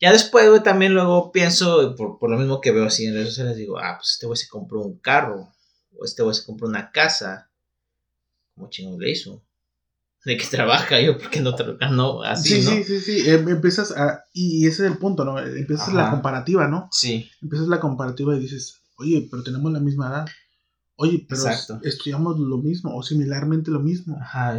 ya 0.00 0.12
después, 0.12 0.48
güey, 0.48 0.62
también 0.62 0.94
luego 0.94 1.32
pienso, 1.32 1.94
por, 1.96 2.18
por 2.18 2.30
lo 2.30 2.38
mismo 2.38 2.60
que 2.60 2.72
veo 2.72 2.86
así 2.86 3.06
en 3.06 3.14
redes 3.14 3.28
sociales, 3.28 3.56
digo, 3.56 3.78
ah, 3.78 3.96
pues 3.98 4.12
este 4.12 4.26
güey 4.26 4.36
se 4.36 4.48
compró 4.48 4.80
un 4.80 4.98
carro, 4.98 5.52
o 5.96 6.04
este 6.04 6.22
güey 6.22 6.34
se 6.34 6.44
compró 6.44 6.68
una 6.68 6.90
casa. 6.90 7.50
¿Cómo 8.54 8.68
chingón 8.70 9.00
le 9.00 9.10
hizo? 9.10 9.42
¿De 10.24 10.36
qué 10.36 10.46
trabaja 10.46 11.00
yo? 11.00 11.18
¿Por 11.18 11.30
qué 11.30 11.40
no 11.40 11.54
trabaja? 11.54 11.88
No, 11.90 12.22
así, 12.22 12.62
sí, 12.62 12.64
¿no? 12.64 12.70
sí, 12.70 12.84
sí, 12.84 13.00
sí. 13.00 13.30
em- 13.30 13.48
empiezas 13.48 13.92
a. 13.92 14.24
Y 14.32 14.66
ese 14.66 14.84
es 14.84 14.92
el 14.92 14.98
punto, 14.98 15.24
¿no? 15.24 15.38
Empiezas 15.38 15.92
la 15.92 16.10
comparativa, 16.10 16.66
¿no? 16.66 16.88
Sí, 16.90 17.30
Empiezas 17.42 17.68
la 17.68 17.80
comparativa 17.80 18.34
y 18.36 18.40
dices, 18.40 18.80
oye, 18.96 19.28
pero 19.30 19.42
tenemos 19.42 19.70
la 19.72 19.80
misma 19.80 20.08
edad. 20.08 20.26
Oye, 20.96 21.26
pero 21.28 21.42
Exacto. 21.42 21.80
estudiamos 21.82 22.38
lo 22.38 22.58
mismo 22.58 22.96
o 22.96 23.02
similarmente 23.02 23.70
lo 23.70 23.80
mismo. 23.80 24.16
ajá, 24.20 24.58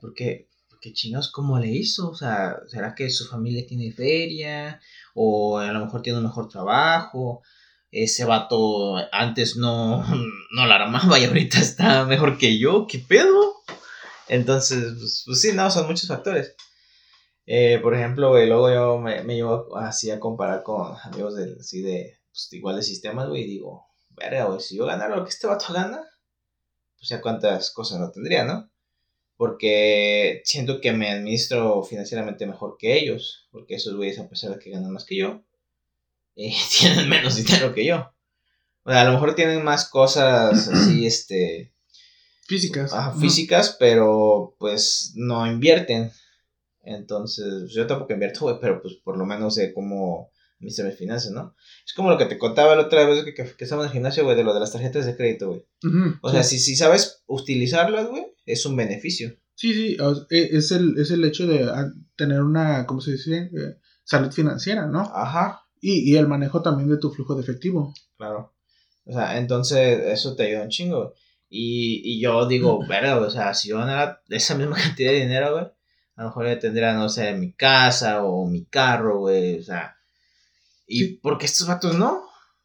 ¿por 0.00 0.14
qué? 0.14 0.48
Porque 0.86 0.94
chingados, 0.94 1.32
¿cómo 1.32 1.58
le 1.58 1.66
hizo? 1.66 2.10
O 2.10 2.14
sea, 2.14 2.60
¿será 2.68 2.94
que 2.94 3.10
su 3.10 3.26
familia 3.26 3.66
tiene 3.66 3.90
feria? 3.90 4.80
O 5.16 5.58
a 5.58 5.72
lo 5.72 5.84
mejor 5.84 6.00
tiene 6.00 6.18
un 6.18 6.26
mejor 6.26 6.48
trabajo. 6.48 7.42
Ese 7.90 8.24
vato 8.24 8.94
antes 9.10 9.56
no, 9.56 10.04
no 10.54 10.66
la 10.66 10.76
armaba 10.76 11.18
y 11.18 11.24
ahorita 11.24 11.58
está 11.58 12.04
mejor 12.04 12.38
que 12.38 12.56
yo. 12.56 12.86
¿Qué 12.86 13.00
pedo? 13.00 13.56
Entonces, 14.28 14.94
pues, 14.96 15.24
pues 15.26 15.40
sí, 15.40 15.52
no, 15.54 15.68
son 15.72 15.88
muchos 15.88 16.06
factores. 16.06 16.54
Eh, 17.46 17.80
por 17.82 17.96
ejemplo, 17.96 18.32
luego 18.46 18.72
yo 18.72 18.98
me, 18.98 19.24
me 19.24 19.34
llevo 19.34 19.76
así 19.76 20.12
a 20.12 20.20
comparar 20.20 20.62
con 20.62 20.94
amigos 21.02 21.34
de, 21.34 21.56
así 21.58 21.82
de, 21.82 22.20
pues, 22.30 22.52
igual 22.52 22.76
de 22.76 22.82
sistemas, 22.84 23.28
güey, 23.28 23.42
y 23.42 23.48
digo, 23.48 23.86
verga, 24.10 24.44
güey, 24.44 24.60
si 24.60 24.76
yo 24.76 24.86
ganara 24.86 25.16
lo 25.16 25.24
que 25.24 25.30
este 25.30 25.48
vato 25.48 25.72
gana, 25.72 26.00
pues 26.96 27.08
ya 27.08 27.20
cuántas 27.20 27.72
cosas 27.72 27.98
no 27.98 28.12
tendría, 28.12 28.44
¿no? 28.44 28.70
Porque 29.36 30.40
siento 30.44 30.80
que 30.80 30.92
me 30.92 31.10
administro 31.10 31.82
financieramente 31.82 32.46
mejor 32.46 32.76
que 32.78 32.98
ellos, 32.98 33.48
porque 33.50 33.74
esos 33.74 33.94
güeyes, 33.94 34.18
a 34.18 34.28
pesar 34.28 34.52
de 34.52 34.58
que 34.58 34.70
ganan 34.70 34.92
más 34.92 35.04
que 35.04 35.16
yo, 35.16 35.44
eh, 36.36 36.54
tienen 36.78 37.08
menos 37.08 37.36
dinero 37.36 37.74
que 37.74 37.84
yo. 37.84 38.12
O 38.84 38.90
sea, 38.90 39.02
a 39.02 39.04
lo 39.04 39.12
mejor 39.12 39.34
tienen 39.34 39.64
más 39.64 39.88
cosas 39.88 40.68
así, 40.72 41.06
este, 41.06 41.72
Físicas. 42.46 42.92
ajá, 42.92 43.14
¿no? 43.14 43.20
físicas, 43.20 43.76
pero 43.78 44.54
pues 44.58 45.12
no 45.16 45.46
invierten. 45.46 46.12
Entonces, 46.82 47.72
yo 47.72 47.86
tampoco 47.86 48.12
invierto, 48.12 48.40
güey, 48.42 48.58
pero 48.60 48.80
pues 48.80 48.94
por 49.02 49.18
lo 49.18 49.26
menos 49.26 49.56
sé 49.56 49.74
cómo 49.74 50.30
administrar 50.58 50.88
mis 50.88 50.96
finanzas, 50.96 51.32
¿no? 51.32 51.54
Es 51.84 51.92
como 51.92 52.10
lo 52.10 52.16
que 52.16 52.26
te 52.26 52.38
contaba 52.38 52.76
la 52.76 52.82
otra 52.82 53.04
vez 53.04 53.24
que, 53.24 53.34
que, 53.34 53.56
que 53.56 53.64
estamos 53.64 53.84
en 53.84 53.88
el 53.88 53.92
gimnasio, 53.92 54.24
güey, 54.24 54.36
de 54.36 54.44
lo 54.44 54.54
de 54.54 54.60
las 54.60 54.72
tarjetas 54.72 55.04
de 55.04 55.16
crédito, 55.16 55.48
güey. 55.48 55.64
O 56.22 56.30
sea, 56.30 56.44
sí. 56.44 56.58
si, 56.58 56.64
si 56.64 56.76
sabes 56.76 57.24
utilizarlas, 57.26 58.06
güey, 58.06 58.35
es 58.46 58.64
un 58.64 58.76
beneficio. 58.76 59.36
Sí, 59.54 59.72
sí, 59.74 59.96
e- 60.30 60.48
es 60.56 60.70
el, 60.72 60.98
es 60.98 61.10
el 61.10 61.24
hecho 61.24 61.46
de 61.46 61.64
ah, 61.64 61.92
tener 62.16 62.40
una, 62.42 62.86
¿cómo 62.86 63.00
se 63.00 63.12
dice? 63.12 63.50
Eh, 63.54 63.76
salud 64.04 64.30
financiera, 64.32 64.86
¿no? 64.86 65.00
Ajá, 65.00 65.62
Y, 65.80 66.10
y 66.12 66.16
el 66.16 66.28
manejo 66.28 66.62
también 66.62 66.88
de 66.88 66.98
tu 66.98 67.10
flujo 67.12 67.34
de 67.34 67.42
efectivo. 67.42 67.92
claro. 68.16 68.52
O 69.08 69.12
sea, 69.12 69.38
entonces 69.38 70.00
eso 70.06 70.34
te 70.34 70.44
ayuda 70.48 70.62
un 70.64 70.68
chingo, 70.68 70.96
güey. 70.98 71.10
Y, 71.48 72.02
y 72.16 72.20
yo 72.20 72.46
digo, 72.48 72.80
verga, 72.88 73.18
o 73.20 73.30
sea, 73.30 73.54
si 73.54 73.68
yo 73.68 73.78
ganara 73.78 74.20
esa 74.28 74.54
misma 74.56 74.76
cantidad 74.82 75.12
de 75.12 75.20
dinero, 75.20 75.52
güey, 75.52 75.64
a 76.16 76.22
lo 76.22 76.28
mejor 76.28 76.46
ya 76.46 76.58
tendría, 76.58 76.92
no 76.94 77.08
sé, 77.08 77.32
mi 77.34 77.52
casa 77.52 78.24
o 78.24 78.46
mi 78.46 78.64
carro, 78.66 79.20
güey, 79.20 79.60
o 79.60 79.62
sea. 79.62 79.96
¿Y 80.86 80.98
Sí. 81.04 81.20
por 81.22 81.38
qué 81.38 81.46
estos 81.46 81.66
vatos 81.66 81.96
no? 81.96 82.22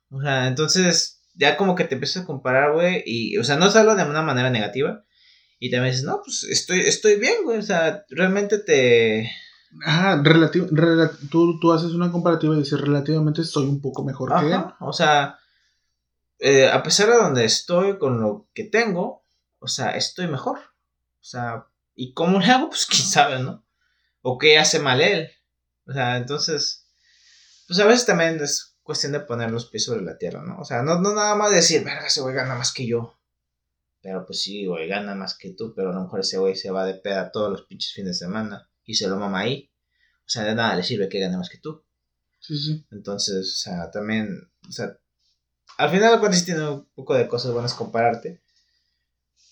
O 0.10 0.22
sea, 0.22 0.48
entonces 0.48 1.22
ya 1.36 1.58
como 1.58 1.76
que 1.76 1.84
te 1.86 1.96
empiezas 1.96 2.24
a 2.24 2.26
comparar, 2.26 2.74
güey, 2.74 3.04
y, 3.06 3.38
o 3.38 3.44
sea, 3.44 3.56
no 3.58 3.68
es 3.68 3.76
algo 3.76 3.96
de 3.96 4.04
una 4.04 4.22
manera 4.22 4.50
negativa. 4.50 5.04
Y 5.64 5.70
también 5.70 5.92
dices, 5.92 6.06
no, 6.08 6.22
pues 6.26 6.44
estoy, 6.46 6.80
estoy 6.80 7.18
bien, 7.18 7.44
güey, 7.44 7.60
o 7.60 7.62
sea, 7.62 8.04
realmente 8.10 8.58
te... 8.58 9.32
Ajá, 9.86 10.18
relati- 10.24 10.68
rela- 10.72 11.16
tú, 11.30 11.60
tú 11.60 11.72
haces 11.72 11.92
una 11.92 12.12
comparativa 12.12 12.56
y 12.56 12.60
dices, 12.62 12.82
relativamente 12.82 13.42
estoy 13.42 13.68
un 13.68 13.80
poco 13.80 14.04
mejor 14.04 14.30
que 14.30 14.48
él. 14.48 14.52
O 14.80 14.92
sea, 14.92 15.38
eh, 16.40 16.68
a 16.68 16.82
pesar 16.82 17.10
de 17.12 17.18
donde 17.18 17.46
estoy 17.46 18.00
con 18.00 18.20
lo 18.20 18.50
que 18.56 18.64
tengo, 18.64 19.24
o 19.60 19.68
sea, 19.68 19.92
estoy 19.92 20.28
mejor. 20.28 20.58
O 20.58 21.24
sea, 21.24 21.68
¿y 21.94 22.14
cómo 22.14 22.40
le 22.40 22.48
hago? 22.48 22.70
Pues 22.72 22.88
quién 22.88 23.04
sabe, 23.04 23.38
¿no? 23.40 23.64
O 24.24 24.40
qué 24.40 24.58
hace 24.58 24.80
mal 24.80 25.00
él. 25.00 25.30
O 25.86 25.94
sea, 25.94 26.18
entonces, 26.18 26.88
pues 27.68 27.80
a 27.80 27.86
veces 27.86 28.08
también 28.08 28.42
es 28.42 28.76
cuestión 28.82 29.12
de 29.12 29.20
poner 29.20 29.52
los 29.52 29.68
pies 29.68 29.86
sobre 29.86 30.02
la 30.02 30.18
tierra, 30.18 30.42
¿no? 30.44 30.58
O 30.60 30.66
sea, 30.66 30.82
no, 30.82 31.00
no 31.00 31.14
nada 31.14 31.36
más 31.36 31.52
decir, 31.52 31.84
verga, 31.84 32.08
ese 32.08 32.22
güey 32.22 32.34
gana 32.34 32.56
más 32.56 32.74
que 32.74 32.88
yo. 32.88 33.20
Pero 34.02 34.26
pues 34.26 34.42
sí, 34.42 34.66
güey, 34.66 34.88
gana 34.88 35.14
más 35.16 35.38
que 35.38 35.54
tú, 35.54 35.74
pero 35.76 35.92
a 35.92 35.94
lo 35.94 36.02
mejor 36.02 36.22
ese 36.22 36.38
güey 36.40 36.56
se 36.56 36.72
va 36.72 36.86
de 36.86 36.96
peda 36.96 37.32
todos 37.32 37.52
los 37.52 37.64
pinches 37.68 37.94
fines 37.94 38.20
de 38.20 38.26
semana 38.26 38.68
y 38.84 38.96
se 38.96 39.08
lo 39.08 39.18
mama 39.18 39.40
ahí. 39.42 39.72
O 40.22 40.30
sea, 40.34 40.44
de 40.44 40.56
nada 40.56 40.76
le 40.76 40.84
sirve 40.84 41.08
que 41.10 41.20
gane 41.20 41.38
más 41.38 41.50
que 41.50 41.60
tú. 41.60 41.84
Sí, 42.40 42.58
sí. 42.58 42.86
Entonces, 42.92 43.38
o 43.48 43.58
sea, 43.64 43.92
también, 43.92 44.50
o 44.68 44.72
sea, 44.72 44.98
al 45.78 45.90
final 45.92 46.14
de 46.14 46.20
cuentas 46.20 46.40
sí 46.40 46.46
tiene 46.46 46.68
un 46.68 46.88
poco 46.96 47.14
de 47.16 47.28
cosas 47.28 47.52
buenas 47.54 47.74
compararte. 47.76 48.42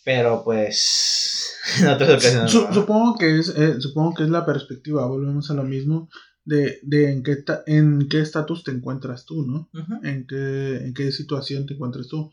Pero 0.04 0.44
pues, 0.44 1.54
en 1.82 1.88
otras 1.88 2.10
ocasiones. 2.10 2.52
Su- 2.52 2.62
no. 2.68 2.74
supongo 2.74 3.18
que 3.18 3.40
es 3.40 3.50
eh, 3.50 3.80
supongo 3.80 4.14
que 4.16 4.24
es 4.24 4.30
la 4.30 4.46
perspectiva 4.46 5.06
volvemos 5.06 5.52
a 5.52 5.54
lo 5.54 5.64
mismo 5.64 6.10
de, 6.46 6.80
de 6.84 7.12
en 7.12 7.22
qué 7.24 7.36
ta- 7.38 7.64
en 7.68 8.08
qué 8.10 8.22
estatus 8.22 8.64
te 8.64 8.72
encuentras 8.72 9.26
tú 9.26 9.46
no 9.46 9.70
en 10.04 10.26
qué 10.26 10.78
en 10.78 10.94
qué 10.94 11.12
situación 11.12 11.68
te 11.68 11.74
encuentras 11.76 12.08
tú 12.08 12.32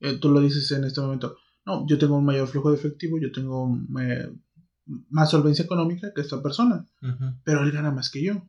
Eh, 0.00 0.18
tú 0.18 0.30
lo 0.30 0.40
dices 0.40 0.70
en 0.72 0.84
este 0.84 1.00
momento 1.00 1.36
no 1.64 1.86
yo 1.86 1.98
tengo 1.98 2.16
un 2.18 2.24
mayor 2.24 2.48
flujo 2.48 2.70
de 2.70 2.76
efectivo 2.76 3.18
yo 3.18 3.32
tengo 3.32 3.78
eh, 4.00 4.32
más 5.10 5.30
solvencia 5.30 5.64
económica 5.64 6.12
que 6.14 6.20
esta 6.20 6.42
persona 6.42 6.86
pero 7.44 7.62
él 7.62 7.72
gana 7.72 7.90
más 7.90 8.10
que 8.10 8.22
yo 8.22 8.46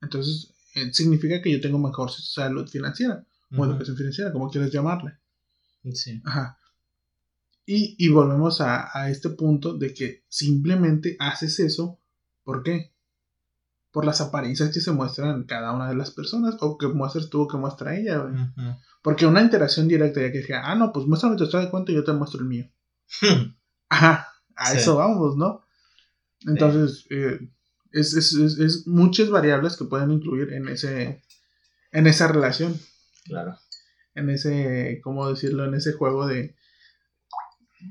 entonces 0.00 0.54
eh, 0.74 0.92
significa 0.92 1.42
que 1.42 1.50
yo 1.50 1.60
tengo 1.60 1.78
mejor 1.78 2.10
salud 2.10 2.68
financiera 2.68 3.24
o 3.56 3.64
educación 3.64 3.96
financiera 3.96 4.32
como 4.32 4.50
quieras 4.50 4.70
llamarle 4.70 5.18
Sí. 5.92 6.20
Ajá. 6.24 6.58
Y, 7.66 7.94
y 7.98 8.08
volvemos 8.08 8.60
a, 8.60 8.90
a 8.92 9.10
este 9.10 9.30
punto 9.30 9.76
de 9.76 9.94
que 9.94 10.24
simplemente 10.28 11.16
haces 11.18 11.60
eso. 11.60 11.98
¿Por 12.42 12.62
qué? 12.62 12.92
Por 13.92 14.04
las 14.04 14.20
apariencias 14.20 14.70
que 14.72 14.80
se 14.80 14.92
muestran 14.92 15.34
en 15.34 15.44
cada 15.44 15.72
una 15.72 15.88
de 15.88 15.96
las 15.96 16.10
personas 16.12 16.56
o 16.60 16.78
que 16.78 16.86
muestras 16.86 17.28
tú 17.28 17.42
o 17.42 17.48
que 17.48 17.56
muestra 17.56 17.96
ella. 17.96 18.18
güey. 18.18 18.34
Porque 19.02 19.26
una 19.26 19.40
interacción 19.42 19.88
directa 19.88 20.20
ya 20.20 20.30
que 20.30 20.38
dije, 20.38 20.54
ah, 20.54 20.74
no, 20.74 20.92
pues 20.92 21.06
muéstrame 21.06 21.36
tu 21.36 21.44
estado 21.44 21.64
de 21.64 21.70
cuenta 21.70 21.90
y 21.90 21.96
yo 21.96 22.04
te 22.04 22.12
muestro 22.12 22.40
el 22.40 22.46
mío. 22.46 22.70
Ajá, 23.88 24.28
a 24.56 24.66
Sí. 24.72 24.78
eso 24.78 24.96
vamos, 24.96 25.36
¿no? 25.36 25.64
Entonces, 26.46 27.06
eh, 27.10 27.40
es, 27.92 28.14
es, 28.14 28.32
es, 28.34 28.58
es 28.58 28.86
muchas 28.86 29.30
variables 29.30 29.76
que 29.76 29.84
pueden 29.86 30.10
incluir 30.12 30.52
en 30.52 30.68
ese 30.68 31.22
en 31.92 32.06
esa 32.06 32.28
relación, 32.28 32.78
Claro. 33.24 33.56
en 34.14 34.30
ese, 34.30 35.00
¿cómo 35.02 35.28
decirlo? 35.28 35.64
En 35.64 35.74
ese 35.74 35.92
juego 35.94 36.28
de, 36.28 36.54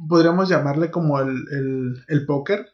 podríamos 0.08 0.48
llamarle 0.48 0.90
como 0.92 1.20
el, 1.20 1.46
el, 1.52 2.06
el 2.08 2.26
póker, 2.26 2.68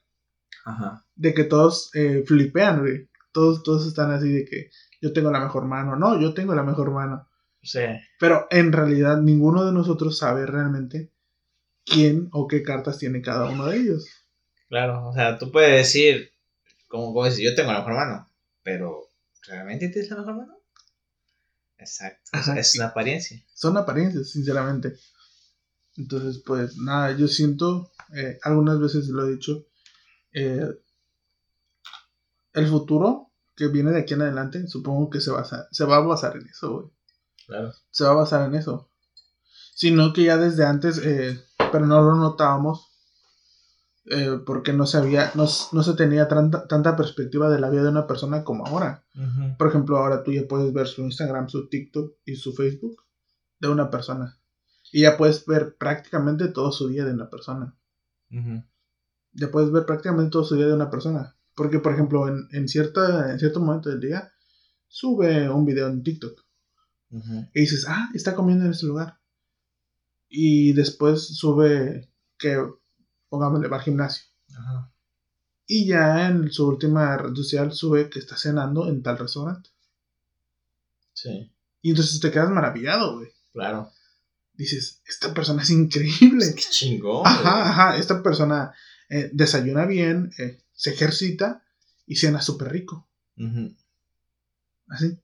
Ajá. 0.65 1.03
de 1.15 1.34
que 1.34 1.43
todos 1.45 1.89
eh, 1.95 2.23
flipean, 2.28 2.82
güey. 2.82 3.09
Todos, 3.36 3.63
todos 3.63 3.86
están 3.86 4.11
así 4.11 4.31
de 4.31 4.45
que 4.45 4.69
yo 5.01 5.11
tengo 5.11 5.29
la 5.29 5.41
mejor 5.41 5.65
mano, 5.65 5.97
no, 5.97 6.17
yo 6.21 6.33
tengo 6.33 6.55
la 6.55 6.63
mejor 6.63 6.91
mano. 6.91 7.27
Sí. 7.61 7.81
Pero 8.17 8.47
en 8.49 8.71
realidad 8.71 9.17
ninguno 9.17 9.65
de 9.65 9.73
nosotros 9.73 10.17
sabe 10.17 10.45
realmente 10.45 11.11
quién 11.83 12.29
o 12.31 12.47
qué 12.47 12.63
cartas 12.63 12.97
tiene 12.97 13.21
cada 13.21 13.49
uno 13.49 13.65
de 13.65 13.75
ellos. 13.75 14.07
Claro. 14.69 15.09
O 15.09 15.13
sea, 15.13 15.38
tú 15.38 15.51
puedes 15.51 15.75
decir, 15.75 16.31
como 16.88 17.13
puedes 17.13 17.33
decir, 17.33 17.49
yo 17.49 17.55
tengo 17.55 17.73
la 17.73 17.79
mejor 17.79 17.95
mano. 17.95 18.31
Pero, 18.63 19.09
¿realmente 19.45 19.89
tienes 19.89 20.09
la 20.11 20.19
mejor 20.19 20.36
mano? 20.38 20.57
Exacto. 21.77 22.29
Ajá. 22.31 22.57
Es 22.57 22.73
una 22.77 22.88
apariencia. 22.88 23.43
Son 23.53 23.75
apariencias, 23.75 24.29
sinceramente. 24.29 24.95
Entonces, 25.97 26.41
pues 26.45 26.77
nada, 26.77 27.11
yo 27.17 27.27
siento, 27.27 27.91
eh, 28.15 28.39
algunas 28.43 28.79
veces 28.79 29.09
lo 29.09 29.27
he 29.27 29.31
dicho, 29.31 29.65
eh, 30.31 30.69
el 32.53 32.67
futuro 32.69 33.24
que 33.56 33.68
viene 33.68 33.91
de 33.91 33.99
aquí 33.99 34.14
en 34.14 34.22
adelante, 34.22 34.68
supongo 34.68 35.10
que 35.10 35.22
se, 35.22 35.32
basa, 35.32 35.68
se 35.72 35.86
va 35.86 35.97
a 35.97 36.01
basar 36.01 36.36
en 36.38 36.47
eso, 36.47 36.74
güey. 36.74 36.88
Claro. 37.47 37.74
Se 37.91 38.03
va 38.03 38.12
a 38.12 38.16
basar 38.16 38.47
en 38.47 38.56
eso. 38.56 38.89
Sino 39.76 40.14
que 40.14 40.24
ya 40.24 40.38
desde 40.38 40.66
antes, 40.66 40.99
eh, 41.03 41.39
pero 41.72 41.86
no 41.86 42.01
lo 42.01 42.16
notábamos, 42.16 42.95
eh, 44.08 44.39
porque 44.45 44.72
no 44.72 44.86
se, 44.86 44.97
había, 44.97 45.32
no, 45.34 45.45
no 45.72 45.84
se 45.84 45.93
tenía 45.95 46.28
tanta, 46.28 46.68
tanta 46.68 46.95
perspectiva 46.95 47.49
de 47.49 47.60
la 47.60 47.70
vida 47.70 47.84
de 47.84 47.89
una 47.89 48.06
persona 48.06 48.43
como 48.43 48.66
ahora. 48.68 49.03
Por 49.58 49.68
ejemplo, 49.68 49.97
ahora 49.97 50.24
tú 50.24 50.32
ya 50.32 50.47
puedes 50.47 50.72
ver 50.74 50.88
su 50.88 51.01
Instagram, 51.01 51.49
su 51.49 51.70
TikTok 51.70 52.14
y 52.26 52.36
su 52.36 52.53
Facebook 52.53 53.03
de 53.60 53.70
una 53.70 53.89
persona. 53.89 54.39
Y 54.91 55.01
ya 55.01 55.18
puedes 55.18 55.45
ver 55.45 55.76
prácticamente 55.78 56.49
todo 56.49 56.72
su 56.72 56.88
día 56.88 57.03
de 57.03 57.14
una 57.14 57.30
persona. 57.30 57.76
Ya 59.32 59.49
puedes 59.49 59.72
ver 59.72 59.86
prácticamente 59.86 60.32
todo 60.32 60.43
su 60.43 60.56
día 60.56 60.68
de 60.68 60.74
una 60.74 60.89
persona. 60.89 61.36
Porque, 61.56 61.80
por 61.80 61.93
ejemplo, 61.93 62.28
en, 62.28 62.47
en, 62.51 62.68
cierta, 62.68 63.32
en 63.32 63.39
cierto 63.39 63.60
momento 63.60 63.89
del 63.89 64.01
día, 64.01 64.32
sube 64.88 65.49
un 65.49 65.66
video 65.66 65.88
en 65.88 66.03
TikTok. 66.03 66.43
Y 67.53 67.62
dices, 67.62 67.86
ah, 67.88 68.10
está 68.14 68.36
comiendo 68.36 68.66
en 68.66 68.72
ese 68.72 68.86
lugar. 68.86 69.20
Y 70.28 70.74
después 70.74 71.26
sube 71.38 72.10
que, 72.38 72.62
pongámosle, 73.30 73.70
va 73.70 73.78
al 73.78 73.84
gimnasio. 73.84 74.26
Ajá. 74.53 74.91
Y 75.66 75.88
ya 75.88 76.28
en 76.28 76.51
su 76.51 76.68
última 76.68 77.16
red 77.18 77.34
social 77.34 77.72
sube 77.72 78.10
que 78.10 78.20
está 78.20 78.36
cenando 78.36 78.88
en 78.89 79.01
tal 79.01 79.18
restaurante. 79.18 79.70
Sí, 81.14 81.51
Y 81.82 81.91
entonces 81.91 82.20
te 82.20 82.30
quedas 82.32 82.49
maravillado, 82.49 83.16
güey. 83.18 83.30
claro. 83.53 83.91
Dices, 84.53 85.01
esta 85.06 85.34
persona 85.34 85.64
es 85.64 85.70
increíble. 85.70 86.53
Qué 86.56 86.64
chingón. 86.70 87.26
Ajá, 87.26 87.70
ajá, 87.70 87.97
esta 87.97 88.24
persona 88.24 88.74
eh, 89.10 89.30
desayuna 89.34 89.86
bien, 89.86 90.32
eh, 90.38 90.60
se 90.76 90.91
ejercita 90.91 91.63
y 92.05 92.15
cena 92.17 92.41
súper 92.41 92.71
rico. 92.71 93.09
güey. 93.36 93.49
Ujú. 93.49 93.76
Así. 94.89 95.17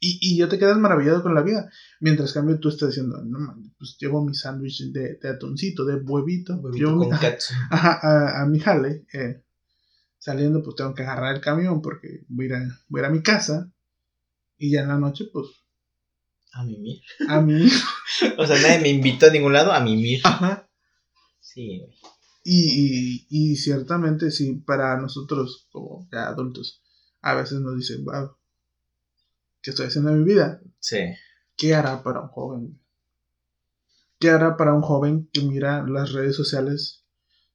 Y, 0.00 0.18
y 0.20 0.36
ya 0.38 0.48
te 0.48 0.58
quedas 0.58 0.76
maravillado 0.76 1.22
con 1.22 1.34
la 1.34 1.42
vida. 1.42 1.70
Mientras 2.00 2.32
cambio 2.32 2.58
tú 2.60 2.68
estás 2.68 2.90
diciendo, 2.90 3.22
no 3.24 3.38
mames, 3.38 3.70
pues 3.78 3.96
llevo 3.98 4.24
mi 4.24 4.34
sándwich 4.34 4.90
de, 4.92 5.14
de 5.16 5.28
atuncito, 5.28 5.84
de 5.84 5.96
huevito. 5.96 6.56
Huevito 6.56 6.96
mi- 6.96 7.08
con 7.08 7.18
katsu. 7.18 7.54
ajá, 7.70 7.98
a, 8.02 8.42
a 8.42 8.46
mi 8.46 8.58
jale. 8.60 9.06
eh, 9.12 9.42
saliendo, 10.18 10.62
pues 10.62 10.76
tengo 10.76 10.94
que 10.94 11.02
agarrar 11.02 11.34
el 11.34 11.40
camión 11.42 11.82
porque 11.82 12.24
voy 12.28 12.46
a, 12.46 12.48
ir 12.48 12.54
a, 12.54 12.80
voy 12.88 13.00
a 13.00 13.02
ir 13.02 13.06
a 13.06 13.10
mi 13.12 13.22
casa. 13.22 13.70
Y 14.58 14.70
ya 14.72 14.80
en 14.82 14.88
la 14.88 14.98
noche, 14.98 15.24
pues, 15.32 15.48
A 16.52 16.64
mimir. 16.64 17.00
a 17.28 17.40
mi. 17.40 17.68
O 18.38 18.46
sea, 18.46 18.60
nadie 18.60 18.80
me 18.80 18.88
invitó 18.90 19.26
a 19.26 19.30
ningún 19.30 19.52
lado 19.52 19.72
a 19.72 19.80
mimir. 19.80 20.20
ajá. 20.24 20.68
Sí, 21.40 21.78
güey. 21.80 21.94
Y, 22.46 23.26
y, 23.30 23.52
y 23.52 23.56
ciertamente, 23.56 24.30
sí, 24.30 24.54
para 24.54 24.96
nosotros 24.98 25.66
como 25.72 26.06
ya 26.12 26.28
adultos, 26.28 26.82
a 27.22 27.34
veces 27.34 27.60
nos 27.60 27.74
dicen, 27.76 28.04
wow, 28.04 28.36
¿qué 29.62 29.70
estoy 29.70 29.86
haciendo 29.86 30.10
en 30.10 30.18
mi 30.18 30.24
vida? 30.24 30.60
Sí. 30.78 30.98
¿Qué 31.56 31.74
hará 31.74 32.02
para 32.02 32.20
un 32.20 32.28
joven? 32.28 32.78
¿Qué 34.18 34.28
hará 34.28 34.58
para 34.58 34.74
un 34.74 34.82
joven 34.82 35.28
que 35.32 35.40
mira 35.40 35.82
las 35.86 36.12
redes 36.12 36.36
sociales 36.36 37.04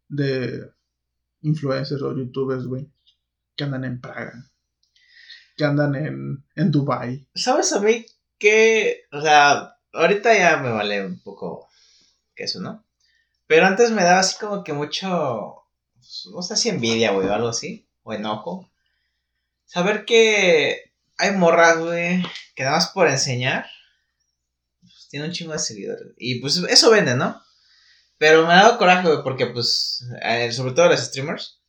de 0.07 0.71
influencers 1.41 2.01
o 2.01 2.15
youtubers, 2.15 2.65
güey, 2.65 2.91
que 3.55 3.63
andan 3.63 3.85
en 3.85 4.01
Praga, 4.01 4.51
que 5.55 5.65
andan 5.65 5.95
en, 5.95 6.45
en 6.55 6.71
Dubai? 6.71 7.27
¿Sabes 7.35 7.71
a 7.73 7.79
mí 7.79 8.05
que, 8.39 9.03
o 9.11 9.21
sea, 9.21 9.75
ahorita 9.93 10.35
ya 10.35 10.57
me 10.57 10.71
vale 10.71 11.05
un 11.05 11.21
poco 11.21 11.69
que 12.33 12.45
eso, 12.45 12.59
¿no? 12.59 12.83
Pero 13.49 13.65
antes 13.65 13.89
me 13.89 14.03
daba 14.03 14.19
así 14.19 14.37
como 14.37 14.63
que 14.63 14.73
mucho, 14.73 15.63
pues, 15.95 16.27
no 16.31 16.43
sé 16.43 16.55
si 16.55 16.69
envidia, 16.69 17.13
güey, 17.13 17.27
o 17.27 17.33
algo 17.33 17.47
así, 17.47 17.89
o 18.03 18.13
enojo. 18.13 18.71
Saber 19.65 20.05
que 20.05 20.93
hay 21.17 21.31
morras, 21.31 21.79
güey, 21.79 22.21
que 22.53 22.61
nada 22.61 22.75
más 22.75 22.89
por 22.89 23.07
enseñar, 23.07 23.65
pues 24.81 25.07
tiene 25.09 25.25
un 25.25 25.31
chingo 25.31 25.53
de 25.53 25.57
seguidores. 25.57 26.13
Y 26.17 26.39
pues 26.41 26.57
eso 26.57 26.91
vende, 26.91 27.15
¿no? 27.15 27.41
Pero 28.19 28.45
me 28.45 28.53
ha 28.53 28.57
dado 28.57 28.77
coraje, 28.77 29.07
güey, 29.07 29.23
porque 29.23 29.47
pues, 29.47 30.05
eh, 30.21 30.51
sobre 30.51 30.73
todo 30.73 30.89
los 30.89 30.99
streamers, 30.99 31.59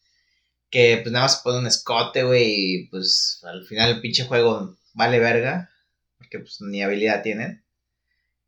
que 0.68 0.98
pues 1.02 1.10
nada 1.10 1.24
más 1.24 1.38
se 1.38 1.42
pone 1.42 1.60
un 1.60 1.66
escote, 1.66 2.24
güey, 2.24 2.74
y 2.74 2.88
pues 2.88 3.40
al 3.44 3.64
final 3.64 3.88
el 3.88 4.00
pinche 4.02 4.26
juego 4.26 4.76
vale 4.92 5.18
verga, 5.18 5.70
porque 6.18 6.40
pues 6.40 6.60
ni 6.60 6.82
habilidad 6.82 7.22
tienen. 7.22 7.64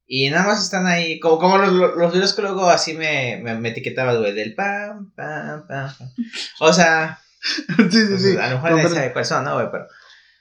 Y 0.07 0.29
nada 0.31 0.47
más 0.49 0.63
están 0.63 0.87
ahí, 0.87 1.19
como, 1.21 1.39
como 1.39 1.59
los, 1.59 1.73
los 1.97 2.13
videos 2.13 2.35
que 2.35 2.43
luego 2.43 2.69
así 2.69 2.95
me, 2.95 3.41
me, 3.43 3.59
me 3.59 3.71
etiquetabas, 3.71 4.19
güey, 4.19 4.35
del 4.35 4.55
pam, 4.55 5.13
pam, 5.15 5.67
pam, 5.67 5.97
pam. 5.97 6.09
O 6.61 6.73
sea, 6.73 7.19
sí, 7.43 7.91
sí, 7.91 8.07
pues, 8.09 8.23
sí. 8.23 8.37
a 8.37 8.49
lo 8.51 8.57
mejor 8.57 8.71
No, 8.73 8.77
pero- 8.89 9.13
cuáles 9.13 9.29
son, 9.29 9.45
¿no, 9.45 9.55
güey? 9.55 9.69
Pero, 9.71 9.87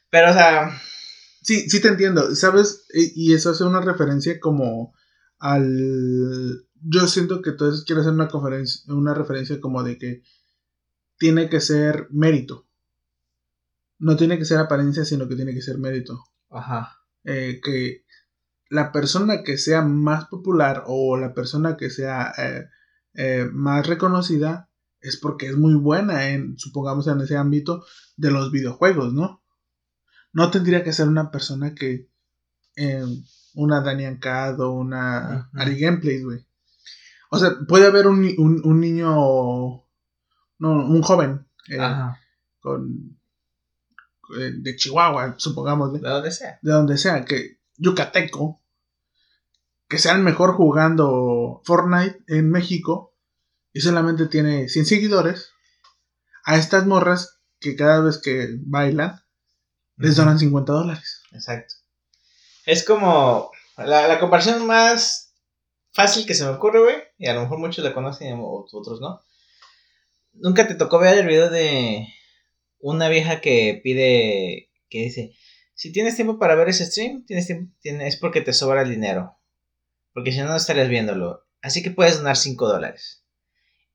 pero, 0.10 0.30
o 0.32 0.34
sea, 0.34 0.72
Sí, 1.44 1.68
sí 1.70 1.82
te 1.82 1.88
entiendo, 1.88 2.36
¿sabes? 2.36 2.86
Y 2.94 3.32
y 3.32 3.34
eso 3.34 3.50
hace 3.50 3.64
una 3.64 3.82
referencia 3.82 4.40
como 4.40 4.94
al... 5.40 6.68
Yo 6.84 7.08
siento 7.08 7.42
que 7.42 7.52
entonces 7.52 7.84
quiero 7.84 8.02
hacer 8.02 8.14
una, 8.14 8.28
conferencia, 8.28 8.94
una 8.94 9.14
referencia 9.16 9.60
como 9.60 9.82
de 9.84 9.98
que 9.98 10.22
tiene 11.18 11.50
que 11.50 11.60
ser 11.62 12.08
mérito. 12.12 12.68
No 13.98 14.16
tiene 14.18 14.38
que 14.38 14.46
ser 14.46 14.60
apariencia, 14.60 15.04
sino 15.06 15.28
que 15.28 15.36
tiene 15.36 15.54
que 15.54 15.62
ser 15.64 15.78
mérito. 15.80 16.24
ajá, 16.52 16.98
Eh, 17.24 17.60
que 17.64 18.04
la 18.72 18.94
persona 18.94 19.44
que 19.44 19.58
sea 19.58 19.82
más 19.82 20.26
popular 20.26 20.86
o 20.88 21.18
la 21.18 21.34
persona 21.34 21.76
que 21.76 21.90
sea 21.90 22.32
eh, 22.38 22.70
eh, 23.16 23.50
más 23.52 23.86
reconocida 23.86 24.70
es 25.02 25.18
porque 25.18 25.48
es 25.48 25.58
muy 25.58 25.74
buena 25.74 26.30
en, 26.30 26.58
supongamos, 26.58 27.06
en 27.08 27.20
ese 27.20 27.36
ámbito 27.36 27.84
de 28.16 28.32
los 28.32 28.50
videojuegos, 28.50 29.14
¿no? 29.14 29.44
No 30.32 30.52
tendría 30.52 30.86
que 30.86 30.94
ser 30.94 31.10
una 31.10 31.32
persona 31.32 31.76
que, 31.76 32.08
eh, 32.78 33.04
una 33.56 33.82
Daniel 33.82 34.20
Cad 34.20 34.62
o 34.62 34.72
una. 34.72 35.50
Ari 35.54 35.78
Gameplays, 35.78 36.24
güey. 36.24 36.48
O 37.30 37.40
sea, 37.40 37.58
puede 37.68 37.88
haber 37.88 38.08
un, 38.08 38.24
un, 38.38 38.62
un 38.64 38.80
niño, 38.80 39.10
no, 39.10 39.86
un 40.60 41.02
joven 41.02 41.46
eh, 41.68 41.78
con, 42.62 43.20
de 44.40 44.76
Chihuahua, 44.78 45.36
supongamos, 45.38 45.92
de 45.92 46.00
donde 46.00 46.32
sea. 46.32 46.58
de 46.62 46.72
donde 46.72 46.98
sea, 46.98 47.26
que 47.26 47.60
yucateco, 47.76 48.61
que 49.92 49.98
sea 49.98 50.14
el 50.14 50.24
mejor 50.24 50.54
jugando 50.54 51.62
Fortnite 51.66 52.24
en 52.30 52.50
México 52.50 53.14
y 53.74 53.82
solamente 53.82 54.28
tiene 54.28 54.70
100 54.70 54.86
seguidores, 54.86 55.52
a 56.46 56.56
estas 56.56 56.86
morras 56.86 57.42
que 57.60 57.76
cada 57.76 58.00
vez 58.00 58.18
que 58.18 58.56
bailan 58.62 59.20
les 59.98 60.16
donan 60.16 60.40
50 60.40 60.72
dólares. 60.72 61.24
Exacto. 61.34 61.76
Es 62.66 62.86
como 62.86 63.52
la, 63.76 64.08
la 64.08 64.18
comparación 64.22 64.66
más 64.66 65.36
fácil 65.92 66.26
que 66.26 66.36
se 66.36 66.46
me 66.46 66.52
ocurre, 66.52 66.80
güey. 66.80 66.96
Y 67.18 67.28
a 67.28 67.34
lo 67.34 67.42
mejor 67.42 67.60
muchos 67.60 67.84
la 67.84 67.94
conocen 67.94 68.40
o 68.40 68.66
otros 68.72 69.02
no. 69.02 69.20
Nunca 70.32 70.70
te 70.70 70.76
tocó 70.76 71.00
ver 71.00 71.18
el 71.18 71.28
video 71.28 71.50
de 71.50 72.08
una 72.80 73.10
vieja 73.10 73.42
que 73.42 73.82
pide, 73.84 74.72
que 74.90 75.00
dice, 75.00 75.34
si 75.74 75.92
tienes 75.92 76.16
tiempo 76.16 76.40
para 76.40 76.56
ver 76.56 76.70
ese 76.70 76.86
stream, 76.86 77.26
tienes 77.26 77.48
tiempo, 77.48 77.76
tienes, 77.82 78.14
es 78.14 78.20
porque 78.22 78.40
te 78.40 78.54
sobra 78.54 78.84
el 78.84 78.90
dinero. 78.90 79.38
Porque 80.14 80.32
si 80.32 80.40
no, 80.40 80.46
no 80.48 80.56
estarías 80.56 80.90
viéndolo. 80.90 81.46
Así 81.62 81.84
que 81.84 81.92
puedes 81.92 82.18
donar 82.18 82.36
5 82.38 82.68
dólares. 82.68 83.24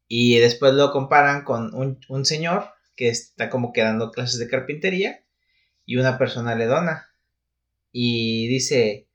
Y 0.09 0.39
después 0.39 0.73
lo 0.75 0.93
comparan 0.93 1.43
con 1.45 1.75
un, 1.75 1.99
un 2.09 2.25
señor 2.25 2.71
que 2.95 3.09
está 3.09 3.51
como 3.51 3.73
que 3.73 3.83
dando 3.83 4.11
clases 4.11 4.39
de 4.39 4.49
carpintería 4.49 5.25
y 5.85 5.97
una 5.97 6.17
persona 6.19 6.55
le 6.55 6.67
dona. 6.67 7.09
Y 7.93 8.47
dice, 8.49 9.09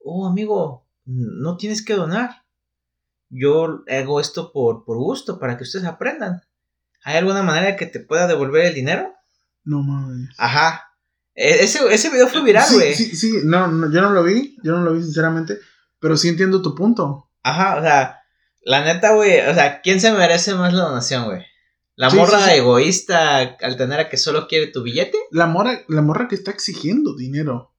oh 0.00 0.26
amigo, 0.26 0.86
no 1.04 1.56
tienes 1.56 1.84
que 1.84 1.94
donar. 1.94 2.44
Yo 3.30 3.84
hago 3.88 4.20
esto 4.20 4.52
por, 4.52 4.84
por 4.84 4.96
gusto, 4.96 5.38
para 5.38 5.56
que 5.56 5.64
ustedes 5.64 5.84
aprendan. 5.84 6.42
¿Hay 7.04 7.16
alguna 7.16 7.42
manera 7.42 7.76
que 7.76 7.86
te 7.86 8.00
pueda 8.00 8.26
devolver 8.26 8.66
el 8.66 8.74
dinero? 8.74 9.14
No 9.64 9.82
mames. 9.82 10.30
Ajá. 10.38 10.84
E- 11.34 11.62
Ese, 11.62 11.80
ese 11.92 12.10
video 12.10 12.26
fue 12.28 12.42
viral, 12.42 12.64
sí, 12.66 12.74
güey. 12.74 12.94
sí, 12.94 13.14
sí, 13.16 13.32
no, 13.44 13.68
no, 13.68 13.92
yo 13.92 14.00
no 14.00 14.10
lo 14.10 14.24
vi, 14.24 14.56
yo 14.64 14.72
no 14.72 14.82
lo 14.82 14.94
vi 14.94 15.02
sinceramente, 15.02 15.58
pero 16.00 16.16
sí 16.16 16.28
entiendo 16.28 16.62
tu 16.62 16.74
punto. 16.74 17.30
Ajá, 17.42 17.76
o 17.76 17.82
sea, 17.82 18.20
la 18.62 18.84
neta, 18.84 19.14
güey, 19.14 19.40
o 19.40 19.54
sea, 19.54 19.80
¿quién 19.80 20.00
se 20.00 20.12
merece 20.12 20.54
más 20.54 20.72
la 20.74 20.84
donación, 20.84 21.24
güey? 21.26 21.42
¿La 21.96 22.10
Sí, 22.10 22.16
morra 22.16 22.38
sí, 22.40 22.50
sí. 22.50 22.56
egoísta 22.58 23.38
altanera 23.60 24.08
que 24.08 24.16
solo 24.16 24.46
quiere 24.46 24.68
tu 24.68 24.82
billete? 24.82 25.18
La 25.32 25.46
morra, 25.46 25.80
la 25.88 26.02
morra 26.02 26.28
que 26.28 26.36
está 26.36 26.50
exigiendo 26.52 27.16
dinero. 27.16 27.74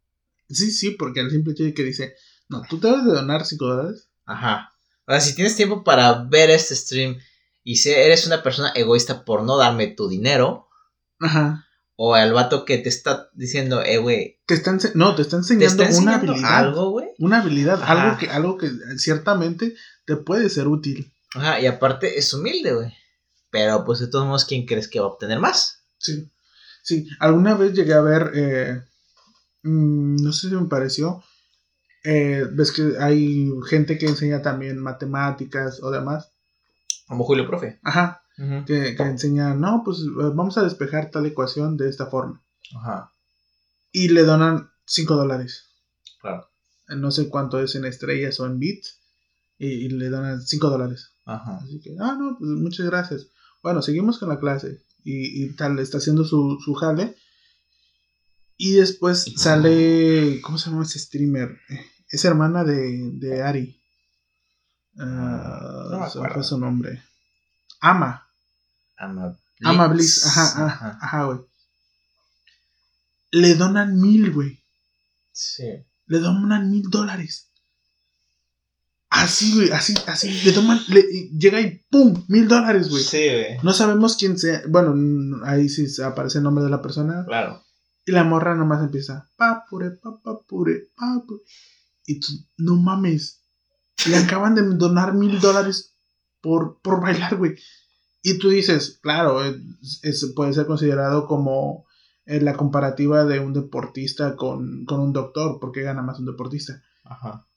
Sí, 0.50 0.72
sí, 0.72 0.92
porque 0.92 1.22
al 1.22 1.30
simple 1.32 1.54
hecho 1.54 1.64
que 1.76 1.84
dice, 1.84 2.16
no, 2.50 2.64
tú 2.70 2.80
te 2.80 2.88
debes 2.88 3.06
de 3.06 3.12
donar 3.14 3.46
5 3.46 3.66
dólares. 3.66 4.10
Ajá. 4.26 4.72
O 5.06 5.12
sea, 5.12 5.22
si 5.22 5.36
tienes 5.36 5.56
tiempo 5.56 5.84
para 5.84 6.24
ver 6.24 6.50
este 6.50 6.76
stream 6.76 7.18
y 7.64 7.78
si 7.78 7.92
eres 7.92 8.28
una 8.28 8.44
persona 8.44 8.72
egoísta 8.76 9.24
por 9.26 9.44
no 9.44 9.58
darme 9.58 9.88
tu 9.88 10.10
dinero, 10.10 10.68
Ajá. 11.20 11.66
O 12.02 12.16
al 12.16 12.32
vato 12.32 12.64
que 12.64 12.78
te 12.78 12.88
está 12.88 13.30
diciendo, 13.34 13.84
eh, 13.84 13.98
güey. 13.98 14.40
Te 14.46 14.54
está 14.54 14.72
no, 14.94 15.16
te 15.16 15.22
está 15.22 15.36
Te 15.42 15.54
enseñando, 15.56 15.84
una 16.00 16.16
habilidad. 16.16 16.58
algo, 16.58 16.92
güey. 16.92 17.08
Una 17.20 17.42
habilidad, 17.42 17.82
Ajá. 17.84 18.04
algo 18.04 18.18
que, 18.18 18.30
algo 18.30 18.58
que 18.58 18.72
ciertamente 18.98 19.76
te 20.06 20.16
puede 20.16 20.50
ser 20.50 20.70
útil. 20.70 21.12
Ajá, 21.36 21.60
y 21.60 21.66
aparte 21.68 22.18
es 22.18 22.34
humilde, 22.34 22.74
güey. 22.74 22.94
Pero 23.52 23.84
pues 23.84 24.00
de 24.00 24.08
todos 24.08 24.26
modos, 24.26 24.46
¿quién 24.46 24.66
crees 24.66 24.88
que 24.88 25.02
va 25.02 25.08
a 25.08 25.10
obtener 25.10 25.40
más? 25.40 25.84
Sí. 25.98 26.30
Sí. 26.84 27.06
Alguna 27.20 27.56
vez 27.56 27.74
llegué 27.74 27.94
a 27.94 28.02
ver. 28.02 28.32
eh, 28.34 28.82
mm, 29.64 30.16
no 30.24 30.32
sé 30.32 30.48
si 30.48 30.56
me 30.56 30.68
pareció. 30.70 31.22
eh, 32.06 32.46
ves 32.50 32.72
que 32.72 32.94
hay 32.98 33.50
gente 33.68 33.98
que 33.98 34.06
enseña 34.06 34.42
también 34.42 34.78
matemáticas 34.80 35.84
o 35.84 35.92
demás. 35.92 36.32
Como 37.10 37.26
Julio 37.26 37.46
Profe. 37.46 37.78
Ajá. 37.84 38.22
Que, 38.66 38.96
que 38.96 39.04
enseña, 39.04 39.54
no, 39.54 39.82
pues 39.84 40.00
eh, 40.00 40.32
vamos 40.34 40.58
a 40.58 40.64
despejar 40.64 41.12
tal 41.12 41.26
ecuación 41.26 41.76
de 41.78 41.90
esta 41.90 42.06
forma. 42.08 42.42
Ajá, 42.76 43.12
Y 43.92 44.10
le 44.10 44.24
donan 44.24 44.70
5 44.86 45.16
dólares. 45.16 45.66
claro. 46.22 46.48
No 46.88 47.12
sé 47.12 47.30
cuánto 47.30 47.60
es 47.62 47.76
en 47.76 47.86
estrellas 47.86 48.40
o 48.40 48.46
en 48.48 48.58
bits. 48.60 48.98
Y, 49.60 49.68
y 49.68 49.90
le 49.90 50.10
donan 50.10 50.42
5 50.42 50.70
dólares. 50.70 51.12
Ajá. 51.26 51.58
Así 51.64 51.80
que, 51.82 51.96
ah, 52.00 52.16
no, 52.20 52.38
pues 52.40 52.50
muchas 52.52 52.86
gracias. 52.88 53.28
Bueno, 53.62 53.82
seguimos 53.82 54.18
con 54.20 54.30
la 54.30 54.40
clase. 54.40 54.82
Y, 55.04 55.44
y 55.44 55.56
tal, 55.56 55.78
está 55.80 55.98
haciendo 56.00 56.24
su, 56.24 56.58
su 56.64 56.74
jale. 56.76 57.16
Y 58.58 58.74
después 58.74 59.26
sale, 59.38 60.40
¿cómo 60.42 60.58
se 60.58 60.70
llama 60.70 60.84
ese 60.84 60.98
streamer? 61.00 61.58
Es 62.10 62.26
hermana 62.26 62.64
de, 62.64 63.12
de 63.14 63.42
Ari. 63.44 63.80
Ah, 64.98 65.88
No 65.92 66.00
me 66.00 66.06
me 66.06 66.10
fue 66.12 66.22
acuerdo. 66.26 66.44
su 66.44 66.58
nombre. 66.58 67.04
Ama. 67.82 68.28
Ama 69.00 69.38
Ama 69.64 69.88
Bliss. 69.88 70.26
Ajá, 70.26 70.66
ajá, 70.66 71.00
ajá, 71.02 71.24
güey. 71.26 71.40
Le 73.32 73.56
donan 73.56 74.00
mil, 74.00 74.32
güey. 74.32 74.64
Sí. 75.32 75.86
Le 76.08 76.20
donan 76.20 76.70
mil 76.70 76.90
dólares. 76.90 77.50
Así, 79.10 79.56
güey, 79.56 79.72
así, 79.72 79.96
así. 80.06 80.30
Le 80.44 80.52
toman, 80.52 80.80
le, 80.88 81.02
llega 81.38 81.60
y 81.60 81.84
¡pum! 81.90 82.26
Mil 82.28 82.48
dólares, 82.48 82.90
güey. 82.90 83.04
Sí, 83.04 83.18
güey. 83.18 83.58
No 83.64 83.74
sabemos 83.74 84.16
quién 84.18 84.38
sea. 84.38 84.62
Bueno, 84.68 84.94
ahí 85.46 85.68
sí 85.68 85.88
aparece 86.02 86.38
el 86.38 86.44
nombre 86.44 86.64
de 86.64 86.70
la 86.70 86.82
persona. 86.82 87.26
Claro. 87.26 87.64
Y 88.06 88.12
la 88.12 88.24
morra 88.24 88.56
nomás 88.56 88.84
empieza. 88.84 89.30
Papure, 89.36 89.92
papapure, 89.92 90.90
papure. 90.96 91.42
Y 92.06 92.20
tú, 92.20 92.34
no 92.58 92.76
mames. 92.76 93.42
Le 94.08 94.18
acaban 94.18 94.56
de 94.56 94.62
donar 94.62 95.14
mil 95.14 95.40
dólares 95.40 95.96
por, 96.42 96.80
por 96.82 97.02
bailar, 97.02 97.36
güey. 97.36 97.56
Y 98.22 98.38
tú 98.38 98.50
dices, 98.50 99.00
claro, 99.02 99.44
es- 99.44 100.00
es- 100.04 100.34
puede 100.36 100.54
ser 100.54 100.66
considerado 100.66 101.26
como 101.28 101.86
eh, 102.26 102.42
la 102.42 102.56
comparativa 102.56 103.26
de 103.26 103.40
un 103.40 103.54
deportista 103.54 104.36
con, 104.36 104.86
con 104.86 105.00
un 105.00 105.14
doctor, 105.14 105.58
porque 105.60 105.82
gana 105.82 106.04
más 106.04 106.20
un 106.20 106.26
deportista. 106.28 106.82
Ajá. 107.04 107.48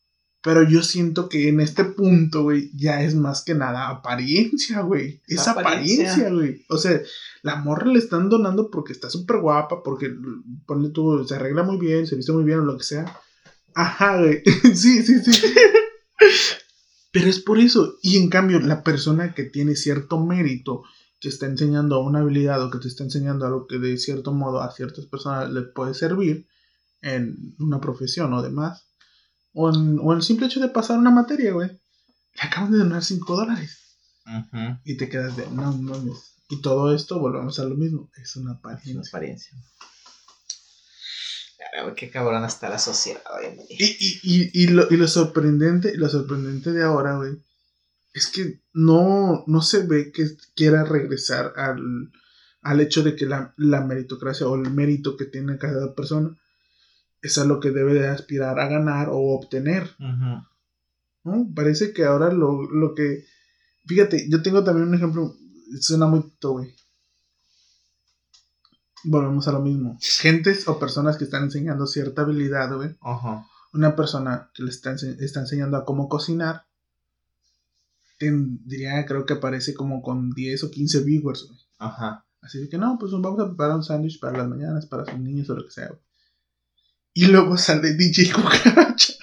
Pero 0.40 0.62
yo 0.68 0.82
siento 0.82 1.28
que 1.28 1.48
en 1.50 1.60
este 1.60 1.84
punto, 1.84 2.42
güey, 2.44 2.70
ya 2.74 3.02
es 3.02 3.14
más 3.14 3.44
que 3.44 3.54
nada 3.54 3.88
apariencia, 3.90 4.80
güey. 4.80 5.20
Es 5.28 5.46
apariencia, 5.60 6.30
güey. 6.30 6.64
O 6.70 6.78
sea, 6.78 7.00
la 7.42 7.56
morra 7.56 7.86
le 7.86 7.98
están 7.98 8.28
donando 8.30 8.70
porque 8.70 8.92
está 8.92 9.10
súper 9.10 9.40
guapa, 9.40 9.82
porque, 9.84 10.10
ponle 10.66 10.88
tú, 10.88 11.22
se 11.28 11.34
arregla 11.34 11.62
muy 11.64 11.76
bien, 11.78 12.06
se 12.06 12.16
viste 12.16 12.32
muy 12.32 12.44
bien 12.44 12.60
o 12.60 12.64
lo 12.64 12.76
que 12.78 12.84
sea. 12.84 13.04
Ajá, 13.74 14.18
güey. 14.20 14.42
sí, 14.74 15.02
sí, 15.02 15.20
sí. 15.22 15.46
Pero 17.12 17.28
es 17.28 17.40
por 17.40 17.58
eso. 17.58 17.98
Y 18.02 18.16
en 18.16 18.28
cambio, 18.28 18.58
la 18.58 18.82
persona 18.82 19.34
que 19.34 19.44
tiene 19.44 19.76
cierto 19.76 20.18
mérito, 20.18 20.82
que 21.20 21.28
está 21.28 21.46
enseñando 21.46 22.00
una 22.00 22.20
habilidad 22.20 22.60
o 22.62 22.70
que 22.70 22.78
te 22.78 22.88
está 22.88 23.04
enseñando 23.04 23.46
algo 23.46 23.66
que 23.68 23.78
de 23.78 23.96
cierto 23.96 24.32
modo 24.32 24.60
a 24.60 24.72
ciertas 24.72 25.06
personas 25.06 25.50
le 25.52 25.62
puede 25.62 25.94
servir 25.94 26.48
en 27.02 27.54
una 27.58 27.80
profesión 27.80 28.32
o 28.32 28.42
demás, 28.42 28.88
o 29.52 29.72
en, 29.72 29.98
o 30.00 30.12
el 30.12 30.22
simple 30.22 30.46
hecho 30.46 30.60
de 30.60 30.68
pasar 30.68 30.98
una 30.98 31.10
materia, 31.10 31.52
güey, 31.52 31.68
le 31.68 32.40
acaban 32.40 32.72
de 32.72 32.78
donar 32.78 33.04
5 33.04 33.36
dólares 33.36 33.98
y 34.84 34.96
te 34.96 35.08
quedas 35.08 35.36
de 35.36 35.48
no 35.50 35.72
mames. 35.72 36.32
Y 36.48 36.60
todo 36.60 36.94
esto, 36.94 37.18
volvemos 37.18 37.58
a 37.58 37.64
lo 37.64 37.76
mismo, 37.76 38.10
es 38.16 38.36
una 38.36 38.60
Es 38.82 38.86
una 38.86 39.02
apariencia. 39.02 39.52
Claro, 41.72 41.94
qué 41.94 42.10
cabrón 42.10 42.44
está 42.44 42.68
la 42.68 42.78
sociedad 42.78 43.22
hoy 43.34 43.46
en 43.46 43.56
día. 43.56 43.66
Y, 43.70 43.84
y, 43.98 44.20
y, 44.22 44.64
y, 44.64 44.66
lo, 44.66 44.86
y 44.90 44.98
lo 44.98 45.08
sorprendente, 45.08 45.96
lo 45.96 46.06
sorprendente 46.06 46.70
de 46.70 46.82
ahora, 46.82 47.16
güey, 47.16 47.32
es 48.12 48.26
que 48.26 48.60
no, 48.74 49.42
no 49.46 49.62
se 49.62 49.86
ve 49.86 50.12
que 50.12 50.26
quiera 50.54 50.84
regresar 50.84 51.54
al, 51.56 52.12
al 52.60 52.80
hecho 52.82 53.02
de 53.02 53.16
que 53.16 53.24
la, 53.24 53.54
la 53.56 53.80
meritocracia 53.80 54.46
o 54.46 54.54
el 54.54 54.70
mérito 54.70 55.16
que 55.16 55.24
tiene 55.24 55.56
cada 55.56 55.94
persona 55.94 56.36
es 57.22 57.38
a 57.38 57.46
lo 57.46 57.58
que 57.58 57.70
debe 57.70 57.94
de 57.94 58.06
aspirar 58.06 58.60
a 58.60 58.68
ganar 58.68 59.08
o 59.08 59.34
obtener. 59.34 59.88
¿no? 61.24 61.48
Parece 61.54 61.94
que 61.94 62.04
ahora 62.04 62.30
lo, 62.34 62.70
lo 62.70 62.94
que... 62.94 63.24
Fíjate, 63.86 64.28
yo 64.28 64.42
tengo 64.42 64.62
también 64.62 64.88
un 64.88 64.94
ejemplo, 64.94 65.34
suena 65.80 66.06
muy 66.06 66.20
tonto, 66.20 66.52
güey. 66.52 66.74
Volvemos 69.04 69.48
a 69.48 69.52
lo 69.52 69.60
mismo. 69.60 69.98
Gentes 70.00 70.68
o 70.68 70.78
personas 70.78 71.16
que 71.16 71.24
están 71.24 71.44
enseñando 71.44 71.86
cierta 71.86 72.22
habilidad, 72.22 72.74
güey. 72.74 72.96
Ajá. 73.00 73.44
Una 73.72 73.96
persona 73.96 74.50
que 74.54 74.62
le 74.62 74.70
está, 74.70 74.92
ense- 74.92 75.16
está 75.20 75.40
enseñando 75.40 75.76
a 75.76 75.84
cómo 75.84 76.08
cocinar, 76.08 76.64
tendría, 78.18 79.04
creo 79.06 79.26
que 79.26 79.34
aparece 79.34 79.74
como 79.74 80.02
con 80.02 80.30
10 80.30 80.64
o 80.64 80.70
15 80.70 81.00
viewers, 81.00 81.44
güey. 81.48 81.58
Ajá. 81.78 82.24
Así 82.40 82.68
que 82.68 82.78
no, 82.78 82.96
pues 82.98 83.12
vamos 83.12 83.40
a 83.40 83.46
preparar 83.48 83.76
un 83.76 83.82
sándwich 83.84 84.20
para 84.20 84.38
las 84.38 84.48
mañanas, 84.48 84.86
para 84.86 85.04
sus 85.04 85.18
niños 85.18 85.48
o 85.50 85.54
lo 85.54 85.64
que 85.64 85.70
sea. 85.70 85.88
güey. 85.88 86.00
Y 87.14 87.26
luego 87.26 87.56
sale 87.58 87.94
DJ 87.94 88.32
Cucaracha. 88.32 89.14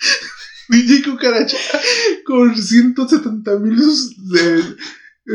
DJ 0.68 1.02
Cucaracha 1.04 1.56
con 2.26 2.56
170 2.56 3.58
mil 3.58 3.78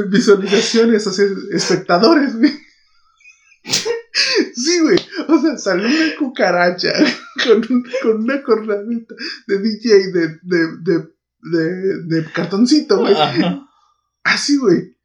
visualizaciones, 0.09 1.05
o 1.07 1.11
sea, 1.13 1.25
espectadores, 1.53 2.35
güey. 2.38 2.53
Sí, 4.57 4.79
güey. 4.81 4.97
O 5.27 5.39
sea, 5.39 5.57
salió 5.57 5.87
una 5.87 6.15
cucaracha 6.17 6.91
con, 7.45 7.57
un- 7.69 7.85
con 8.01 8.23
una 8.23 8.41
cornamenta 8.43 9.13
de 9.47 9.59
DJ 9.59 10.11
de, 10.11 10.27
de, 10.41 10.67
de, 10.81 11.07
de, 11.41 12.03
de 12.05 12.31
cartoncito, 12.31 12.97
güey. 12.97 13.15
Así, 14.23 14.57
güey. 14.57 14.97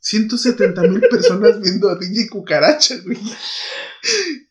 170 0.00 0.82
mil 0.82 1.00
personas 1.00 1.60
viendo 1.60 1.88
a 1.88 1.96
DJ 1.96 2.28
Cucaracha, 2.28 2.96
güey. 3.04 3.18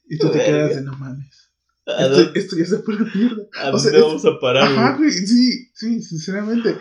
Y 0.07 0.17
tú 0.17 0.31
te 0.31 0.39
quedas 0.43 0.75
de 0.75 0.81
no 0.81 0.93
mames. 0.97 1.51
¿A 1.85 2.05
Esto, 2.33 2.55
ya 2.55 2.65
se 2.65 2.77
fue 2.79 2.95
la 2.95 3.05
mierda. 3.13 3.43
a 3.61 3.69
o 3.71 3.77
sea, 3.77 3.91
dónde 3.91 4.07
vamos 4.07 4.25
a 4.25 4.39
parar, 4.39 4.63
Ajá, 4.63 4.95
güey? 4.97 5.11
sí, 5.11 5.69
sí, 5.75 6.01
sinceramente. 6.01 6.77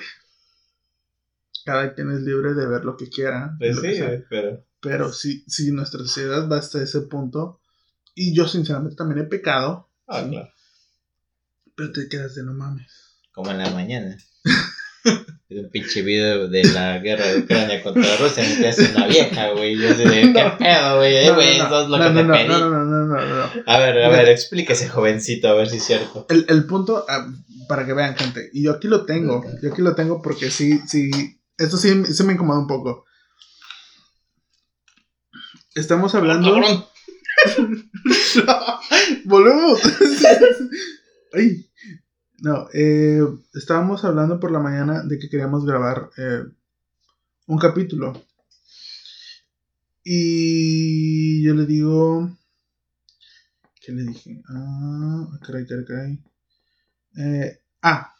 Cada 1.64 1.92
quien 1.94 2.10
es 2.12 2.20
libre 2.22 2.54
de 2.54 2.66
ver 2.66 2.84
lo 2.84 2.96
que 2.96 3.08
quiera. 3.08 3.54
Pues 3.58 3.80
que 3.80 3.94
sí, 3.94 4.24
pero. 4.30 4.64
Pero 4.82 5.12
sí, 5.12 5.44
sí, 5.46 5.70
nuestra 5.72 6.00
sociedad 6.00 6.46
va 6.50 6.58
hasta 6.58 6.82
ese 6.82 7.00
punto. 7.02 7.60
Y 8.14 8.34
yo, 8.34 8.46
sinceramente, 8.48 8.96
también 8.96 9.20
he 9.24 9.28
pecado. 9.28 9.88
Ah, 10.06 10.22
Sí. 10.24 10.30
claro. 10.30 10.50
Pero 11.74 11.92
te 11.92 12.08
quedas 12.08 12.34
de 12.34 12.42
no 12.44 12.52
mames. 12.52 12.92
Como 13.32 13.50
en 13.50 13.58
la 13.58 13.70
mañana. 13.70 14.16
Es 15.48 15.58
un 15.58 15.68
pinche 15.70 16.00
video 16.00 16.48
de 16.48 16.64
la 16.64 16.98
guerra 17.00 17.26
de 17.26 17.40
Ucrania 17.40 17.82
contra 17.82 18.16
Rusia. 18.16 18.42
Me 18.48 18.56
quedas 18.56 18.78
una 18.78 19.06
vieja, 19.06 19.50
güey. 19.50 19.76
Yo 19.76 19.88
sé 19.94 20.08
de 20.08 20.22
qué 20.32 20.52
pedo, 20.58 20.96
güey. 20.96 21.26
No, 21.26 21.34
güey, 21.34 21.58
no, 21.58 21.66
eso 21.66 21.82
es 21.82 21.88
lo 21.88 21.98
no, 21.98 22.04
que 22.04 22.10
no, 22.10 22.16
te 22.20 22.24
no, 22.24 22.32
pedí. 22.34 22.48
no, 22.48 22.58
no, 22.60 22.70
no, 22.70 22.84
no, 22.84 23.06
no, 23.06 23.36
no. 23.36 23.62
A 23.66 23.78
ver, 23.78 24.02
a 24.02 24.08
ver, 24.08 24.28
explíquese, 24.30 24.88
jovencito, 24.88 25.48
a 25.48 25.54
ver 25.54 25.68
si 25.68 25.76
es 25.76 25.84
cierto. 25.84 26.24
El, 26.30 26.46
el 26.48 26.64
punto, 26.64 27.04
ah, 27.06 27.26
para 27.68 27.84
que 27.84 27.92
vean, 27.92 28.16
gente, 28.16 28.48
y 28.54 28.62
yo 28.62 28.72
aquí 28.72 28.88
lo 28.88 29.04
tengo, 29.04 29.44
yo 29.62 29.72
aquí 29.72 29.82
lo 29.82 29.94
tengo 29.94 30.22
porque 30.22 30.50
sí, 30.50 30.80
sí, 30.88 31.10
esto 31.58 31.76
sí, 31.76 32.02
sí 32.06 32.22
me 32.24 32.32
incomoda 32.32 32.60
un 32.60 32.66
poco. 32.68 33.04
Estamos 35.74 36.14
hablando... 36.14 36.52
Cabrón. 36.52 36.84
Volvemos. 39.24 39.80
Ay. 41.32 41.66
No, 42.40 42.68
eh, 42.74 43.22
estábamos 43.54 44.04
hablando 44.04 44.38
por 44.38 44.50
la 44.50 44.58
mañana 44.58 45.02
de 45.02 45.18
que 45.18 45.30
queríamos 45.30 45.64
grabar 45.64 46.10
eh, 46.18 46.42
un 47.46 47.58
capítulo. 47.58 48.12
Y 50.04 51.42
yo 51.42 51.54
le 51.54 51.64
digo... 51.64 52.36
¿Qué 53.80 53.92
le 53.92 54.02
dije? 54.02 54.42
Ah, 54.48 55.26
caray, 55.44 55.66
caray, 55.66 55.84
caray. 55.86 56.24
Eh, 57.16 57.60
ah. 57.80 58.14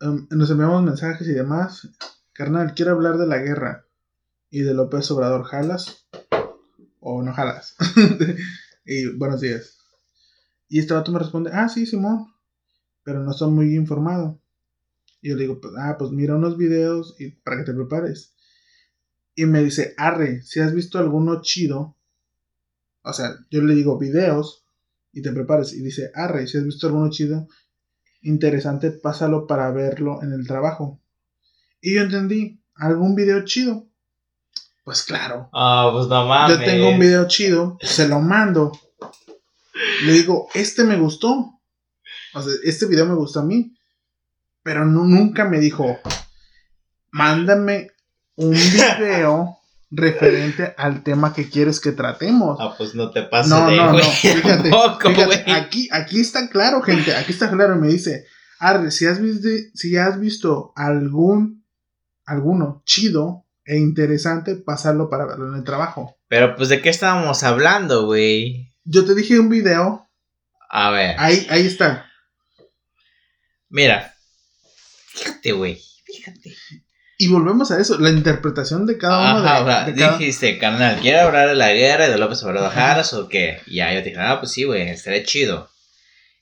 Em, 0.00 0.26
nos 0.30 0.50
enviamos 0.50 0.82
mensajes 0.82 1.28
y 1.28 1.32
demás. 1.32 1.88
Carnal, 2.32 2.72
quiero 2.74 2.92
hablar 2.92 3.18
de 3.18 3.26
la 3.26 3.38
guerra 3.38 3.84
y 4.52 4.60
de 4.60 4.74
López 4.74 5.10
Obrador. 5.10 5.44
¿Jalas? 5.44 6.06
¿O 7.00 7.22
no 7.22 7.32
jalas? 7.32 7.74
y 8.84 9.06
buenos 9.16 9.40
días. 9.40 9.78
Y 10.68 10.78
este 10.78 10.94
vato 10.94 11.10
me 11.10 11.18
responde, 11.18 11.50
ah, 11.52 11.68
sí, 11.68 11.86
Simón, 11.86 12.26
pero 13.02 13.20
no 13.20 13.32
estoy 13.32 13.50
muy 13.50 13.74
informado. 13.74 14.40
Y 15.22 15.30
yo 15.30 15.36
le 15.36 15.42
digo, 15.42 15.60
pues, 15.60 15.72
ah, 15.78 15.96
pues 15.98 16.10
mira 16.10 16.36
unos 16.36 16.58
videos 16.58 17.16
y 17.18 17.30
para 17.30 17.56
que 17.56 17.64
te 17.64 17.72
prepares. 17.72 18.34
Y 19.34 19.46
me 19.46 19.64
dice, 19.64 19.94
arre, 19.96 20.42
si 20.42 20.60
has 20.60 20.74
visto 20.74 20.98
alguno 20.98 21.40
chido, 21.40 21.96
o 23.02 23.12
sea, 23.14 23.34
yo 23.50 23.62
le 23.62 23.74
digo 23.74 23.98
videos 23.98 24.66
y 25.12 25.22
te 25.22 25.32
prepares. 25.32 25.72
Y 25.72 25.82
dice, 25.82 26.10
arre, 26.14 26.46
si 26.46 26.58
has 26.58 26.64
visto 26.64 26.86
alguno 26.86 27.08
chido, 27.08 27.48
interesante, 28.20 28.90
pásalo 28.90 29.46
para 29.46 29.70
verlo 29.70 30.22
en 30.22 30.32
el 30.32 30.46
trabajo. 30.46 31.00
Y 31.80 31.94
yo 31.94 32.02
entendí, 32.02 32.62
algún 32.74 33.14
video 33.14 33.44
chido. 33.46 33.88
Pues 34.84 35.02
claro. 35.04 35.48
Ah, 35.52 35.90
pues 35.92 36.06
no 36.08 36.26
mames. 36.26 36.58
Yo 36.58 36.64
tengo 36.64 36.88
un 36.90 36.98
video 36.98 37.26
chido, 37.28 37.78
se 37.80 38.08
lo 38.08 38.20
mando. 38.20 38.72
Le 40.04 40.12
digo, 40.12 40.48
este 40.54 40.84
me 40.84 40.96
gustó. 40.96 41.60
O 42.34 42.42
sea, 42.42 42.52
este 42.64 42.86
video 42.86 43.06
me 43.06 43.14
gustó 43.14 43.40
a 43.40 43.44
mí. 43.44 43.74
Pero 44.62 44.84
no, 44.84 45.04
nunca 45.04 45.44
me 45.44 45.58
dijo, 45.58 45.98
mándame 47.10 47.90
un 48.36 48.50
video 48.50 49.58
referente 49.90 50.74
al 50.78 51.02
tema 51.02 51.32
que 51.32 51.48
quieres 51.48 51.80
que 51.80 51.92
tratemos. 51.92 52.58
Ah, 52.60 52.74
pues 52.76 52.94
no 52.94 53.10
te 53.10 53.22
pases 53.22 53.50
No, 53.50 53.68
de 53.68 53.76
no, 53.76 53.92
no. 53.92 53.98
Fíjate, 54.02 54.70
Tampoco, 54.70 55.10
fíjate, 55.10 55.24
güey. 55.44 55.50
aquí, 55.56 55.88
aquí 55.92 56.20
está 56.20 56.48
claro, 56.48 56.80
gente. 56.82 57.14
Aquí 57.14 57.32
está 57.32 57.50
claro. 57.50 57.76
Me 57.76 57.88
dice, 57.88 58.26
Arre, 58.58 58.90
si 58.90 59.06
has 59.06 59.20
visto, 59.20 59.48
si 59.74 59.96
has 59.96 60.18
visto 60.18 60.72
algún, 60.76 61.64
alguno 62.24 62.82
chido 62.84 63.46
e 63.64 63.76
interesante, 63.76 64.56
pasarlo 64.56 65.08
para 65.08 65.26
verlo 65.26 65.48
en 65.48 65.54
el 65.58 65.64
trabajo. 65.64 66.16
Pero 66.28 66.56
pues 66.56 66.68
de 66.68 66.80
qué 66.80 66.88
estábamos 66.90 67.42
hablando, 67.42 68.06
güey. 68.06 68.72
Yo 68.84 69.04
te 69.04 69.14
dije 69.14 69.38
un 69.38 69.48
video. 69.48 70.08
A 70.68 70.90
ver, 70.90 71.14
Ahí, 71.18 71.46
ahí 71.50 71.66
está. 71.66 72.06
mira. 73.68 74.14
Fíjate, 75.14 75.52
güey. 75.52 75.80
Fíjate. 76.04 76.54
Y 77.18 77.28
volvemos 77.28 77.70
a 77.70 77.78
eso, 77.80 77.98
la 77.98 78.10
interpretación 78.10 78.84
de 78.86 78.98
cada 78.98 79.34
uno 79.36 79.42
de, 79.42 79.48
o 79.48 79.64
sea, 79.66 79.84
de 79.84 79.94
cada- 79.94 80.18
dijiste, 80.18 80.58
carnal, 80.58 80.98
¿quiere 81.00 81.20
hablar 81.20 81.48
de 81.48 81.54
la 81.54 81.72
guerra 81.72 82.08
y 82.08 82.10
de 82.10 82.18
López 82.18 82.42
Obrador 82.42 82.72
Jaras 82.72 83.12
o 83.12 83.28
qué? 83.28 83.60
Y 83.66 83.76
ya, 83.76 83.92
yo 83.94 84.02
te 84.02 84.08
dije, 84.10 84.20
ah, 84.20 84.40
pues 84.40 84.52
sí, 84.52 84.64
güey, 84.64 84.88
estaría 84.88 85.22
chido. 85.22 85.70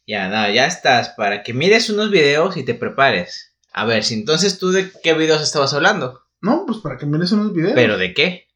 Ya, 0.06 0.28
nada, 0.28 0.50
ya 0.50 0.66
estás, 0.66 1.10
para 1.10 1.42
que 1.42 1.52
mires 1.52 1.90
unos 1.90 2.10
videos 2.10 2.56
y 2.56 2.64
te 2.64 2.74
prepares. 2.74 3.52
A 3.72 3.84
ver, 3.84 4.04
si 4.04 4.14
entonces 4.14 4.58
tú 4.58 4.70
de 4.70 4.90
qué 5.02 5.12
videos 5.14 5.42
estabas 5.42 5.74
hablando, 5.74 6.19
No, 6.40 6.64
pues 6.66 6.78
para 6.78 6.96
que 6.96 7.06
mires 7.06 7.32
unos 7.32 7.52
videos. 7.52 7.74
pero 7.74 7.98
de 7.98 8.14
qué. 8.14 8.46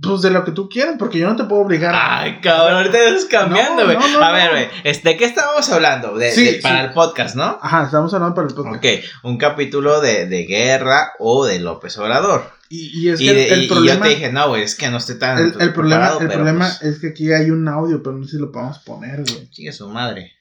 Pues 0.00 0.22
de 0.22 0.30
lo 0.30 0.42
que 0.42 0.52
tú 0.52 0.68
quieras, 0.70 0.96
porque 0.98 1.18
yo 1.18 1.28
no 1.28 1.36
te 1.36 1.44
puedo 1.44 1.60
obligar. 1.62 1.94
Ay, 1.94 2.40
cabrón, 2.40 2.78
ahorita 2.78 2.98
estás 3.08 3.26
cambiando, 3.26 3.84
güey. 3.84 3.96
no, 3.98 4.08
no, 4.08 4.22
a 4.24 4.28
no. 4.28 4.32
ver, 4.34 4.50
güey, 4.50 4.68
este, 4.84 5.10
¿de 5.10 5.16
qué 5.18 5.26
estábamos 5.26 5.68
hablando? 5.70 6.16
De, 6.16 6.32
Sí, 6.32 6.44
de- 6.44 6.60
para 6.62 6.80
sí. 6.80 6.86
el 6.86 6.92
podcast, 6.94 7.36
¿no? 7.36 7.58
Ajá, 7.60 7.84
estamos 7.84 8.12
hablando 8.14 8.34
para 8.34 8.48
el 8.48 8.54
podcast. 8.54 8.76
Ok, 8.76 8.86
un 9.24 9.36
capítulo 9.36 10.00
de, 10.00 10.26
de 10.26 10.44
guerra 10.44 11.12
o 11.18 11.44
de 11.44 11.58
López 11.60 11.96
Obrador. 11.98 12.50
Y, 12.70 13.02
y 13.02 13.10
es 13.10 13.20
Y, 13.20 13.26
que 13.26 13.34
de- 13.34 13.48
el, 13.52 13.62
y- 13.62 13.64
y 13.66 13.68
problema, 13.68 13.96
yo 13.96 14.02
te 14.02 14.08
dije, 14.08 14.32
no, 14.32 14.48
güey, 14.48 14.62
es 14.62 14.74
que 14.76 14.88
no 14.88 14.96
estoy 14.96 15.18
tan. 15.18 15.36
el, 15.38 15.60
el 15.60 15.72
problema, 15.74 16.12
el 16.12 16.18
pero, 16.18 16.30
problema 16.32 16.66
pues, 16.80 16.82
es 16.94 16.98
que 17.00 17.08
aquí 17.08 17.30
hay 17.30 17.50
un 17.50 17.68
audio, 17.68 18.02
pero 18.02 18.16
no 18.16 18.24
sé 18.24 18.30
si 18.30 18.38
lo 18.38 18.50
podemos 18.50 18.78
poner, 18.78 19.22
güey. 19.30 19.50
Chingue 19.50 19.72
su 19.74 19.86
madre. 19.90 20.32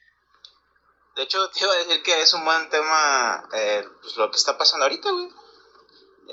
De 1.18 1.24
hecho, 1.24 1.40
te 1.54 1.60
iba 1.66 1.74
a 1.74 1.78
decir 1.86 2.02
que 2.04 2.22
es 2.22 2.34
un 2.34 2.46
buen 2.46 2.70
tema 2.70 3.44
eh, 3.54 3.84
pues, 4.02 4.16
lo 4.16 4.32
que 4.32 4.38
está 4.38 4.58
pasando 4.58 4.86
ahorita, 4.86 5.12
güey. 5.12 5.28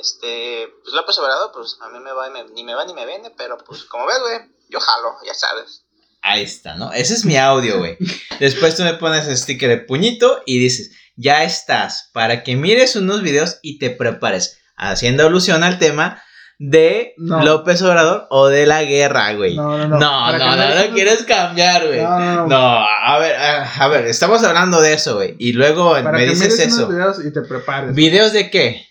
Este, 0.00 0.68
pues 0.82 0.94
López 0.94 1.18
Obrador, 1.18 1.50
pues 1.52 1.76
a 1.80 1.88
mí 1.88 1.98
me 2.00 2.12
va 2.12 2.28
y 2.28 2.30
me- 2.30 2.44
ni 2.54 2.64
me 2.64 2.74
va 2.74 2.84
ni 2.84 2.94
me 2.94 3.06
viene, 3.06 3.32
pero 3.36 3.58
pues 3.58 3.84
como 3.84 4.06
ves, 4.06 4.18
güey, 4.20 4.38
yo 4.68 4.80
jalo, 4.80 5.14
ya 5.26 5.34
sabes. 5.34 5.84
Ahí 6.22 6.42
está, 6.42 6.74
¿no? 6.74 6.92
Ese 6.92 7.14
es 7.14 7.24
mi 7.24 7.36
audio, 7.36 7.78
güey. 7.78 7.96
Después 8.40 8.76
tú 8.76 8.82
me 8.82 8.94
pones 8.94 9.26
el 9.28 9.36
sticker 9.36 9.68
de 9.68 9.78
puñito 9.78 10.42
y 10.46 10.58
dices, 10.58 10.90
ya 11.16 11.42
estás, 11.44 12.10
para 12.12 12.42
que 12.42 12.56
mires 12.56 12.96
unos 12.96 13.22
videos 13.22 13.58
y 13.62 13.78
te 13.78 13.90
prepares. 13.90 14.58
Haciendo 14.76 15.26
alusión 15.26 15.62
al 15.64 15.78
tema 15.78 16.22
de 16.60 17.14
No. 17.18 17.42
López 17.44 17.80
Obrador 17.82 18.26
o 18.30 18.48
de 18.48 18.66
la 18.66 18.82
guerra, 18.82 19.32
güey. 19.34 19.54
No, 19.56 19.78
no, 19.78 19.86
No, 19.86 19.98
no. 20.32 20.38
no, 20.38 20.56
no, 20.56 20.74
no, 20.88 20.94
quieres 20.94 21.22
cambiar, 21.24 21.86
güey. 21.86 22.02
No, 22.02 22.18
no, 22.18 22.34
no. 22.34 22.46
No, 22.48 22.86
a 22.86 23.18
ver, 23.20 23.36
a, 23.36 23.84
a 23.84 23.88
ver, 23.88 24.06
estamos 24.06 24.42
hablando 24.42 24.80
de 24.80 24.92
eso, 24.94 25.14
güey. 25.16 25.36
Y 25.38 25.52
luego 25.52 25.92
Para 25.92 26.10
me 26.12 26.18
que 26.18 26.30
dices 26.30 26.52
mires 26.52 26.58
eso. 26.66 26.76
unos 26.86 26.88
videos 26.90 27.24
y 27.24 27.32
te 27.32 27.42
prepares. 27.42 27.94
¿Videos 27.94 28.32
de 28.32 28.50
qué? 28.50 28.87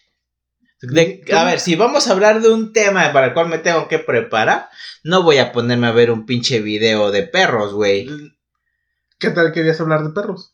A 1.33 1.43
ver, 1.43 1.59
si 1.59 1.75
vamos 1.75 2.07
a 2.07 2.11
hablar 2.11 2.41
de 2.41 2.49
un 2.49 2.71
tema 2.71 3.11
para 3.11 3.27
el 3.27 3.33
cual 3.33 3.49
me 3.49 3.57
tengo 3.57 3.87
que 3.87 3.97
preparar, 3.99 4.69
no 5.03 5.23
voy 5.23 5.37
a 5.39 5.51
ponerme 5.51 5.87
a 5.87 5.91
ver 5.91 6.11
un 6.11 6.25
pinche 6.25 6.61
video 6.61 7.09
de 7.11 7.23
perros, 7.23 7.73
güey. 7.73 8.07
¿Qué 9.19 9.31
tal 9.31 9.51
querías 9.51 9.81
hablar 9.81 10.03
de 10.03 10.11
perros? 10.11 10.53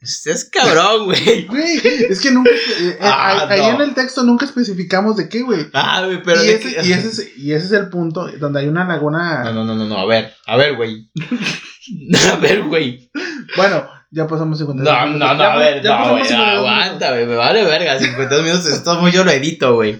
Es 0.00 0.48
cabrón, 0.50 1.04
güey. 1.04 1.46
Güey, 1.46 1.80
es 2.08 2.20
que 2.20 2.30
nunca. 2.32 2.50
eh, 2.50 2.56
eh, 2.80 2.98
Ah, 3.00 3.46
ahí 3.48 3.60
no. 3.60 3.74
en 3.74 3.80
el 3.82 3.94
texto 3.94 4.22
nunca 4.24 4.46
especificamos 4.46 5.16
de 5.16 5.28
qué, 5.28 5.42
güey. 5.42 5.66
Ah, 5.74 6.02
güey, 6.06 6.22
pero 6.22 6.42
y, 6.42 6.46
de 6.46 6.54
ese, 6.54 6.74
qué- 6.74 6.86
y, 6.88 6.92
ese 6.92 7.08
es, 7.08 7.36
y 7.38 7.52
ese 7.52 7.66
es 7.66 7.72
el 7.72 7.88
punto 7.90 8.26
donde 8.38 8.60
hay 8.60 8.68
una 8.68 8.84
laguna. 8.86 9.44
No, 9.44 9.52
no, 9.52 9.64
no, 9.66 9.74
no, 9.76 9.84
no, 9.86 9.98
a 9.98 10.06
ver, 10.06 10.32
a 10.46 10.56
ver, 10.56 10.74
güey. 10.76 11.10
a 12.32 12.36
ver, 12.36 12.62
güey. 12.64 13.10
Bueno, 13.56 13.88
ya 14.12 14.26
pasamos 14.28 14.58
50 14.58 14.84
No, 14.84 15.06
no, 15.06 15.34
no, 15.34 15.38
Ya 15.38 15.52
a 15.52 15.56
ver, 15.56 15.82
ya 15.82 15.98
no, 15.98 16.10
güey, 16.10 16.22
no, 16.22 16.28
52 16.28 16.38
minutos. 16.38 16.58
aguanta, 16.58 17.10
güey, 17.10 17.26
me 17.26 17.34
vale 17.34 17.64
verga, 17.64 17.98
52 17.98 18.42
minutos, 18.44 18.66
esto 18.68 18.94
muy 19.00 19.10
yo 19.10 19.24
lo 19.24 19.30
edito, 19.32 19.74
güey. 19.74 19.98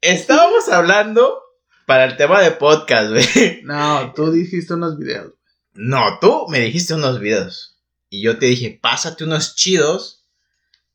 Estábamos 0.00 0.68
hablando 0.68 1.40
para 1.86 2.04
el 2.04 2.16
tema 2.16 2.40
de 2.40 2.50
podcast, 2.52 3.10
güey. 3.10 3.60
No, 3.62 4.12
tú 4.14 4.32
dijiste 4.32 4.74
unos 4.74 4.98
videos. 4.98 5.32
No, 5.74 6.18
tú 6.20 6.46
me 6.48 6.60
dijiste 6.60 6.94
unos 6.94 7.20
videos. 7.20 7.78
Y 8.10 8.22
yo 8.22 8.38
te 8.38 8.46
dije, 8.46 8.78
pásate 8.82 9.24
unos 9.24 9.54
chidos 9.54 10.24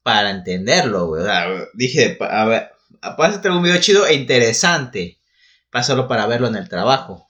para 0.03 0.29
entenderlo, 0.29 1.07
güey. 1.07 1.23
O 1.23 1.25
sea, 1.25 1.47
dije, 1.73 2.17
a 2.19 2.45
ver, 2.45 2.71
pásate 3.17 3.49
un 3.49 3.63
video 3.63 3.79
chido 3.79 4.05
e 4.05 4.13
interesante. 4.13 5.19
Pásalo 5.71 6.07
para 6.07 6.27
verlo 6.27 6.47
en 6.47 6.55
el 6.55 6.69
trabajo. 6.69 7.26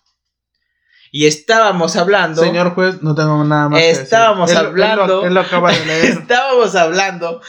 Y 1.18 1.26
estábamos 1.26 1.96
hablando. 1.96 2.44
Señor 2.44 2.76
juez, 2.76 3.02
no 3.02 3.16
tengo 3.16 3.44
nada 3.44 3.70
más 3.70 3.82
Estábamos 3.82 4.52
que 4.52 4.56
decir. 4.56 4.68
Él- 4.70 4.74
él 4.74 4.78
lo- 4.80 4.86
hablando- 4.86 5.26
Él 5.26 5.34
lo, 5.34 5.42
acaba 5.42 5.72
de 5.72 5.86
leer. 5.86 6.06
Estábamos 6.20 6.76
hablando 6.76 7.42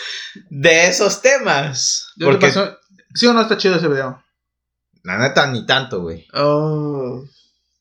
de 0.48 0.86
esos 0.88 1.20
temas. 1.20 2.06
¿Ya 2.16 2.24
te 2.26 2.32
Porque? 2.32 2.52
¿Sí 3.14 3.26
o 3.26 3.32
no 3.34 3.42
está 3.42 3.56
chido 3.58 3.76
ese 3.76 3.88
video? 3.88 4.22
la 5.04 5.18
neta, 5.18 5.46
ni 5.48 5.66
tanto, 5.66 6.00
güey. 6.02 6.26
Oh, 6.34 7.24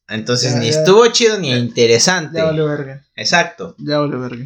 Entonces, 0.09 0.53
Ya, 0.53 0.59
ni 0.59 0.71
ya. 0.71 0.79
estuvo 0.79 1.05
chido 1.07 1.37
ni 1.39 1.51
interesante. 1.53 2.37
ya 2.37 2.45
vale 2.45 2.63
verga. 2.63 3.05
Exacto. 3.15 3.75
Ya 3.77 3.99
vale 3.99 4.15
verga. 4.17 4.45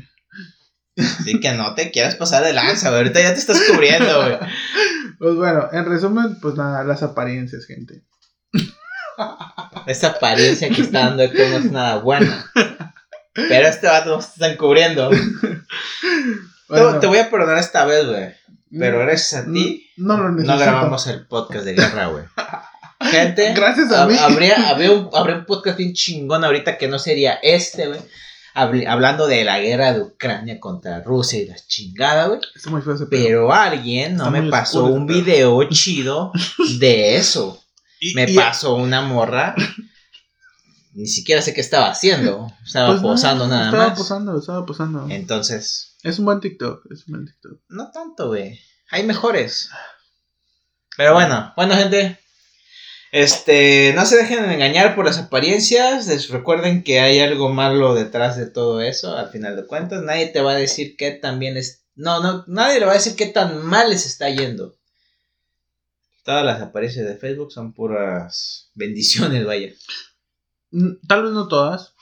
Así 0.98 1.40
que 1.40 1.52
no 1.54 1.74
te 1.76 1.90
quieras 1.92 2.16
pasar 2.16 2.44
de 2.44 2.54
lanza, 2.54 2.90
güey. 2.90 3.02
Ahorita 3.02 3.20
ya 3.22 3.34
te 3.34 3.40
estás 3.40 3.60
cubriendo, 3.70 4.16
güey. 4.22 4.38
Pues 5.20 5.36
bueno, 5.36 5.70
en 5.72 5.86
resumen, 5.86 6.40
pues 6.42 6.56
nada, 6.56 6.84
las 6.84 7.04
apariencias, 7.04 7.66
gente. 7.66 8.02
Esa 9.88 10.08
apariencia 10.08 10.70
que 10.70 10.82
está 10.82 11.00
dando 11.06 11.24
Héctor 11.24 11.48
no 11.50 11.58
es 11.58 11.72
nada 11.72 11.98
buena. 12.00 12.46
Pero 13.34 13.68
este 13.68 13.88
vato 13.88 14.10
nos 14.18 14.26
están 14.30 14.58
cubriendo. 14.58 15.10
Te- 15.10 15.18
Bueno, 16.70 17.00
Te 17.00 17.08
voy 17.08 17.18
a 17.18 17.30
perdonar 17.30 17.58
esta 17.58 17.86
vez, 17.86 18.06
güey. 18.08 18.30
Pero 18.78 19.00
no- 19.00 19.06
gracias 19.06 19.42
a 19.42 19.46
ti 19.52 19.86
No 19.98 20.18
no 20.18 20.58
grabamos 20.58 21.06
el 21.08 21.26
podcast 21.28 21.66
de 21.66 21.74
guerra, 21.74 22.08
güey. 22.08 22.24
Gente, 23.02 23.54
Gracias 23.56 23.92
a 23.92 24.06
mí. 24.06 24.16
habría, 24.18 24.70
habría, 24.70 24.92
un, 24.92 25.10
habría 25.14 25.38
un 25.38 25.46
podcast 25.46 25.78
bien 25.78 25.94
chingón 25.94 26.44
ahorita 26.46 26.78
que 26.78 26.88
no 26.88 27.00
sería 27.00 27.34
este, 27.42 27.88
güey. 27.88 28.00
Habl- 28.54 28.86
hablando 28.88 29.28
de 29.28 29.44
la 29.46 29.60
guerra 29.60 29.94
de 29.94 30.02
Ucrania 30.02 30.60
contra 30.60 31.02
Rusia 31.02 31.40
y 31.40 31.46
la 31.48 31.56
chingada, 31.56 32.28
güey. 32.28 32.40
Pero 33.10 33.52
alguien 33.54 34.16
no 34.18 34.26
Está 34.28 34.42
me 34.42 34.50
pasó 34.50 34.80
oscuro 34.84 34.94
un 34.96 35.08
video 35.08 35.64
chido 35.70 36.32
de 36.80 37.16
eso. 37.18 37.61
Y- 38.02 38.14
Me 38.16 38.26
y- 38.30 38.36
pasó 38.36 38.76
una 38.76 39.02
morra. 39.02 39.56
Ni 40.94 41.08
siquiera 41.08 41.42
sé 41.42 41.54
qué 41.54 41.62
estaba 41.62 41.90
haciendo. 41.90 42.52
Estaba 42.66 42.88
pues 42.90 43.02
nada, 43.02 43.14
posando 43.14 43.48
nada 43.48 43.66
estaba 43.68 43.88
más. 43.90 43.98
posando, 43.98 44.38
estaba 44.38 44.66
posando. 44.66 45.08
Entonces, 45.10 45.96
Es 46.04 46.20
un 46.20 46.26
buen 46.26 46.42
TikTok, 46.42 46.84
es 46.92 47.08
un 47.08 47.14
buen 47.14 47.26
TikTok. 47.28 47.62
no 47.70 47.92
tanto, 47.92 48.28
güey. 48.28 48.60
Hay 48.90 49.04
mejores. 49.04 49.70
Pero 50.98 51.14
bueno, 51.14 51.54
bueno, 51.56 51.76
gente. 51.78 52.18
Este, 53.14 53.94
no 53.96 54.06
se 54.06 54.18
dejen 54.18 54.50
engañar 54.50 54.96
por 54.96 55.06
las 55.06 55.18
apariencias. 55.18 56.08
Les 56.08 56.30
recuerden 56.30 56.84
que 56.84 57.00
hay 57.02 57.20
algo 57.20 57.50
malo 57.50 57.94
detrás 57.94 58.36
de 58.38 58.48
todo 58.48 58.82
eso. 58.82 59.16
Al 59.16 59.30
final 59.30 59.56
de 59.56 59.66
cuentas, 59.68 60.02
nadie 60.02 60.28
te 60.28 60.42
va 60.42 60.52
a 60.52 60.56
decir 60.56 60.96
qué 60.98 61.12
tan 61.12 61.38
bien 61.40 61.56
es. 61.58 61.86
No, 61.96 62.22
no, 62.22 62.44
nadie 62.48 62.80
le 62.80 62.86
va 62.86 62.94
a 62.94 62.96
decir 62.96 63.16
qué 63.16 63.28
tan 63.28 63.64
mal 63.66 63.90
les 63.90 64.06
está 64.06 64.30
yendo. 64.30 64.76
Todas 66.24 66.46
las 66.46 66.62
apariencias 66.62 67.08
de 67.08 67.18
Facebook 67.18 67.52
son 67.52 67.74
puras 67.74 68.72
bendiciones, 68.76 69.46
vaya. 69.46 69.72
Mm, 70.72 71.06
Tal 71.08 71.24
vez 71.24 71.32
no 71.32 71.48
todas. 71.48 71.96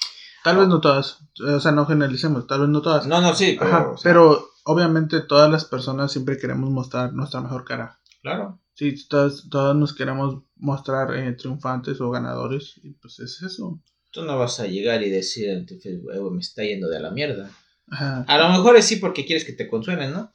Tal 0.44 0.58
vez 0.58 0.68
no 0.68 0.80
todas. 0.82 1.20
O 1.40 1.60
sea, 1.60 1.72
no 1.72 1.86
generalicemos, 1.86 2.48
tal 2.48 2.62
vez 2.62 2.70
no 2.70 2.82
todas. 2.82 3.06
No, 3.08 3.22
no, 3.22 3.34
sí, 3.36 3.56
pero. 3.60 3.72
Ajá, 3.72 3.90
o 3.92 3.98
sea, 3.98 4.12
pero 4.12 4.50
obviamente 4.64 5.22
todas 5.22 5.50
las 5.52 5.66
personas 5.66 6.12
siempre 6.12 6.38
queremos 6.38 6.70
mostrar 6.70 7.14
nuestra 7.14 7.42
mejor 7.42 7.66
cara. 7.66 8.00
Claro. 8.22 8.60
Sí, 8.74 8.96
todas, 9.08 9.50
todas 9.50 9.76
nos 9.76 9.94
queremos 9.94 10.44
mostrar 10.56 11.14
eh, 11.16 11.34
triunfantes 11.34 12.00
o 12.00 12.10
ganadores. 12.10 12.80
Y 12.84 12.92
pues 12.92 13.20
es 13.20 13.42
eso. 13.42 13.82
Tú 14.12 14.24
no 14.24 14.38
vas 14.40 14.60
a 14.60 14.68
llegar 14.68 15.04
y 15.04 15.10
decir 15.10 15.50
en 15.50 15.66
tu 15.66 15.78
Facebook, 15.80 16.12
"Eh, 16.14 16.20
me 16.32 16.40
está 16.40 16.64
yendo 16.64 16.88
de 16.90 17.00
la 17.00 17.12
mierda. 17.12 17.52
Ajá. 17.92 18.24
A 18.28 18.38
lo 18.38 18.50
mejor 18.50 18.78
es 18.78 18.86
sí 18.86 18.96
porque 18.96 19.26
quieres 19.26 19.44
que 19.46 19.54
te 19.54 19.68
consuelen, 19.68 20.14
¿no? 20.14 20.32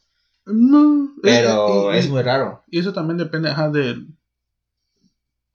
No. 0.47 1.05
eh, 1.17 1.21
Pero 1.23 1.93
y- 1.93 1.97
y- 1.97 1.99
es 1.99 2.09
muy 2.09 2.23
raro. 2.23 2.63
Y 2.69 2.79
eso 2.79 2.93
también 2.93 3.19
depende 3.19 3.51
ajá, 3.51 3.71
de, 3.71 4.07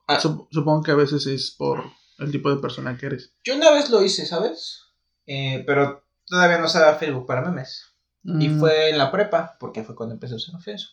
Ah. 0.06 0.18
Sup- 0.20 0.48
supongo 0.50 0.82
que 0.82 0.90
a 0.90 0.96
veces 0.96 1.26
es 1.26 1.52
por 1.52 1.84
el 2.18 2.32
tipo 2.32 2.50
de 2.54 2.60
persona 2.60 2.96
que 2.98 3.06
eres. 3.06 3.32
Yo 3.44 3.54
una 3.54 3.70
vez 3.70 3.90
lo 3.90 4.02
hice, 4.02 4.26
¿sabes? 4.26 4.80
Eh, 5.26 5.62
pero 5.66 6.04
todavía 6.26 6.58
no 6.58 6.66
usaba 6.66 6.96
Facebook 6.96 7.26
para 7.26 7.42
memes. 7.42 7.84
Y 8.24 8.48
Mm, 8.48 8.58
fue 8.58 8.90
en 8.90 8.98
la 8.98 9.10
prepa, 9.12 9.56
porque 9.60 9.84
fue 9.84 9.94
cuando 9.94 10.14
empecé 10.14 10.34
a 10.34 10.36
usar 10.36 10.60
Facebook. 10.60 10.92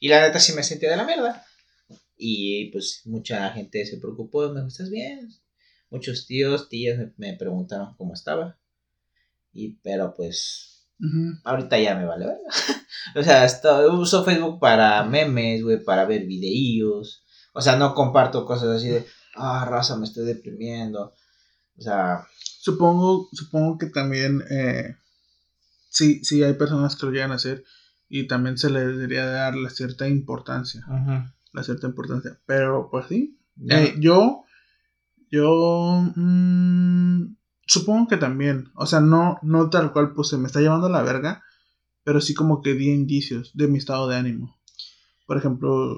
Y 0.00 0.08
la 0.08 0.20
neta 0.20 0.38
sí 0.40 0.52
me 0.54 0.62
sentía 0.64 0.90
de 0.90 0.96
la 0.96 1.04
mierda. 1.04 1.44
Y 2.16 2.70
pues 2.72 3.02
mucha 3.04 3.48
gente 3.50 3.86
se 3.86 3.98
preocupó, 3.98 4.48
me 4.48 4.56
dijo, 4.56 4.66
¿estás 4.66 4.90
bien? 4.90 5.28
Muchos 5.90 6.26
tíos, 6.26 6.68
tías 6.68 6.98
me, 6.98 7.12
me 7.16 7.36
preguntaron 7.36 7.94
cómo 7.96 8.12
estaba. 8.12 8.58
Y 9.52 9.76
pero 9.82 10.12
pues 10.14 10.77
ahorita 11.44 11.78
ya 11.78 11.94
me 11.94 12.04
vale 12.06 12.26
verga. 12.26 12.40
o 13.16 13.22
sea, 13.22 13.44
esto- 13.44 13.92
uso 13.94 14.24
Facebook 14.24 14.58
para 14.60 15.04
memes, 15.04 15.62
güey, 15.62 15.82
para 15.82 16.04
ver 16.04 16.26
videíos. 16.26 17.24
O 17.52 17.60
sea, 17.60 17.76
no 17.76 17.94
comparto 17.94 18.44
cosas 18.44 18.68
así 18.76 18.88
de, 18.88 19.06
ah, 19.36 19.64
raza, 19.68 19.96
me 19.96 20.04
estoy 20.04 20.24
deprimiendo. 20.26 21.12
O 21.76 21.80
sea, 21.82 22.26
Supongo, 22.60 23.28
supongo 23.32 23.78
que 23.78 23.86
también 23.86 24.42
eh, 24.50 24.96
sí, 25.88 26.22
sí 26.24 26.42
hay 26.42 26.52
personas 26.54 26.96
que 26.96 27.06
lo 27.06 27.12
llegan 27.12 27.30
a 27.32 27.36
hacer 27.36 27.64
y 28.08 28.26
también 28.26 28.58
se 28.58 28.68
le 28.68 28.80
debería 28.86 29.24
dar 29.26 29.54
la 29.54 29.70
cierta 29.70 30.06
importancia. 30.08 30.84
La 31.52 31.62
cierta 31.62 31.86
importancia. 31.86 32.38
Pero 32.46 32.88
pues 32.90 33.06
sí. 33.08 33.38
Eh, 33.70 33.94
yo, 34.00 34.44
yo 35.30 36.02
mm, 36.14 37.36
supongo 37.68 38.08
que 38.08 38.16
también. 38.16 38.70
O 38.74 38.86
sea, 38.86 39.00
no, 39.00 39.38
no 39.42 39.70
tal 39.70 39.92
cual, 39.92 40.14
pues 40.14 40.28
se 40.28 40.38
me 40.38 40.46
está 40.46 40.60
llevando 40.60 40.88
a 40.88 40.90
la 40.90 41.02
verga. 41.02 41.44
Pero 42.02 42.20
sí 42.20 42.34
como 42.34 42.62
que 42.62 42.74
di 42.74 42.90
indicios 42.90 43.52
de 43.54 43.68
mi 43.68 43.78
estado 43.78 44.08
de 44.08 44.16
ánimo. 44.16 44.58
Por 45.26 45.36
ejemplo, 45.36 45.94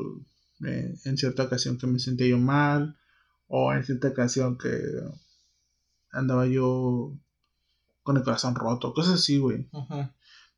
eh, 0.67 0.95
en 1.05 1.17
cierta 1.17 1.45
ocasión 1.45 1.79
que 1.79 1.87
me 1.87 1.99
sentía 2.01 2.27
yo 2.27 2.39
mal. 2.39 2.99
O 3.47 3.73
en 3.73 3.85
cierta 3.85 4.09
ocasión 4.09 4.59
que 4.59 4.77
andaba 6.13 6.47
yo 6.47 7.17
con 8.03 8.17
el 8.17 8.23
corazón 8.25 8.55
roto. 8.55 8.93
Cosas 8.93 9.15
así, 9.15 9.39
güey. 9.39 9.69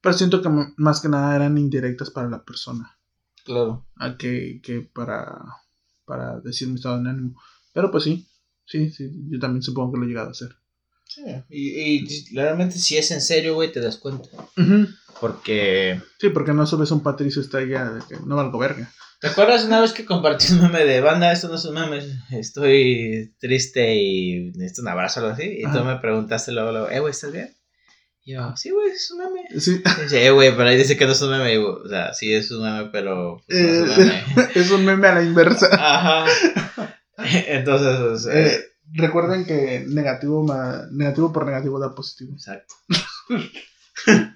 Pero 0.01 0.15
siento 0.15 0.43
que 0.43 0.49
más 0.77 1.01
que 1.01 1.09
nada 1.09 1.37
eran 1.37 1.59
indirectas 1.59 2.11
para 2.11 2.29
la 2.29 2.45
persona. 2.45 2.99
claro. 3.45 3.87
A 3.97 4.17
que, 4.17 4.61
que 4.63 4.81
para, 4.81 5.63
para 6.05 6.41
decir 6.41 6.69
mi 6.69 6.75
estado 6.75 7.03
de 7.03 7.11
ánimo. 7.11 7.41
Pero 7.73 7.91
pues 7.91 8.05
sí, 8.05 8.27
sí, 8.65 8.91
sí, 8.91 9.11
yo 9.29 9.39
también 9.39 9.63
supongo 9.63 9.93
que 9.93 9.99
lo 9.99 10.05
he 10.05 10.09
llegado 10.09 10.29
a 10.29 10.33
hacer. 10.33 10.62
Sí, 11.15 11.23
y, 11.51 12.05
y 12.05 12.35
realmente 12.35 12.79
si 12.79 12.97
es 12.97 13.11
en 13.11 13.21
serio, 13.21 13.55
güey, 13.55 13.71
te 13.73 13.81
das 13.81 13.99
cuenta. 13.99 14.29
Porque... 15.21 16.01
Sí, 16.19 16.31
porque 16.31 16.53
no 16.53 16.67
subes 16.67 16.91
un 16.91 17.03
Patricio 17.03 17.43
Estrella 17.43 17.85
de 17.91 18.01
que 18.09 18.17
no 18.25 18.37
valgo 18.37 18.59
verga. 18.59 18.91
¿Te 19.21 19.29
acuerdas 19.29 19.65
una 19.65 19.81
vez 19.81 19.93
que 19.93 20.05
compartí 20.05 20.53
un 20.53 20.63
meme 20.63 20.85
de 20.85 21.01
banda? 21.01 21.31
Esto 21.31 21.49
no 21.49 21.55
es 21.55 21.65
un 21.65 21.75
meme, 21.75 22.03
estoy 22.33 23.33
triste 23.39 23.95
y 23.95 24.51
necesito 24.57 24.83
un 24.83 24.89
abrazo 24.89 25.21
o 25.21 25.23
algo 25.25 25.35
así. 25.35 25.59
Y 25.61 25.63
tú 25.71 25.85
me 25.85 25.97
preguntaste 25.97 26.51
luego, 26.51 26.73
luego, 26.73 26.91
eh, 26.91 26.99
güey, 26.99 27.13
¿estás 27.13 27.31
bien? 27.31 27.55
Y 28.25 28.33
yo, 28.35 28.57
sí, 28.57 28.71
güey, 28.71 28.91
es 28.91 29.11
un 29.13 29.19
meme. 29.19 29.61
Sí, 29.61 29.81
Y 29.99 30.03
dice, 30.03 30.27
eh, 30.27 30.31
güey, 30.33 30.51
pero 30.57 30.69
ahí 30.69 30.77
dice 30.77 30.97
que 30.97 31.07
no 31.07 31.13
es 31.13 31.23
un 31.23 31.31
meme. 31.31 31.57
O 31.59 31.89
sea, 31.89 32.13
sí 32.15 32.33
es 32.33 32.51
un 32.51 32.63
meme, 32.65 32.89
pero 32.91 33.41
pues, 33.47 33.61
no 33.61 33.69
es 33.93 33.99
un 33.99 34.03
Eh, 34.11 34.25
meme. 34.37 34.49
es 34.57 34.71
un 34.71 34.85
meme 34.85 35.07
a 35.09 35.15
la 35.15 35.23
inversa. 35.23 35.69
Ajá. 35.73 36.25
Entonces, 37.47 37.99
pues, 38.01 38.27
eh, 38.27 38.55
Eh, 38.57 38.61
recuerden 38.93 39.45
que 39.45 39.85
negativo, 39.89 40.43
ma- 40.45 40.87
negativo 40.91 41.33
por 41.33 41.47
negativo 41.47 41.79
da 41.79 41.95
positivo. 41.95 42.33
exacto. 42.35 42.75
Pero 44.05 44.29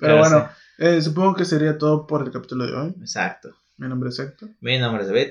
Pero 0.00 0.18
bueno, 0.18 0.48
eh, 0.78 1.00
supongo 1.00 1.34
que 1.34 1.44
sería 1.44 1.78
todo 1.78 2.06
por 2.06 2.22
el 2.22 2.30
capítulo 2.30 2.66
de 2.66 2.74
hoy. 2.74 2.94
Exacto. 3.00 3.54
Mi 3.78 3.88
nombre 3.88 4.10
es 4.10 4.18
Héctor. 4.18 4.50
Mi 4.60 4.78
nombre 4.78 5.02
es 5.02 5.08
David. 5.08 5.28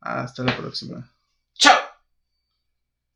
Hasta 0.00 0.44
la 0.44 0.56
próxima. 0.56 1.10